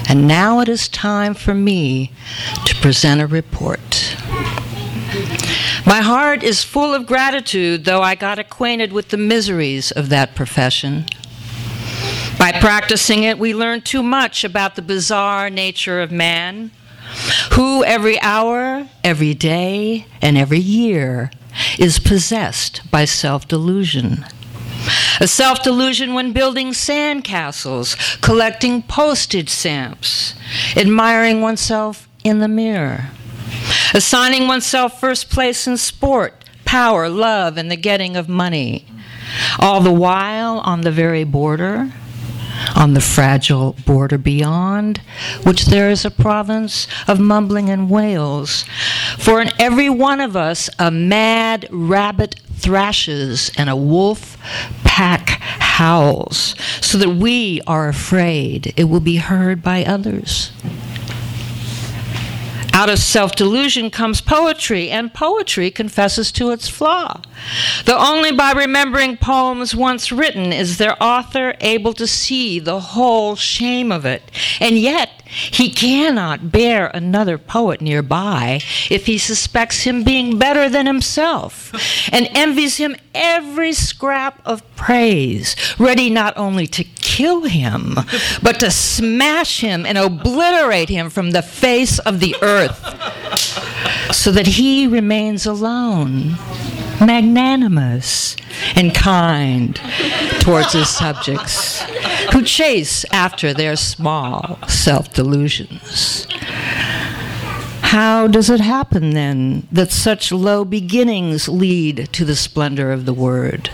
and 0.09 0.27
now 0.27 0.59
it 0.59 0.69
is 0.69 0.87
time 0.87 1.33
for 1.33 1.53
me 1.53 2.11
to 2.65 2.75
present 2.75 3.21
a 3.21 3.27
report. 3.27 4.15
My 5.85 6.01
heart 6.01 6.43
is 6.43 6.63
full 6.63 6.93
of 6.93 7.05
gratitude, 7.05 7.85
though 7.85 8.01
I 8.01 8.15
got 8.15 8.39
acquainted 8.39 8.91
with 8.91 9.09
the 9.09 9.17
miseries 9.17 9.91
of 9.91 10.09
that 10.09 10.35
profession. 10.35 11.05
By 12.37 12.51
practicing 12.59 13.23
it, 13.23 13.39
we 13.39 13.53
learn 13.53 13.81
too 13.81 14.03
much 14.03 14.43
about 14.43 14.75
the 14.75 14.81
bizarre 14.81 15.49
nature 15.49 16.01
of 16.01 16.11
man, 16.11 16.71
who 17.53 17.83
every 17.83 18.19
hour, 18.21 18.87
every 19.03 19.33
day, 19.33 20.05
and 20.21 20.37
every 20.37 20.59
year 20.59 21.31
is 21.79 21.99
possessed 21.99 22.81
by 22.91 23.05
self 23.05 23.47
delusion. 23.47 24.25
A 25.19 25.27
self 25.27 25.63
delusion 25.63 26.13
when 26.13 26.33
building 26.33 26.69
sandcastles, 26.69 28.21
collecting 28.21 28.81
postage 28.81 29.49
stamps, 29.49 30.35
admiring 30.75 31.41
oneself 31.41 32.07
in 32.23 32.39
the 32.39 32.47
mirror, 32.47 33.09
assigning 33.93 34.47
oneself 34.47 34.99
first 34.99 35.29
place 35.29 35.67
in 35.67 35.77
sport, 35.77 36.43
power, 36.65 37.09
love, 37.09 37.57
and 37.57 37.71
the 37.71 37.77
getting 37.77 38.15
of 38.15 38.29
money. 38.29 38.85
All 39.59 39.81
the 39.81 39.91
while 39.91 40.59
on 40.59 40.81
the 40.81 40.91
very 40.91 41.23
border, 41.23 41.91
on 42.75 42.93
the 42.93 43.01
fragile 43.01 43.75
border 43.85 44.17
beyond, 44.17 44.99
which 45.43 45.65
there 45.65 45.89
is 45.89 46.05
a 46.05 46.11
province 46.11 46.87
of 47.07 47.19
mumbling 47.19 47.69
and 47.69 47.89
wails. 47.89 48.65
For 49.17 49.41
in 49.41 49.51
every 49.59 49.89
one 49.89 50.21
of 50.21 50.35
us, 50.35 50.69
a 50.79 50.91
mad 50.91 51.67
rabbit 51.71 52.39
thrashes 52.55 53.51
and 53.57 53.69
a 53.69 53.75
wolf 53.75 54.37
pack 54.83 55.29
howls, 55.39 56.55
so 56.81 56.97
that 56.97 57.09
we 57.09 57.61
are 57.67 57.87
afraid 57.87 58.73
it 58.75 58.85
will 58.85 58.99
be 58.99 59.17
heard 59.17 59.61
by 59.61 59.83
others. 59.83 60.51
Out 62.77 62.91
of 62.91 62.99
self 62.99 63.31
delusion 63.35 63.89
comes 63.89 64.21
poetry, 64.21 64.91
and 64.91 65.11
poetry 65.11 65.71
confesses 65.71 66.31
to 66.33 66.51
its 66.51 66.67
flaw. 66.67 67.23
Though 67.85 67.97
only 67.97 68.31
by 68.31 68.51
remembering 68.51 69.17
poems 69.17 69.73
once 69.73 70.11
written 70.11 70.53
is 70.53 70.77
their 70.77 70.95
author 71.01 71.55
able 71.59 71.93
to 71.93 72.05
see 72.05 72.59
the 72.59 72.79
whole 72.79 73.35
shame 73.35 73.91
of 73.91 74.05
it. 74.05 74.29
And 74.61 74.77
yet, 74.77 75.16
he 75.27 75.69
cannot 75.69 76.51
bear 76.51 76.87
another 76.87 77.37
poet 77.37 77.81
nearby 77.81 78.59
if 78.89 79.05
he 79.05 79.17
suspects 79.17 79.81
him 79.81 80.03
being 80.03 80.37
better 80.37 80.69
than 80.69 80.85
himself 80.85 81.71
and 82.11 82.29
envies 82.35 82.77
him 82.77 82.95
every 83.13 83.73
scrap 83.73 84.41
of 84.45 84.63
praise, 84.75 85.55
ready 85.79 86.09
not 86.09 86.37
only 86.37 86.67
to 86.67 86.83
kill 86.83 87.43
him, 87.43 87.95
but 88.41 88.59
to 88.59 88.69
smash 88.69 89.61
him 89.61 89.85
and 89.85 89.97
obliterate 89.97 90.89
him 90.89 91.09
from 91.09 91.31
the 91.31 91.41
face 91.41 91.99
of 91.99 92.19
the 92.19 92.35
earth, 92.41 92.79
so 94.13 94.31
that 94.31 94.47
he 94.47 94.87
remains 94.87 95.45
alone, 95.45 96.35
magnanimous 96.99 98.35
and 98.75 98.93
kind 98.93 99.75
towards 100.39 100.73
his 100.73 100.89
subjects, 100.89 101.81
who 102.33 102.43
chase 102.43 103.05
after 103.11 103.53
their 103.53 103.75
small 103.75 104.59
self 104.67 105.13
delusions. 105.13 106.27
How 107.81 108.27
does 108.27 108.49
it 108.49 108.59
happen 108.59 109.11
then 109.11 109.67
that 109.71 109.91
such 109.91 110.31
low 110.31 110.65
beginnings 110.65 111.47
lead 111.47 112.09
to 112.11 112.25
the 112.25 112.35
splendor 112.35 112.91
of 112.91 113.05
the 113.05 113.13
word? 113.13 113.69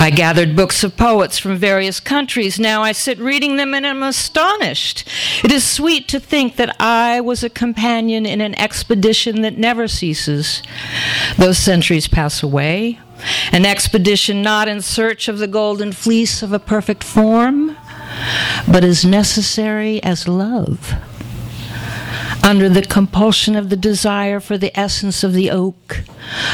I 0.00 0.10
gathered 0.10 0.54
books 0.54 0.84
of 0.84 0.96
poets 0.96 1.38
from 1.38 1.56
various 1.56 1.98
countries. 1.98 2.58
Now 2.58 2.82
I 2.82 2.92
sit 2.92 3.18
reading 3.18 3.56
them 3.56 3.74
and 3.74 3.84
am 3.84 4.02
astonished. 4.02 5.08
It 5.42 5.50
is 5.50 5.64
sweet 5.64 6.06
to 6.08 6.20
think 6.20 6.56
that 6.56 6.76
I 6.80 7.20
was 7.20 7.42
a 7.42 7.50
companion 7.50 8.24
in 8.24 8.40
an 8.40 8.54
expedition 8.58 9.42
that 9.42 9.58
never 9.58 9.88
ceases. 9.88 10.62
Those 11.36 11.58
centuries 11.58 12.06
pass 12.06 12.42
away. 12.42 13.00
An 13.50 13.66
expedition 13.66 14.42
not 14.42 14.68
in 14.68 14.80
search 14.82 15.26
of 15.28 15.38
the 15.38 15.48
golden 15.48 15.92
fleece 15.92 16.42
of 16.42 16.52
a 16.52 16.60
perfect 16.60 17.02
form, 17.02 17.76
but 18.70 18.84
as 18.84 19.04
necessary 19.04 20.02
as 20.02 20.28
love. 20.28 20.94
Under 22.44 22.68
the 22.68 22.82
compulsion 22.82 23.56
of 23.56 23.68
the 23.68 23.76
desire 23.76 24.38
for 24.38 24.56
the 24.56 24.78
essence 24.78 25.24
of 25.24 25.32
the 25.32 25.50
oak, 25.50 26.04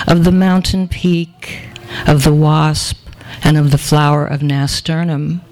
of 0.07 0.25
the 0.25 0.33
mountain 0.33 0.89
peak, 0.89 1.69
of 2.07 2.25
the 2.25 2.35
wasp, 2.35 3.04
and 3.43 3.57
of 3.57 3.71
the 3.71 3.79
flower 3.79 4.27
of 4.27 4.43
nasturtium, 4.43 5.43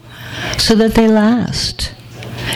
so 0.59 0.75
that 0.75 0.95
they 0.95 1.09
last 1.09 1.95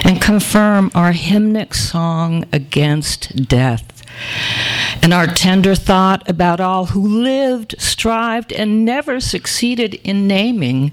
and 0.04 0.20
confirm 0.20 0.90
our 0.94 1.12
hymnic 1.12 1.74
song 1.74 2.44
against 2.52 3.48
death 3.48 3.96
and 5.02 5.12
our 5.12 5.26
tender 5.26 5.74
thought 5.74 6.28
about 6.28 6.60
all 6.60 6.86
who 6.86 7.22
lived, 7.22 7.74
strived, 7.78 8.52
and 8.52 8.84
never 8.84 9.20
succeeded 9.20 9.94
in 10.02 10.26
naming. 10.26 10.92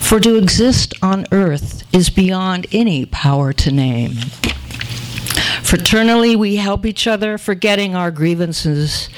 For 0.00 0.18
to 0.20 0.36
exist 0.36 0.94
on 1.02 1.26
earth 1.30 1.84
is 1.94 2.10
beyond 2.10 2.66
any 2.72 3.06
power 3.06 3.52
to 3.52 3.70
name. 3.70 4.12
Fraternally, 5.62 6.36
we 6.36 6.56
help 6.56 6.84
each 6.86 7.06
other, 7.06 7.38
forgetting 7.38 7.94
our 7.94 8.10
grievances, 8.10 9.08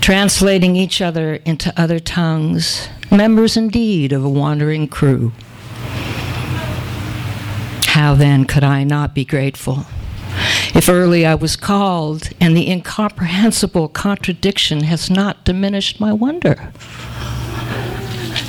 translating 0.00 0.76
each 0.76 1.00
other 1.00 1.34
into 1.44 1.72
other 1.80 1.98
tongues, 1.98 2.88
members 3.14 3.56
indeed 3.56 4.12
of 4.12 4.24
a 4.24 4.28
wandering 4.28 4.88
crew. 4.88 5.32
How 7.86 8.14
then 8.14 8.44
could 8.44 8.64
I 8.64 8.82
not 8.84 9.14
be 9.14 9.24
grateful? 9.24 9.86
If 10.74 10.88
early 10.88 11.24
I 11.24 11.36
was 11.36 11.54
called, 11.54 12.30
and 12.40 12.56
the 12.56 12.68
incomprehensible 12.68 13.88
contradiction 13.88 14.82
has 14.82 15.08
not 15.08 15.44
diminished 15.44 16.00
my 16.00 16.12
wonder. 16.12 16.72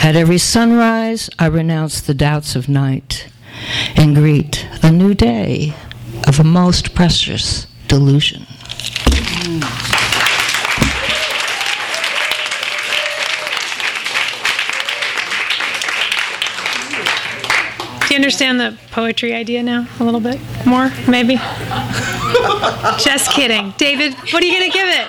At 0.01 0.15
every 0.15 0.39
sunrise, 0.39 1.29
I 1.37 1.45
renounce 1.45 2.01
the 2.01 2.15
doubts 2.15 2.55
of 2.55 2.67
night 2.67 3.27
and 3.95 4.15
greet 4.15 4.67
a 4.81 4.91
new 4.91 5.13
day 5.13 5.75
of 6.27 6.39
a 6.39 6.43
most 6.43 6.95
precious 6.95 7.67
delusion. 7.87 8.47
Do 9.05 9.84
you 18.15 18.19
understand 18.19 18.59
the 18.61 18.77
poetry 18.91 19.33
idea 19.33 19.61
now 19.61 19.85
a 19.99 20.03
little 20.03 20.21
bit 20.21 20.39
more, 20.65 20.89
maybe? 21.05 21.35
Just 22.97 23.31
kidding. 23.31 23.73
David, 23.77 24.13
what 24.31 24.41
are 24.41 24.45
you 24.45 24.57
going 24.57 24.71
to 24.71 24.77
give 24.77 24.87
it? 24.87 25.07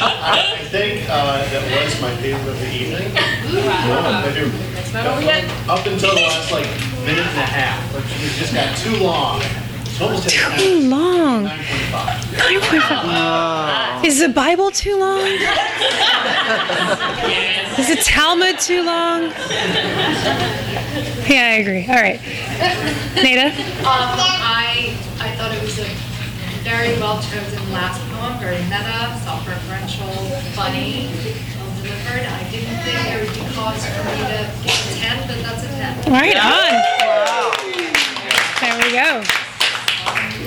I 0.00 0.56
think 0.70 1.04
uh, 1.10 1.44
that 1.50 1.84
was 1.84 2.00
my 2.00 2.16
favorite 2.16 2.48
of 2.48 2.58
the 2.58 2.72
evening. 2.72 3.12
Yeah, 3.12 4.24
I 4.24 4.32
do. 4.32 4.50
It's 4.78 4.94
not 4.94 5.06
over 5.06 5.20
yet. 5.20 5.44
Up 5.68 5.84
until 5.84 6.14
the 6.14 6.22
last 6.22 6.50
like 6.52 6.64
minute 7.04 7.26
and 7.26 7.38
a 7.38 7.44
half, 7.44 7.94
which 7.94 8.04
it 8.06 8.32
just 8.38 8.54
got 8.54 8.74
too 8.78 8.96
long. 9.04 9.42
It's 10.00 10.08
almost 10.08 10.30
hit 10.30 10.58
Too 10.58 10.88
long. 10.88 11.44
9:45. 11.44 13.04
9.5. 14.00 14.04
Is 14.06 14.18
the 14.18 14.30
Bible 14.30 14.70
too 14.70 14.98
long? 14.98 15.20
Is 17.76 17.88
the 17.88 18.00
Talmud 18.02 18.58
too 18.58 18.82
long? 18.82 19.24
Yeah, 21.28 21.52
I 21.52 21.60
agree. 21.60 21.84
All 21.86 22.00
right. 22.00 22.18
Neda? 23.20 23.52
Um, 23.52 23.84
I, 23.84 24.96
I 25.20 25.36
thought 25.36 25.52
it 25.52 25.60
was 25.60 25.78
a 25.78 25.84
very 26.64 26.96
well 26.98 27.20
chosen 27.20 27.60
last 27.70 28.00
poem, 28.08 28.40
very 28.40 28.62
meta, 28.72 29.20
self-referential, 29.20 30.16
funny, 30.56 31.12
well 31.60 31.76
delivered. 31.76 32.24
I 32.24 32.48
didn't 32.50 32.72
think 32.88 32.96
there 33.04 33.20
would 33.20 33.34
be 33.34 33.44
cause 33.54 33.84
for 33.84 34.02
me 34.08 34.16
to 34.32 34.48
give 34.64 34.80
a 34.80 34.96
10, 34.96 35.28
but 35.28 35.36
that's 35.44 35.62
a 35.62 35.68
10. 35.68 36.08
Right 36.10 36.40
on. 36.40 36.80
There 38.62 38.76
we 38.82 38.92
go. 38.96 39.49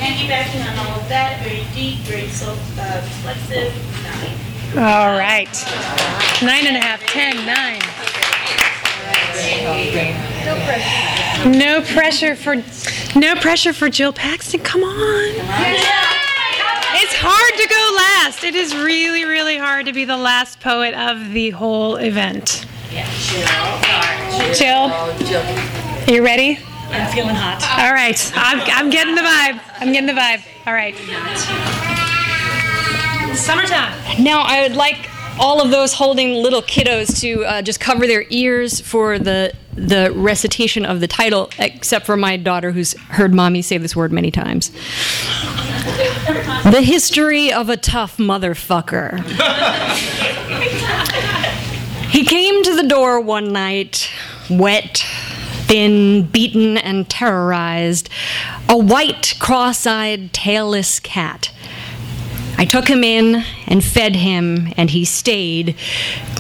Piggybacking 0.04 0.70
on 0.70 0.76
all 0.86 1.00
of 1.00 1.08
that, 1.08 1.42
very 1.44 1.64
deep, 1.74 2.00
very 2.00 2.28
self-reflexive, 2.28 3.72
uh, 3.72 4.12
nine. 4.12 4.36
All 4.76 5.18
right. 5.18 5.48
Nine 6.42 6.68
and 6.68 6.76
a 6.76 6.82
half, 6.82 7.00
ten, 7.06 7.38
nine. 7.46 7.80
No 11.58 11.82
pressure 11.82 12.36
for, 12.36 12.56
no 13.18 13.36
pressure 13.36 13.72
for 13.72 13.90
Jill 13.90 14.12
Paxton. 14.12 14.60
Come 14.60 14.84
on. 14.84 15.30
It's 16.96 17.16
hard 17.16 17.54
to 17.62 17.68
go 17.70 17.96
last. 17.96 18.44
It 18.44 18.56
is 18.56 18.76
really, 18.76 19.24
really 19.24 19.58
hard 19.58 19.86
to 19.86 19.94
be 19.94 20.04
the 20.04 20.18
last 20.18 20.60
poet 20.60 20.94
of 20.96 21.32
the 21.32 21.52
whole 21.52 21.96
event. 21.96 22.66
Jill. 24.54 24.92
Jill, 25.24 25.46
you 26.14 26.24
ready? 26.26 26.60
I'm 26.94 27.12
feeling 27.12 27.36
hot. 27.36 27.62
All 27.80 27.92
right. 27.92 28.32
I'm, 28.36 28.60
I'm 28.72 28.90
getting 28.90 29.16
the 29.16 29.22
vibe. 29.22 29.60
I'm 29.80 29.92
getting 29.92 30.08
the 30.08 30.14
vibe. 30.14 30.44
All 30.68 30.74
right. 30.74 30.96
Summertime. 33.36 34.24
Now, 34.24 34.42
I 34.42 34.62
would 34.62 34.76
like 34.76 35.10
all 35.40 35.62
of 35.62 35.72
those 35.72 35.94
holding 35.94 36.36
little 36.36 36.62
kiddos 36.62 37.20
to 37.22 37.44
uh, 37.46 37.62
just 37.62 37.80
cover 37.80 38.06
their 38.06 38.26
ears 38.30 38.80
for 38.80 39.18
the 39.18 39.54
the 39.76 40.12
recitation 40.16 40.86
of 40.86 41.00
the 41.00 41.08
title, 41.08 41.50
except 41.58 42.06
for 42.06 42.16
my 42.16 42.38
daughter, 42.38 42.72
who's 42.72 42.94
heard 43.10 43.34
mommy 43.34 43.64
say 43.64 43.80
this 43.80 43.96
word 43.96 44.12
many 44.12 44.30
times. 44.30 44.70
the 46.64 46.82
history 46.84 47.52
of 47.52 47.70
a 47.70 47.78
tough 47.78 48.18
motherfucker. 48.18 49.20
he 52.10 52.24
came 52.24 52.62
to 52.64 52.76
the 52.76 52.88
door 52.88 53.20
one 53.20 53.52
night, 53.52 54.12
wet, 54.48 55.04
thin, 55.68 56.24
beaten, 56.24 56.78
and 56.78 57.10
terrorized, 57.10 58.10
a 58.70 58.78
white, 58.78 59.36
cross 59.40 59.86
eyed, 59.86 60.34
tailless 60.34 61.02
cat. 61.02 61.52
I 62.58 62.66
took 62.66 62.88
him 62.88 63.04
in 63.04 63.44
and 63.68 63.84
fed 63.84 64.16
him, 64.16 64.74
and 64.78 64.90
he 64.90 65.06
stayed. 65.06 65.76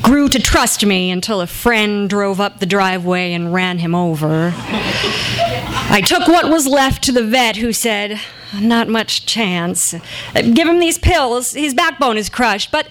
Grew 0.04 0.30
to 0.30 0.40
trust 0.40 0.86
me 0.86 1.10
until 1.12 1.42
a 1.42 1.48
friend 1.48 2.10
drove 2.10 2.40
up 2.40 2.60
the 2.60 2.66
driveway 2.66 3.34
and 3.34 3.54
ran 3.54 3.80
him 3.80 3.96
over. 3.96 4.54
I 4.56 6.02
took 6.06 6.28
what 6.28 6.50
was 6.50 6.68
left 6.68 7.04
to 7.04 7.12
the 7.12 7.24
vet, 7.24 7.58
who 7.58 7.74
said, 7.74 8.20
Not 8.54 8.88
much 8.88 9.26
chance. 9.26 9.94
Uh, 9.94 10.42
give 10.54 10.68
him 10.68 10.80
these 10.80 10.98
pills. 10.98 11.54
His 11.54 11.74
backbone 11.74 12.18
is 12.18 12.30
crushed, 12.30 12.72
but 12.72 12.88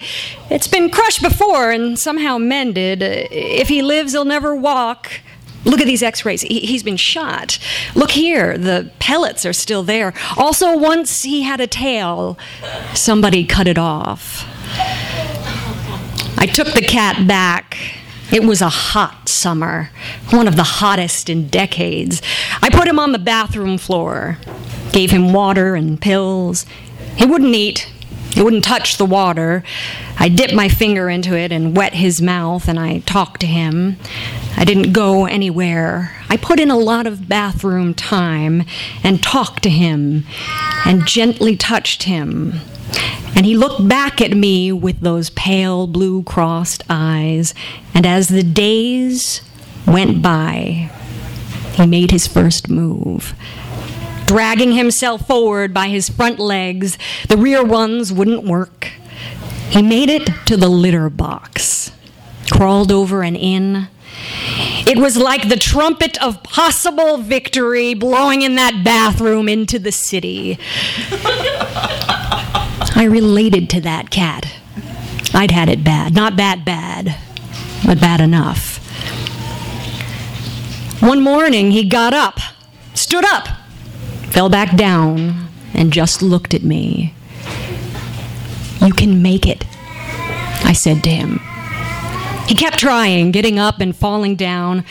it's 0.49 0.67
been 0.67 0.89
crushed 0.89 1.21
before 1.21 1.71
and 1.71 1.97
somehow 1.97 2.37
mended. 2.37 3.01
Uh, 3.01 3.27
if 3.31 3.69
he 3.69 3.81
lives, 3.81 4.11
he'll 4.11 4.25
never 4.25 4.55
walk. 4.55 5.21
Look 5.65 5.79
at 5.79 5.87
these 5.87 6.03
x 6.03 6.25
rays. 6.25 6.41
He, 6.41 6.73
has 6.73 6.83
been 6.83 6.97
shot. 6.97 7.57
Look 7.95 8.11
here, 8.11 8.57
the 8.57 8.91
pellets 8.99 9.45
are 9.45 9.53
still 9.53 9.83
there. 9.83 10.13
Also, 10.37 10.77
once 10.77 11.23
he 11.23 11.43
had 11.43 11.61
a 11.61 11.67
tail, 11.67 12.37
somebody 12.93 13.45
cut 13.45 13.67
it 13.67 13.77
off. 13.77 14.45
I 16.37 16.45
took 16.45 16.73
the 16.73 16.81
cat 16.81 17.27
back. 17.27 17.77
It 18.31 18.43
was 18.43 18.61
a 18.61 18.69
hot 18.69 19.29
summer, 19.29 19.91
one 20.31 20.47
of 20.47 20.55
the 20.55 20.63
hottest 20.63 21.29
in 21.29 21.47
decades. 21.47 22.21
I 22.61 22.69
put 22.69 22.87
him 22.87 22.99
on 22.99 23.11
the 23.11 23.19
bathroom 23.19 23.77
floor. 23.77 24.39
gave 24.91 25.11
him 25.11 25.33
water 25.33 25.75
and 25.75 26.01
pills. 26.01 26.65
He 27.15 27.25
wouldn't 27.25 27.53
eat, 27.55 27.87
he 28.33 28.41
wouldn't 28.41 28.63
touch 28.63 28.97
the 28.97 29.05
water. 29.05 29.63
I 30.17 30.27
dipped 30.27 30.55
my 30.55 30.67
finger 30.67 31.09
into 31.09 31.37
it 31.37 31.51
and 31.51 31.77
wet 31.77 31.93
his 31.93 32.21
mouth, 32.21 32.67
and 32.67 32.79
I 32.79 32.99
talked 32.99 33.41
to 33.41 33.47
him. 33.47 33.97
I 34.57 34.65
didn't 34.65 34.91
go 34.91 35.25
anywhere. 35.25 36.15
I 36.29 36.37
put 36.37 36.59
in 36.59 36.71
a 36.71 36.77
lot 36.77 37.05
of 37.05 37.29
bathroom 37.29 37.93
time 37.93 38.63
and 39.03 39.21
talked 39.21 39.61
to 39.63 39.69
him 39.69 40.25
and 40.83 41.05
gently 41.05 41.55
touched 41.55 42.03
him. 42.03 42.61
And 43.35 43.45
he 43.45 43.55
looked 43.55 43.87
back 43.87 44.19
at 44.19 44.31
me 44.31 44.71
with 44.71 45.01
those 45.01 45.29
pale 45.31 45.85
blue 45.85 46.23
crossed 46.23 46.83
eyes. 46.89 47.53
And 47.93 48.05
as 48.05 48.29
the 48.29 48.43
days 48.43 49.41
went 49.85 50.23
by, 50.23 50.91
he 51.73 51.85
made 51.85 52.11
his 52.11 52.27
first 52.27 52.69
move. 52.69 53.35
Dragging 54.25 54.73
himself 54.73 55.27
forward 55.27 55.73
by 55.73 55.87
his 55.87 56.09
front 56.09 56.39
legs, 56.39 56.97
the 57.27 57.37
rear 57.37 57.63
ones 57.63 58.11
wouldn't 58.11 58.43
work. 58.43 58.89
He 59.69 59.81
made 59.81 60.09
it 60.09 60.29
to 60.45 60.57
the 60.57 60.69
litter 60.69 61.09
box, 61.09 61.91
crawled 62.51 62.91
over 62.91 63.23
and 63.23 63.35
in. 63.35 63.87
It 64.85 64.97
was 64.97 65.17
like 65.17 65.49
the 65.49 65.55
trumpet 65.57 66.21
of 66.21 66.43
possible 66.43 67.17
victory 67.17 67.93
blowing 67.93 68.41
in 68.41 68.55
that 68.55 68.83
bathroom 68.83 69.49
into 69.49 69.79
the 69.79 69.91
city. 69.91 70.59
I 72.95 73.07
related 73.09 73.69
to 73.71 73.81
that 73.81 74.11
cat. 74.11 74.53
I'd 75.33 75.51
had 75.51 75.69
it 75.69 75.83
bad. 75.83 76.13
Not 76.13 76.37
that 76.37 76.63
bad, 76.63 77.17
but 77.85 77.99
bad 77.99 78.21
enough. 78.21 78.77
One 81.01 81.21
morning, 81.21 81.71
he 81.71 81.83
got 81.83 82.13
up, 82.13 82.39
stood 82.93 83.25
up, 83.25 83.47
fell 84.33 84.49
back 84.49 84.75
down, 84.75 85.47
and 85.75 85.93
just 85.93 86.23
looked 86.23 86.55
at 86.55 86.63
me. 86.63 87.13
You 88.81 88.91
can 88.91 89.21
make 89.21 89.45
it, 89.45 89.63
I 90.65 90.73
said 90.73 91.03
to 91.03 91.11
him. 91.11 91.39
He 92.47 92.55
kept 92.55 92.79
trying, 92.79 93.29
getting 93.29 93.59
up 93.59 93.79
and 93.79 93.95
falling 93.95 94.35
down. 94.35 94.81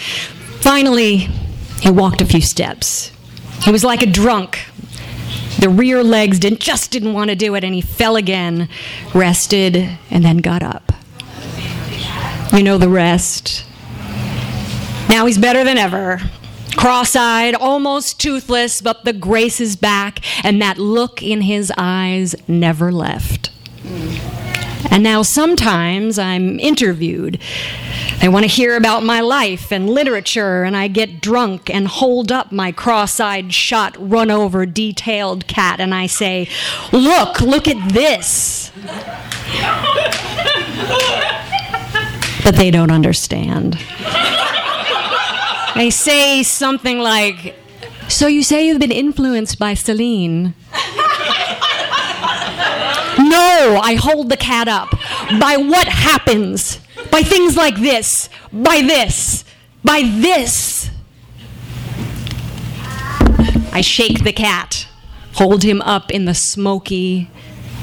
Finally, 0.61 1.29
he 1.81 1.91
walked 1.91 2.21
a 2.21 2.25
few 2.25 2.41
steps. 2.41 3.11
He 3.65 3.73
was 3.73 3.83
like 3.83 4.01
a 4.01 4.07
drunk. 4.07 4.61
The 5.59 5.69
rear 5.69 6.05
legs 6.05 6.39
didn't, 6.39 6.61
just 6.61 6.93
didn't 6.93 7.13
want 7.13 7.31
to 7.31 7.37
do 7.37 7.57
it, 7.57 7.65
and 7.65 7.75
he 7.75 7.81
fell 7.81 8.15
again, 8.15 8.69
rested, 9.13 9.99
and 10.09 10.25
then 10.25 10.37
got 10.37 10.63
up. 10.63 10.93
You 12.53 12.63
know 12.63 12.79
the 12.79 12.89
rest. 12.89 13.65
Now 15.09 15.27
he's 15.27 15.37
better 15.37 15.65
than 15.65 15.79
ever. 15.79 16.21
Cross 16.77 17.17
eyed, 17.17 17.55
almost 17.55 18.21
toothless, 18.21 18.81
but 18.81 19.05
the 19.05 19.13
grace 19.13 19.61
is 19.61 19.77
back, 19.77 20.21
and 20.45 20.61
that 20.63 20.79
look 20.79 21.23
in 21.23 21.43
his 21.43 21.73
eyes 21.77 22.35
never 22.49 22.91
left. 22.91 23.51
And 24.91 25.03
now 25.03 25.23
sometimes 25.23 26.19
I'm 26.19 26.59
interviewed. 26.61 27.39
They 28.21 28.29
want 28.29 28.45
to 28.45 28.49
hear 28.49 28.77
about 28.77 29.03
my 29.03 29.21
life 29.21 29.73
and 29.73 29.89
literature, 29.89 30.65
and 30.65 30.77
I 30.77 30.89
get 30.89 31.21
drunk 31.21 31.71
and 31.71 31.89
hold 31.89 32.31
up 32.31 32.53
my 32.53 32.73
cross 32.73 33.19
eyed, 33.19 33.55
shot, 33.55 33.97
run 33.99 34.31
over, 34.31 34.67
detailed 34.67 35.47
cat, 35.47 35.81
and 35.81 35.95
I 35.95 36.07
say, 36.07 36.49
Look, 36.93 37.41
look 37.41 37.69
at 37.69 37.93
this. 37.93 38.71
But 42.45 42.57
they 42.57 42.71
don't 42.71 42.91
understand. 42.91 43.79
They 45.75 45.91
say 45.91 46.43
something 46.43 46.99
like, 46.99 47.57
So 48.09 48.27
you 48.27 48.43
say 48.43 48.67
you've 48.67 48.81
been 48.81 48.93
influenced 48.93 49.59
by 49.59 49.75
Celine? 49.75 50.55
No, 53.19 53.79
I 53.83 53.97
hold 54.01 54.31
the 54.31 54.37
cat 54.37 54.69
up. 54.69 54.91
By 55.39 55.57
what 55.57 55.87
happens? 55.89 56.79
By 57.11 57.23
things 57.23 57.57
like 57.57 57.77
this. 57.77 58.29
By 58.53 58.83
this. 58.83 59.45
By 59.85 60.03
this. 60.03 60.91
I 63.75 63.81
shake 63.81 64.23
the 64.23 64.35
cat, 64.35 64.87
hold 65.35 65.63
him 65.63 65.81
up 65.81 66.11
in 66.11 66.27
the 66.27 66.35
smoky 66.35 67.31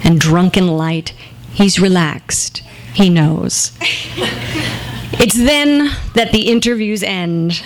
and 0.04 0.22
drunken 0.22 0.68
light. 0.68 1.14
He's 1.52 1.80
relaxed. 1.80 2.62
He 2.94 3.10
knows. 3.10 3.72
It's 5.14 5.36
then 5.36 5.92
that 6.14 6.32
the 6.32 6.48
interviews 6.48 7.02
end. 7.02 7.64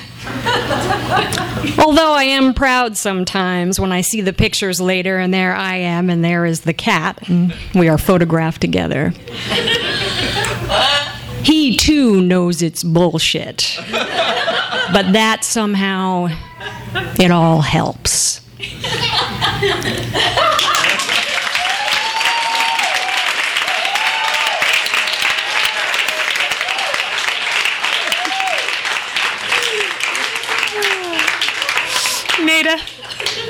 Although 1.79 2.13
I 2.13 2.23
am 2.23 2.53
proud 2.53 2.97
sometimes 2.97 3.79
when 3.79 3.91
I 3.91 4.01
see 4.01 4.21
the 4.21 4.33
pictures 4.33 4.79
later 4.79 5.17
and 5.19 5.33
there 5.33 5.53
I 5.55 5.75
am 5.75 6.09
and 6.09 6.23
there 6.23 6.45
is 6.45 6.61
the 6.61 6.73
cat 6.73 7.27
and 7.29 7.53
we 7.73 7.89
are 7.89 7.97
photographed 7.97 8.61
together. 8.61 9.13
He 11.43 11.75
too 11.75 12.21
knows 12.21 12.61
it's 12.61 12.83
bullshit. 12.83 13.77
But 14.93 15.13
that 15.13 15.43
somehow, 15.43 16.29
it 17.19 17.31
all 17.31 17.61
helps. 17.61 18.41
Neda. 32.43 32.77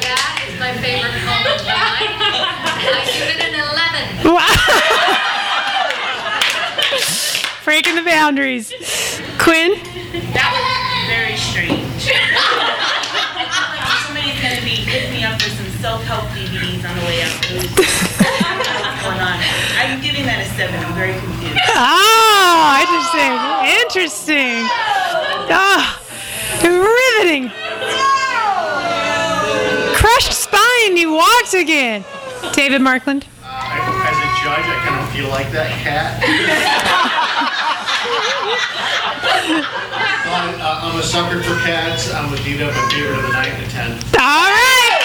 That 0.01 0.45
is 0.47 0.53
my 0.59 0.71
favorite 0.81 1.17
color 1.25 1.57
line. 1.65 2.13
I 2.85 3.05
give 3.11 3.27
it 3.27 3.41
an 3.43 3.53
11. 4.23 4.33
Wow. 4.33 4.53
Breaking 7.63 7.95
the 7.95 8.03
boundaries. 8.03 8.71
Kwynn? 9.39 9.79
That 10.35 10.49
was 10.51 10.63
very 11.07 11.37
strange. 11.39 12.11
Somebody's 14.03 14.35
gonna 14.43 14.61
be 14.67 14.83
hitting 14.83 15.11
me 15.15 15.23
up 15.23 15.41
for 15.41 15.49
some 15.49 15.69
self-help 15.79 16.27
DVDs 16.35 16.83
on 16.83 16.93
the 16.99 17.05
way 17.07 17.23
out. 17.23 17.31
What's 17.39 19.01
going 19.01 19.19
on? 19.19 19.39
I'm 19.79 20.01
giving 20.03 20.25
that 20.27 20.43
a 20.43 20.47
seven. 20.59 20.75
I'm 20.83 20.93
very 20.93 21.13
confused. 21.17 21.59
Oh, 21.71 22.83
interesting. 22.83 23.31
Interesting. 23.79 24.67
Ah, 25.47 25.99
riveting. 26.61 27.49
Crushed 29.95 30.33
spine, 30.33 30.97
you 30.97 31.13
walked 31.13 31.53
again. 31.53 32.03
David 32.51 32.81
Markland. 32.81 33.25
I- 33.41 33.79
As 33.79 34.17
a 34.19 34.29
judge, 34.43 34.67
I 34.67 34.75
kind 34.85 34.99
of 35.01 35.09
feel 35.15 35.29
like 35.29 35.49
that 35.51 35.71
cat. 35.81 37.19
But, 40.33 40.59
uh, 40.59 40.79
I'm 40.81 40.99
a 40.99 41.03
sucker 41.03 41.43
for 41.43 41.55
cats. 41.65 42.11
I'm 42.13 42.31
with 42.31 42.43
Dita, 42.43 42.65
my 42.65 42.89
favorite 42.89 43.17
of 43.19 43.23
the 43.23 43.31
night, 43.31 43.49
and 43.49 43.65
a 43.65 43.69
10. 43.69 43.91
All 43.91 44.49
right. 44.49 44.99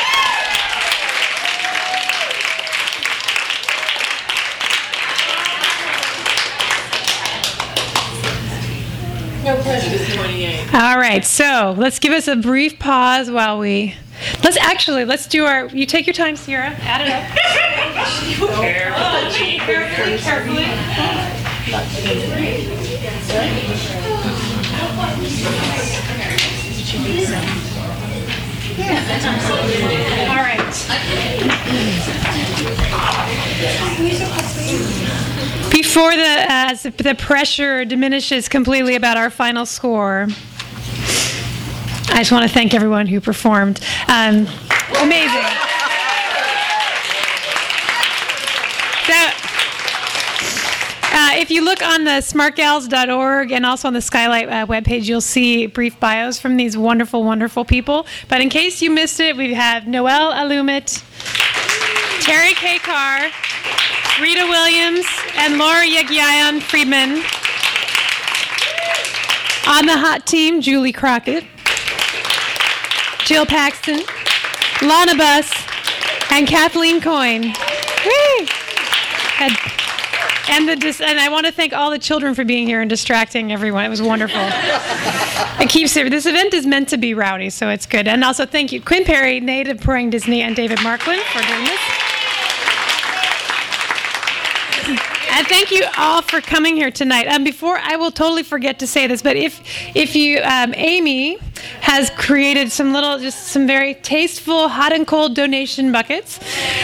No 9.45 9.57
prejudice, 9.63 10.15
28. 10.15 10.75
All 10.75 10.99
right, 10.99 11.25
so 11.25 11.75
let's 11.79 11.99
give 11.99 12.13
us 12.13 12.29
a 12.29 12.37
brief 12.37 12.79
pause 12.79 13.31
while 13.31 13.59
we. 13.59 13.95
Let's 14.43 14.57
actually 14.59 15.05
let's 15.05 15.27
do 15.27 15.45
our. 15.47 15.67
You 15.69 15.87
take 15.87 16.07
your 16.07 16.15
time, 16.15 16.37
Sierra. 16.37 16.71
Add 16.81 17.01
it 17.01 17.11
up. 17.11 17.25
Carefully, 18.61 19.59
carefully, 19.59 20.19
carefully. 20.19 20.65
All 23.29 23.35
right. 30.37 30.59
Before 35.71 36.17
the 36.17 36.47
as 36.49 36.85
the 36.85 37.15
pressure 37.19 37.85
diminishes 37.85 38.49
completely 38.49 38.95
about 38.95 39.19
our 39.19 39.29
final 39.29 39.67
score, 39.67 40.27
I 42.09 42.21
just 42.21 42.33
want 42.33 42.49
to 42.49 42.53
thank 42.53 42.73
everyone 42.73 43.07
who 43.07 43.21
performed. 43.21 43.81
Um, 44.09 44.47
amazing. 45.03 45.45
So, 49.07 49.15
uh, 51.29 51.33
if 51.37 51.51
you 51.51 51.63
look 51.63 51.83
on 51.83 52.05
the 52.05 52.23
smartgals.org 52.23 53.53
and 53.53 53.67
also 53.67 53.89
on 53.89 53.95
the 53.95 54.01
Skylight 54.01 54.49
uh, 54.49 54.67
webpage, 54.67 55.09
you'll 55.09 55.21
see 55.21 55.67
brief 55.67 55.99
bios 56.01 56.41
from 56.41 56.57
these 56.57 56.77
wonderful, 56.77 57.23
wonderful 57.23 57.65
people. 57.65 58.07
But 58.29 58.41
in 58.41 58.49
case 58.49 58.81
you 58.81 58.91
missed 58.91 59.21
it, 59.21 59.37
we 59.37 59.53
have 59.55 59.87
Noel 59.87 60.33
Alumit, 60.33 61.03
Terry 62.23 62.55
K. 62.55 62.79
Carr, 62.79 63.31
Rita 64.23 64.47
Williams, 64.49 65.07
and 65.37 65.59
Lori 65.59 65.91
Yeghiayan 65.91 66.63
Friedman. 66.63 67.23
On 69.69 69.85
the 69.85 69.99
hot 69.99 70.27
team, 70.27 70.63
Juli 70.63 70.93
Crockett, 70.93 71.45
Jill 73.27 73.45
Paxton, 73.45 74.01
Lana 74.81 75.15
Buss, 75.15 75.53
and 76.31 76.47
Kathleen 76.47 77.03
Coyne. 77.03 77.53
Whee! 78.07 78.49
And, 80.51 80.69
the 80.69 80.77
dis- 80.77 81.01
and 81.01 81.21
I 81.21 81.29
want 81.29 81.47
to 81.47 81.53
thank 81.53 81.73
all 81.73 81.91
the 81.91 81.99
children 81.99 82.35
for 82.35 82.45
being 82.45 82.67
here 82.67 82.81
and 82.81 82.89
distracting 82.89 83.53
everyone. 83.53 83.85
It 83.85 83.89
was 83.89 84.03
wonderful. 84.03 84.41
it 84.41 85.69
keeps 85.69 85.97
it. 85.97 86.11
This 86.11 86.27
event 86.27 86.55
is 86.55 86.67
meant 86.67 86.89
to 86.89 86.97
be 86.97 87.15
rowdy, 87.15 87.51
so 87.51 87.69
it's 87.69 87.87
good. 87.87 88.09
And 88.09 88.25
also 88.25 88.47
thank 88.47 88.73
you, 88.73 88.81
Kwynn 88.81 89.05
Perry, 89.05 89.41
Neda 89.41 89.79
Pourang 89.79 90.11
Disney, 90.11 90.43
and 90.43 90.57
David 90.57 90.83
Markland 90.83 91.21
for 91.23 91.43
doing 91.47 91.65
this. 91.65 91.81
And 95.39 95.47
thank 95.47 95.71
you 95.71 95.85
all 95.97 96.21
for 96.21 96.41
coming 96.41 96.75
here 96.75 96.91
tonight. 96.91 97.29
Um, 97.29 97.45
before 97.45 97.79
I 97.79 97.95
will 97.95 98.11
totally 98.11 98.43
forget 98.43 98.81
to 98.81 98.89
say 98.89 99.07
this, 99.07 99.23
but 99.23 99.37
if 99.37 99.63
if 99.95 100.17
you 100.17 100.41
um, 100.41 100.75
Amy 100.75 101.39
has 101.81 102.11
created 102.11 102.73
some 102.73 102.93
little, 102.93 103.19
just 103.21 103.47
some 103.49 103.65
very 103.65 103.95
tasteful 103.95 104.69
hot 104.69 104.93
and 104.93 105.07
cold 105.07 105.35
donation 105.35 105.93
buckets. 105.93 106.41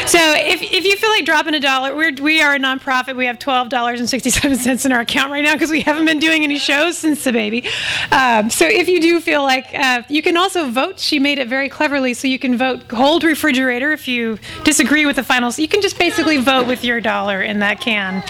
So 0.06 0.18
if, 0.36 0.62
if 0.62 0.84
you 0.84 0.96
feel 0.96 1.10
like 1.10 1.24
dropping 1.24 1.54
a 1.54 1.60
dollar, 1.60 1.94
we're, 1.96 2.12
we 2.14 2.42
are 2.42 2.54
a 2.54 2.58
nonprofit. 2.58 3.16
We 3.16 3.26
have 3.26 3.40
twelve 3.40 3.70
dollars 3.70 3.98
and 3.98 4.08
sixty 4.08 4.30
seven 4.30 4.56
cents 4.56 4.84
in 4.84 4.92
our 4.92 5.00
account 5.00 5.32
right 5.32 5.42
now 5.42 5.54
because 5.54 5.72
we 5.72 5.80
haven't 5.80 6.04
been 6.04 6.20
doing 6.20 6.44
any 6.44 6.58
shows 6.58 6.96
since 6.96 7.24
the 7.24 7.32
baby. 7.32 7.66
Um, 8.12 8.50
so 8.50 8.66
if 8.66 8.86
you 8.88 9.00
do 9.00 9.20
feel 9.20 9.42
like 9.42 9.66
uh, 9.74 10.02
you 10.08 10.22
can 10.22 10.36
also 10.36 10.70
vote, 10.70 11.00
she 11.00 11.18
made 11.18 11.40
it 11.40 11.48
very 11.48 11.68
cleverly, 11.68 12.14
so 12.14 12.28
you 12.28 12.38
can 12.38 12.56
vote 12.56 12.86
cold 12.86 13.24
refrigerator 13.24 13.90
if 13.90 14.06
you 14.06 14.38
disagree 14.62 15.06
with 15.06 15.16
the 15.16 15.24
finals. 15.24 15.58
You 15.58 15.66
can 15.66 15.82
just 15.82 15.98
basically 15.98 16.36
vote 16.36 16.68
with 16.68 16.84
your 16.84 17.00
dollar 17.00 17.42
in 17.42 17.58
that 17.58 17.80
can, 17.80 18.22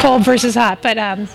cold 0.00 0.24
versus 0.24 0.54
hot. 0.54 0.82
But 0.82 0.98
um, 0.98 1.28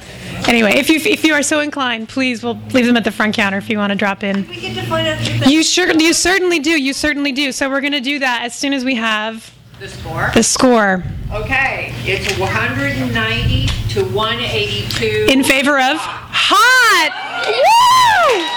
anyway, 0.47 0.73
if 0.77 0.89
you 0.89 0.97
if 0.99 1.23
you 1.23 1.33
are 1.33 1.43
so 1.43 1.59
inclined, 1.59 2.09
please 2.09 2.43
we'll 2.43 2.59
leave 2.73 2.85
them 2.85 2.97
at 2.97 3.03
the 3.03 3.11
front 3.11 3.35
counter 3.35 3.57
if 3.57 3.69
you 3.69 3.77
want 3.77 3.91
to 3.91 3.97
drop 3.97 4.23
in. 4.23 4.47
We 4.47 4.59
get 4.61 4.75
to 4.75 4.83
find 4.87 5.07
out 5.07 5.47
You 5.49 5.63
sure 5.63 5.91
you 5.91 6.13
certainly 6.13 6.59
do. 6.59 6.71
You 6.71 6.93
certainly 6.93 7.31
do. 7.31 7.51
So 7.51 7.69
we're 7.69 7.81
going 7.81 7.93
to 7.93 8.01
do 8.01 8.19
that 8.19 8.41
as 8.43 8.55
soon 8.55 8.73
as 8.73 8.83
we 8.85 8.95
have 8.95 9.53
The 9.79 9.87
score? 9.87 10.31
the 10.33 10.43
score 10.43 11.03
Okay, 11.33 11.93
it's 12.05 12.37
190 12.39 13.67
to 13.89 14.03
182. 14.15 15.27
in 15.29 15.43
favor 15.43 15.77
of 15.77 15.97
hot. 15.99 17.11
Woo! 17.47 18.47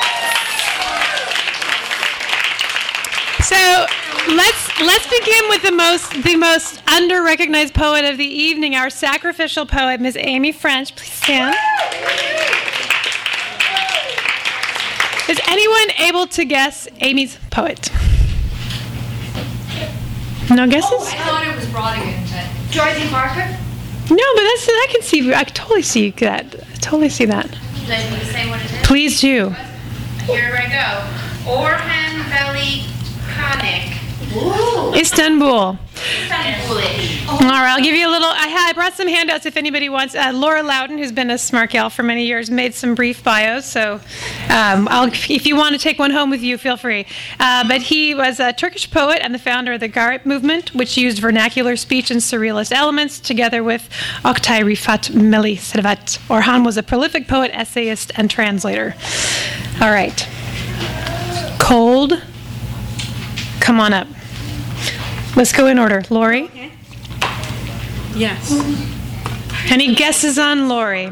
So 3.43 3.87
let's 4.29 4.81
let's 4.81 5.07
begin 5.09 5.49
with 5.49 5.62
the 5.62 5.73
most 5.73 6.23
the 6.23 6.37
most 6.37 6.83
under 6.89 7.23
recognized 7.23 7.75
poet 7.75 8.05
of 8.05 8.18
the 8.18 8.27
evening, 8.27 8.75
our 8.75 8.91
sacrificial 8.91 9.66
poet, 9.66 10.01
Ms. 10.01 10.16
Amy 10.21 10.53
French. 10.53 10.95
Please 10.97 11.12
stand. 11.12 11.55
Is 15.29 15.41
anyone 15.47 15.91
able 15.99 16.27
to 16.27 16.45
guess 16.45 16.89
Amy's 17.01 17.39
poet? 17.51 17.91
No 20.51 20.66
guesses? 20.66 20.91
Oh, 20.93 21.09
I 21.09 21.16
thought 21.25 21.47
it 21.47 21.55
was 21.55 21.66
Brautigan, 21.66 22.29
but. 22.31 22.75
Dorothy 22.75 23.09
Parker? 23.09 23.47
No, 24.11 24.35
but 24.35 24.43
that's 24.43 24.68
I 24.68 24.87
can 24.91 25.03
see 25.03 25.33
I 25.33 25.45
can 25.45 25.55
totally 25.55 25.83
see 25.83 26.11
that. 26.11 26.47
I 26.55 26.77
totally 26.79 27.09
see 27.09 27.27
that. 27.27 27.47
Should 27.47 27.91
I 27.91 28.01
say 28.25 28.51
what 28.51 28.61
it 28.61 28.73
is? 28.73 28.87
Please 28.87 29.21
do. 29.21 29.51
Here 30.27 30.59
I 30.59 30.66
go. 30.68 31.51
Orhan 31.51 32.25
Veli 32.29 32.87
Kanik. 33.35 33.99
Istanbul. 34.95 35.79
All 37.31 37.39
right, 37.39 37.75
I'll 37.75 37.83
give 37.83 37.95
you 37.95 38.09
a 38.09 38.11
little. 38.11 38.29
I, 38.29 38.68
I 38.68 38.73
brought 38.73 38.95
some 38.95 39.09
handouts 39.09 39.47
if 39.47 39.57
anybody 39.57 39.89
wants. 39.89 40.14
Uh, 40.14 40.33
Laura 40.35 40.62
Loudon, 40.62 40.99
who's 40.99 41.12
been 41.12 41.31
a 41.31 41.39
smart 41.39 41.71
gal 41.71 41.91
for 41.91 42.03
many 42.03 42.27
years, 42.27 42.51
made 42.51 42.75
some 42.75 42.95
brief 42.95 43.23
bios. 43.25 43.66
So, 43.66 44.01
um, 44.49 44.89
if 44.91 45.47
you 45.47 45.57
want 45.57 45.75
to 45.75 45.81
take 45.81 45.99
one 45.99 46.11
home 46.11 46.31
with 46.31 46.43
you, 46.43 46.59
feel 46.59 46.77
free. 46.77 47.07
Uh, 47.39 47.66
but 47.66 47.83
he 47.83 48.14
was 48.14 48.41
a 48.41 48.53
Turkish 48.53 48.91
poet 48.91 49.21
and 49.23 49.35
the 49.35 49.39
founder 49.39 49.73
of 49.73 49.81
the 49.81 49.89
Garip 49.89 50.27
movement, 50.27 50.75
which 50.75 50.97
used 50.97 51.18
vernacular 51.18 51.77
speech 51.77 52.11
and 52.11 52.21
surrealist 52.21 52.73
elements, 52.73 53.21
together 53.21 53.62
with 53.62 53.89
Oktay 54.25 54.62
Rifat 54.62 55.11
Melih 55.11 55.57
Cevdet. 55.57 56.18
Orhan 56.29 56.64
was 56.64 56.77
a 56.77 56.83
prolific 56.83 57.27
poet, 57.27 57.51
essayist, 57.55 58.11
and 58.16 58.31
translator. 58.31 58.95
All 59.81 59.91
right. 59.91 60.29
Cold. 61.59 62.23
Come 63.61 63.78
on 63.80 63.92
up. 63.92 64.08
Let's 65.36 65.52
go 65.52 65.66
in 65.66 65.78
order. 65.78 66.02
Lori? 66.11 66.50
Yes. 68.14 68.52
Any 69.70 69.94
guesses 69.94 70.38
on 70.38 70.68
Lori? 70.68 71.08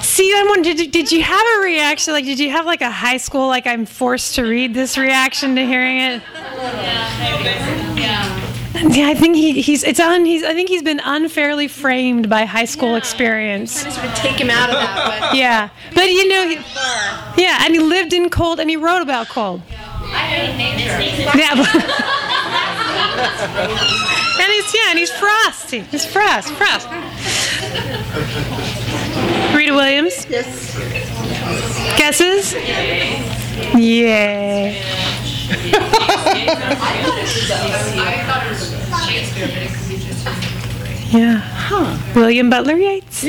See, 0.00 0.32
I 0.34 0.44
wonder, 0.48 0.72
did, 0.74 0.90
did 0.90 1.12
you 1.12 1.22
have 1.22 1.46
a 1.58 1.62
reaction? 1.62 2.12
Like, 2.12 2.24
did 2.24 2.38
you 2.38 2.50
have 2.50 2.66
like 2.66 2.80
a 2.80 2.90
high 2.90 3.18
school, 3.18 3.46
like, 3.46 3.66
I'm 3.66 3.84
forced 3.86 4.34
to 4.36 4.42
read 4.42 4.74
this 4.74 4.96
reaction 4.96 5.54
to 5.56 5.66
hearing 5.66 5.98
it? 5.98 6.22
Yeah, 6.54 7.18
maybe. 7.20 8.00
Yeah. 8.00 8.44
Yeah, 8.80 9.08
I 9.08 9.14
think 9.14 9.34
he, 9.34 9.60
he's, 9.60 9.82
it's 9.82 9.98
on, 10.00 10.24
he's, 10.24 10.44
I 10.44 10.54
think 10.54 10.68
he's 10.68 10.82
been 10.82 11.00
unfairly 11.04 11.66
framed 11.68 12.30
by 12.30 12.44
high 12.44 12.64
school 12.64 12.94
experience. 12.94 13.80
Sort 13.82 14.04
of 14.04 14.14
take 14.14 14.40
him 14.40 14.50
out 14.50 14.70
of 14.70 14.76
that. 14.76 15.18
But 15.20 15.36
Yeah, 15.36 15.68
but 15.94 16.08
you 16.10 16.28
know, 16.28 16.48
he, 16.48 17.42
yeah, 17.42 17.64
and 17.64 17.74
he 17.74 17.80
lived 17.80 18.12
in 18.12 18.30
cold 18.30 18.60
and 18.60 18.70
he 18.70 18.76
wrote 18.76 19.02
about 19.02 19.28
cold. 19.28 19.62
I 20.10 20.18
hate 20.18 20.56
nature. 20.56 21.00
Yeah. 21.38 21.52
and 24.40 24.52
he's 24.52 24.74
yeah, 24.74 24.90
and 24.90 24.98
he's 24.98 25.10
frosty. 25.10 25.80
He's 25.80 26.06
frost, 26.06 26.52
frost. 26.54 26.88
Rita 29.54 29.72
Williams. 29.74 30.26
Yes. 30.30 30.76
Guesses? 31.98 32.54
Yeah. 33.74 34.72
I 36.80 38.24
thought 38.26 38.46
it 38.46 38.50
was 38.50 38.70
Shakespeare, 39.08 39.48
but 39.48 39.62
it 39.62 39.70
could 39.70 39.88
be 39.88 39.96
just. 39.98 40.24
Yeah. 41.12 41.36
Huh. 41.38 41.96
William 42.14 42.50
Butler 42.50 42.76
Yeats. 42.76 43.24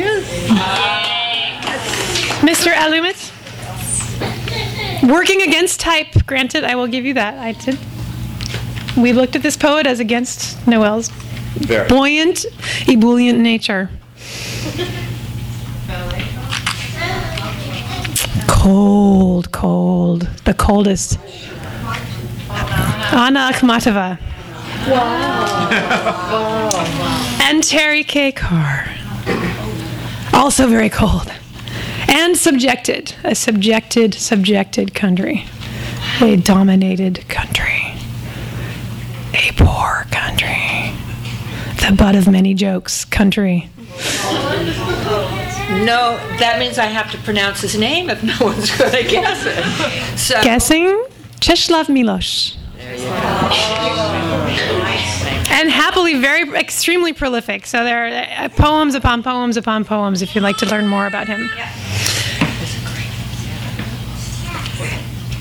Mr. 2.41 2.73
Alumit. 2.73 3.18
Working 5.09 5.41
against 5.41 5.79
type. 5.79 6.25
Granted, 6.27 6.63
I 6.63 6.75
will 6.75 6.87
give 6.87 7.03
you 7.05 7.15
that. 7.15 7.33
I 7.39 7.53
did. 7.53 7.77
We 8.95 9.11
looked 9.13 9.35
at 9.35 9.41
this 9.41 9.57
poet 9.57 9.87
as 9.87 9.99
against 9.99 10.67
Noel's 10.67 11.09
Very. 11.55 11.87
buoyant, 11.87 12.45
ebullient 12.87 13.39
nature. 13.39 13.89
Cold, 18.47 19.51
cold. 19.51 20.21
The 20.45 20.53
coldest. 20.53 21.17
Anna 23.11 23.51
Akhmatova. 23.51 24.19
Wow. 24.87 25.69
And 27.41 27.63
Terry 27.63 28.03
K. 28.03 28.31
Carr. 28.31 28.85
Also 30.33 30.67
very 30.67 30.89
cold. 30.89 31.31
And 32.09 32.35
subjected. 32.35 33.13
A 33.23 33.35
subjected, 33.35 34.13
subjected 34.13 34.93
country. 34.95 35.45
A 36.21 36.35
dominated 36.37 37.27
country. 37.29 37.93
A 39.33 39.51
poor 39.55 40.05
country. 40.11 40.91
The 41.87 41.95
butt 41.95 42.15
of 42.15 42.27
many 42.27 42.53
jokes 42.53 43.05
country. 43.05 43.69
No, 45.85 46.17
that 46.39 46.57
means 46.59 46.77
I 46.77 46.85
have 46.85 47.11
to 47.11 47.17
pronounce 47.19 47.61
his 47.61 47.77
name 47.77 48.09
if 48.09 48.23
no 48.23 48.35
one's 48.41 48.69
going 48.77 48.91
to 48.91 49.03
guess 49.03 49.45
it. 49.45 50.17
So, 50.17 50.41
Guessing? 50.43 51.05
Czeslaw 51.39 51.85
Milosz. 51.85 52.55
And 55.59 55.69
happily, 55.69 56.17
very 56.17 56.49
extremely 56.57 57.11
prolific. 57.11 57.65
So 57.65 57.83
there 57.83 58.05
are 58.05 58.45
uh, 58.45 58.47
poems 58.47 58.95
upon 58.95 59.23
poems 59.23 59.57
upon 59.57 59.83
poems 59.83 60.21
if 60.21 60.33
you'd 60.33 60.41
like 60.41 60.55
to 60.59 60.65
learn 60.65 60.87
more 60.87 61.05
about 61.05 61.27
him. 61.27 61.49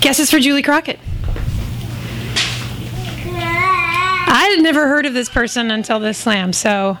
Guesses 0.01 0.29
for 0.29 0.37
Juli 0.39 0.61
Crockett. 0.61 0.99
I 3.31 4.53
had 4.53 4.61
never 4.61 4.89
heard 4.89 5.05
of 5.05 5.13
this 5.13 5.29
person 5.29 5.71
until 5.71 6.01
this 6.01 6.17
slam. 6.17 6.51
So, 6.51 6.97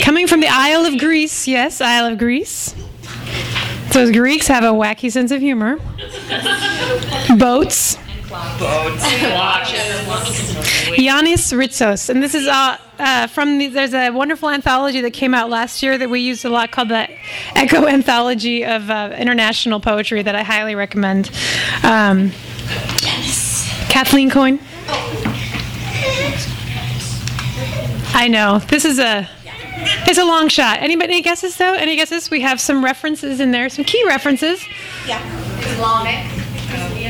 coming 0.00 0.26
from 0.26 0.40
the 0.40 0.48
Isle 0.50 0.86
of 0.86 0.98
Greece, 0.98 1.46
yes, 1.46 1.80
Isle 1.80 2.06
of 2.06 2.18
Greece. 2.18 2.74
Those 3.92 4.10
Greeks 4.10 4.48
have 4.48 4.64
a 4.64 4.72
wacky 4.76 5.08
sense 5.12 5.30
of 5.30 5.40
humor. 5.40 5.78
Boats. 7.38 7.96
Yannis 10.96 11.52
Ritsos, 11.52 12.08
and 12.08 12.22
this 12.22 12.34
is 12.34 12.46
uh, 12.46 12.76
uh, 12.98 13.26
from 13.26 13.58
the, 13.58 13.66
there's 13.66 13.92
a 13.92 14.10
wonderful 14.10 14.48
anthology 14.50 15.00
that 15.00 15.10
came 15.10 15.34
out 15.34 15.50
last 15.50 15.82
year 15.82 15.98
that 15.98 16.08
we 16.08 16.20
used 16.20 16.44
a 16.44 16.48
lot 16.48 16.70
called 16.70 16.90
the 16.90 17.08
Ecco 17.56 17.88
Anthology 17.88 18.64
of 18.64 18.88
uh, 18.88 19.14
International 19.18 19.80
Poetry 19.80 20.22
that 20.22 20.36
I 20.36 20.44
highly 20.44 20.76
recommend. 20.76 21.28
Um, 21.82 22.30
Kathleen 23.88 24.30
Coyne. 24.30 24.60
I 28.12 28.28
know 28.28 28.60
this 28.60 28.84
is 28.84 29.00
a 29.00 29.28
it's 30.06 30.18
a 30.18 30.24
long 30.24 30.48
shot. 30.48 30.78
Anybody 30.80 31.14
any 31.14 31.22
guesses 31.22 31.56
though? 31.56 31.74
Any 31.74 31.96
guesses? 31.96 32.30
We 32.30 32.42
have 32.42 32.60
some 32.60 32.84
references 32.84 33.40
in 33.40 33.50
there, 33.50 33.68
some 33.68 33.84
key 33.84 34.04
references. 34.06 34.64
Yeah. 35.06 35.20
Islamic. 35.72 36.26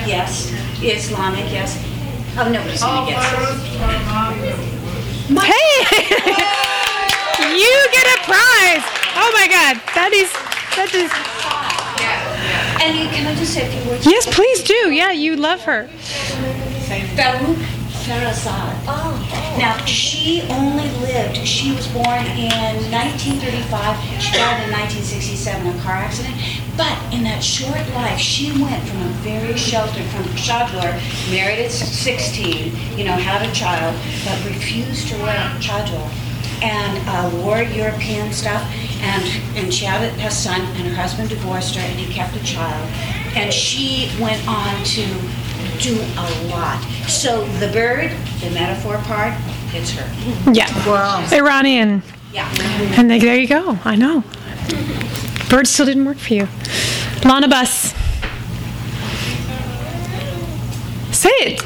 Yes. 0.07 0.70
Islamic, 0.83 1.51
yes. 1.53 1.77
Oh, 2.39 2.49
nobody's 2.49 2.81
gonna 2.81 3.11
get 3.11 3.21
Hey! 5.31 5.75
you 7.61 7.89
get 7.93 8.07
a 8.07 8.19
prize! 8.25 8.85
Oh 9.15 9.31
my 9.35 9.47
god, 9.47 9.77
that 9.95 10.13
is 10.15 10.33
that 10.77 10.95
is 10.95 11.11
And 12.81 12.97
you, 12.97 13.09
can 13.11 13.27
I 13.27 13.35
just 13.35 13.53
say 13.53 13.67
a 13.67 13.71
few 13.71 13.91
words? 13.91 14.07
Yes, 14.07 14.27
please 14.35 14.63
do. 14.63 14.91
Yeah, 14.91 15.11
you 15.13 15.37
love 15.37 15.63
her. 15.65 15.89
Forugh 15.89 17.57
Farrokhzad. 18.07 18.81
Oh. 18.89 19.57
Now, 19.59 19.85
she 19.85 20.43
only 20.49 20.89
lived, 21.01 21.37
she 21.47 21.73
was 21.75 21.87
born 21.89 22.25
in 22.33 22.51
1935. 22.91 24.23
She 24.23 24.33
died 24.33 24.65
in 24.65 24.73
1967 24.73 25.67
in 25.67 25.77
a 25.77 25.83
car 25.83 25.97
accident. 25.97 26.35
But 26.81 26.97
in 27.13 27.25
that 27.25 27.45
short 27.45 27.87
life, 27.93 28.19
she 28.19 28.53
went 28.53 28.83
from 28.89 29.03
a 29.03 29.13
very 29.21 29.55
sheltered, 29.55 30.07
from 30.07 30.25
Shadwar, 30.33 30.97
married 31.31 31.59
at 31.59 31.71
16, 31.71 32.73
you 32.97 33.05
know, 33.05 33.13
had 33.13 33.47
a 33.47 33.53
child, 33.53 33.95
but 34.25 34.43
refused 34.49 35.09
to 35.09 35.19
wear 35.19 35.37
chador 35.61 36.09
and 36.63 36.97
uh, 37.07 37.45
wore 37.45 37.61
European 37.61 38.33
stuff. 38.33 38.63
And, 39.03 39.23
and 39.59 39.75
she 39.75 39.85
had 39.85 40.01
a, 40.01 40.27
a 40.27 40.31
son, 40.31 40.63
and 40.63 40.89
her 40.89 40.95
husband 40.95 41.29
divorced 41.29 41.75
her, 41.75 41.83
and 41.83 42.01
he 42.01 42.11
kept 42.11 42.35
a 42.35 42.43
child. 42.45 42.89
And 43.37 43.53
she 43.53 44.11
went 44.19 44.41
on 44.49 44.83
to 44.97 45.05
do 45.85 46.01
a 46.17 46.49
lot. 46.49 46.81
So 47.09 47.45
the 47.59 47.71
bird, 47.75 48.11
the 48.41 48.51
metaphor 48.57 48.97
part, 49.05 49.35
it's 49.75 49.91
her. 49.91 50.51
Yeah. 50.51 50.73
Wow. 50.89 51.29
Iranian. 51.31 52.03
Yeah. 52.33 52.51
And 52.97 53.11
they, 53.11 53.19
there 53.19 53.37
you 53.37 53.49
go. 53.49 53.79
I 53.85 53.97
know. 53.97 54.25
Bird 55.51 55.67
still 55.67 55.87
didn't 55.87 56.05
work 56.05 56.17
for 56.17 56.33
you. 56.33 56.49
Lana 57.25 57.49
Buss. 57.49 57.93
Say 61.11 61.29
it. 61.41 61.63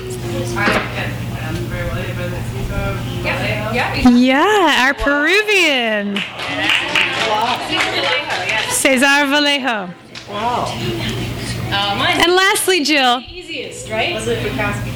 Yeah, 4.11 4.87
our 4.87 4.95
Peruvian. 4.95 6.17
Cesar 8.71 9.27
Vallejo. 9.27 9.93
Wow. 10.31 10.67
And 12.21 12.33
lastly, 12.33 12.83
Jill. 12.83 13.23
Easiest, 13.55 13.89
right? 13.89 14.15
Was 14.15 14.27
it 14.27 14.43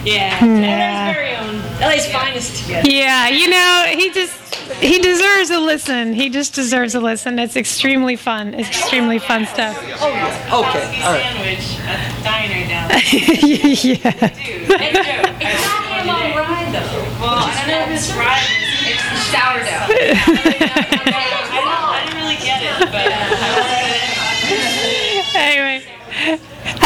Yeah. 0.04 0.44
Yeah. 0.44 1.06
LA's 1.06 1.14
very 1.14 1.34
own. 1.36 1.62
LA's 1.80 2.06
finest. 2.10 2.68
Yeah, 2.84 3.28
you 3.28 3.48
know, 3.48 3.84
he 3.88 4.10
just 4.10 4.34
he 4.82 4.98
deserves 4.98 5.50
a 5.50 5.60
listen. 5.60 6.12
He 6.12 6.28
just 6.28 6.54
deserves 6.54 6.96
a 6.96 7.00
listen. 7.00 7.38
It's 7.38 7.54
extremely 7.56 8.16
fun. 8.16 8.54
It's 8.54 8.68
extremely 8.68 9.20
fun 9.20 9.46
stuff. 9.46 9.78
Oh, 10.00 10.08
Okay, 10.08 11.02
all 11.02 11.12
right. 11.12 11.22
Sandwich 11.22 11.78
at 11.86 12.16
the 12.16 12.24
diner 12.24 12.66
down 12.66 12.90
yeah. 12.90 14.10
Dude, 14.34 14.68
no 14.68 14.90
joke. 15.06 15.38
It's 15.38 15.62
not 15.62 15.84
Ham 15.86 16.10
on 16.10 16.34
Rye 16.34 16.66
though. 16.72 17.22
Well, 17.22 17.38
I 17.38 17.54
don't 17.62 17.68
know 17.68 17.82
if 17.86 17.90
it's 17.94 18.10
ride. 18.18 18.42
It's 18.90 19.04
the 19.06 19.18
sourdough. 19.30 19.86
I, 20.58 21.14
don't, 21.14 21.62
I 21.62 22.02
didn't 22.04 22.18
really 22.22 22.40
get 22.42 22.58
it, 22.62 22.90
but 22.90 23.06
uh, 23.06 23.14
anyway, 23.14 23.77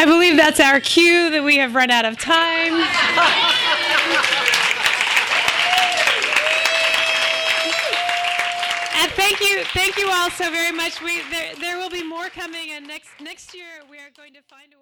I 0.03 0.05
believe 0.05 0.37
that's 0.37 0.59
our 0.59 0.81
cue 0.81 1.31
that 1.31 1.45
we 1.45 1.59
have 1.59 1.77
run 1.77 1.93
out 1.93 2.05
of 2.05 2.19
time. 2.19 2.75
And 8.99 9.13
thank 9.13 9.39
you, 9.39 9.63
thank 9.73 9.97
you 9.97 10.11
all 10.11 10.29
so 10.31 10.51
very 10.51 10.73
much. 10.73 11.01
We 11.01 11.23
there, 11.31 11.55
there 11.61 11.79
will 11.79 11.89
be 11.89 12.03
more 12.03 12.29
coming, 12.31 12.73
and 12.73 12.85
next 12.85 13.11
next 13.21 13.55
year 13.55 13.87
we 13.89 13.99
are 13.99 14.11
going 14.17 14.35
to 14.35 14.43
find 14.43 14.73
a. 14.73 14.82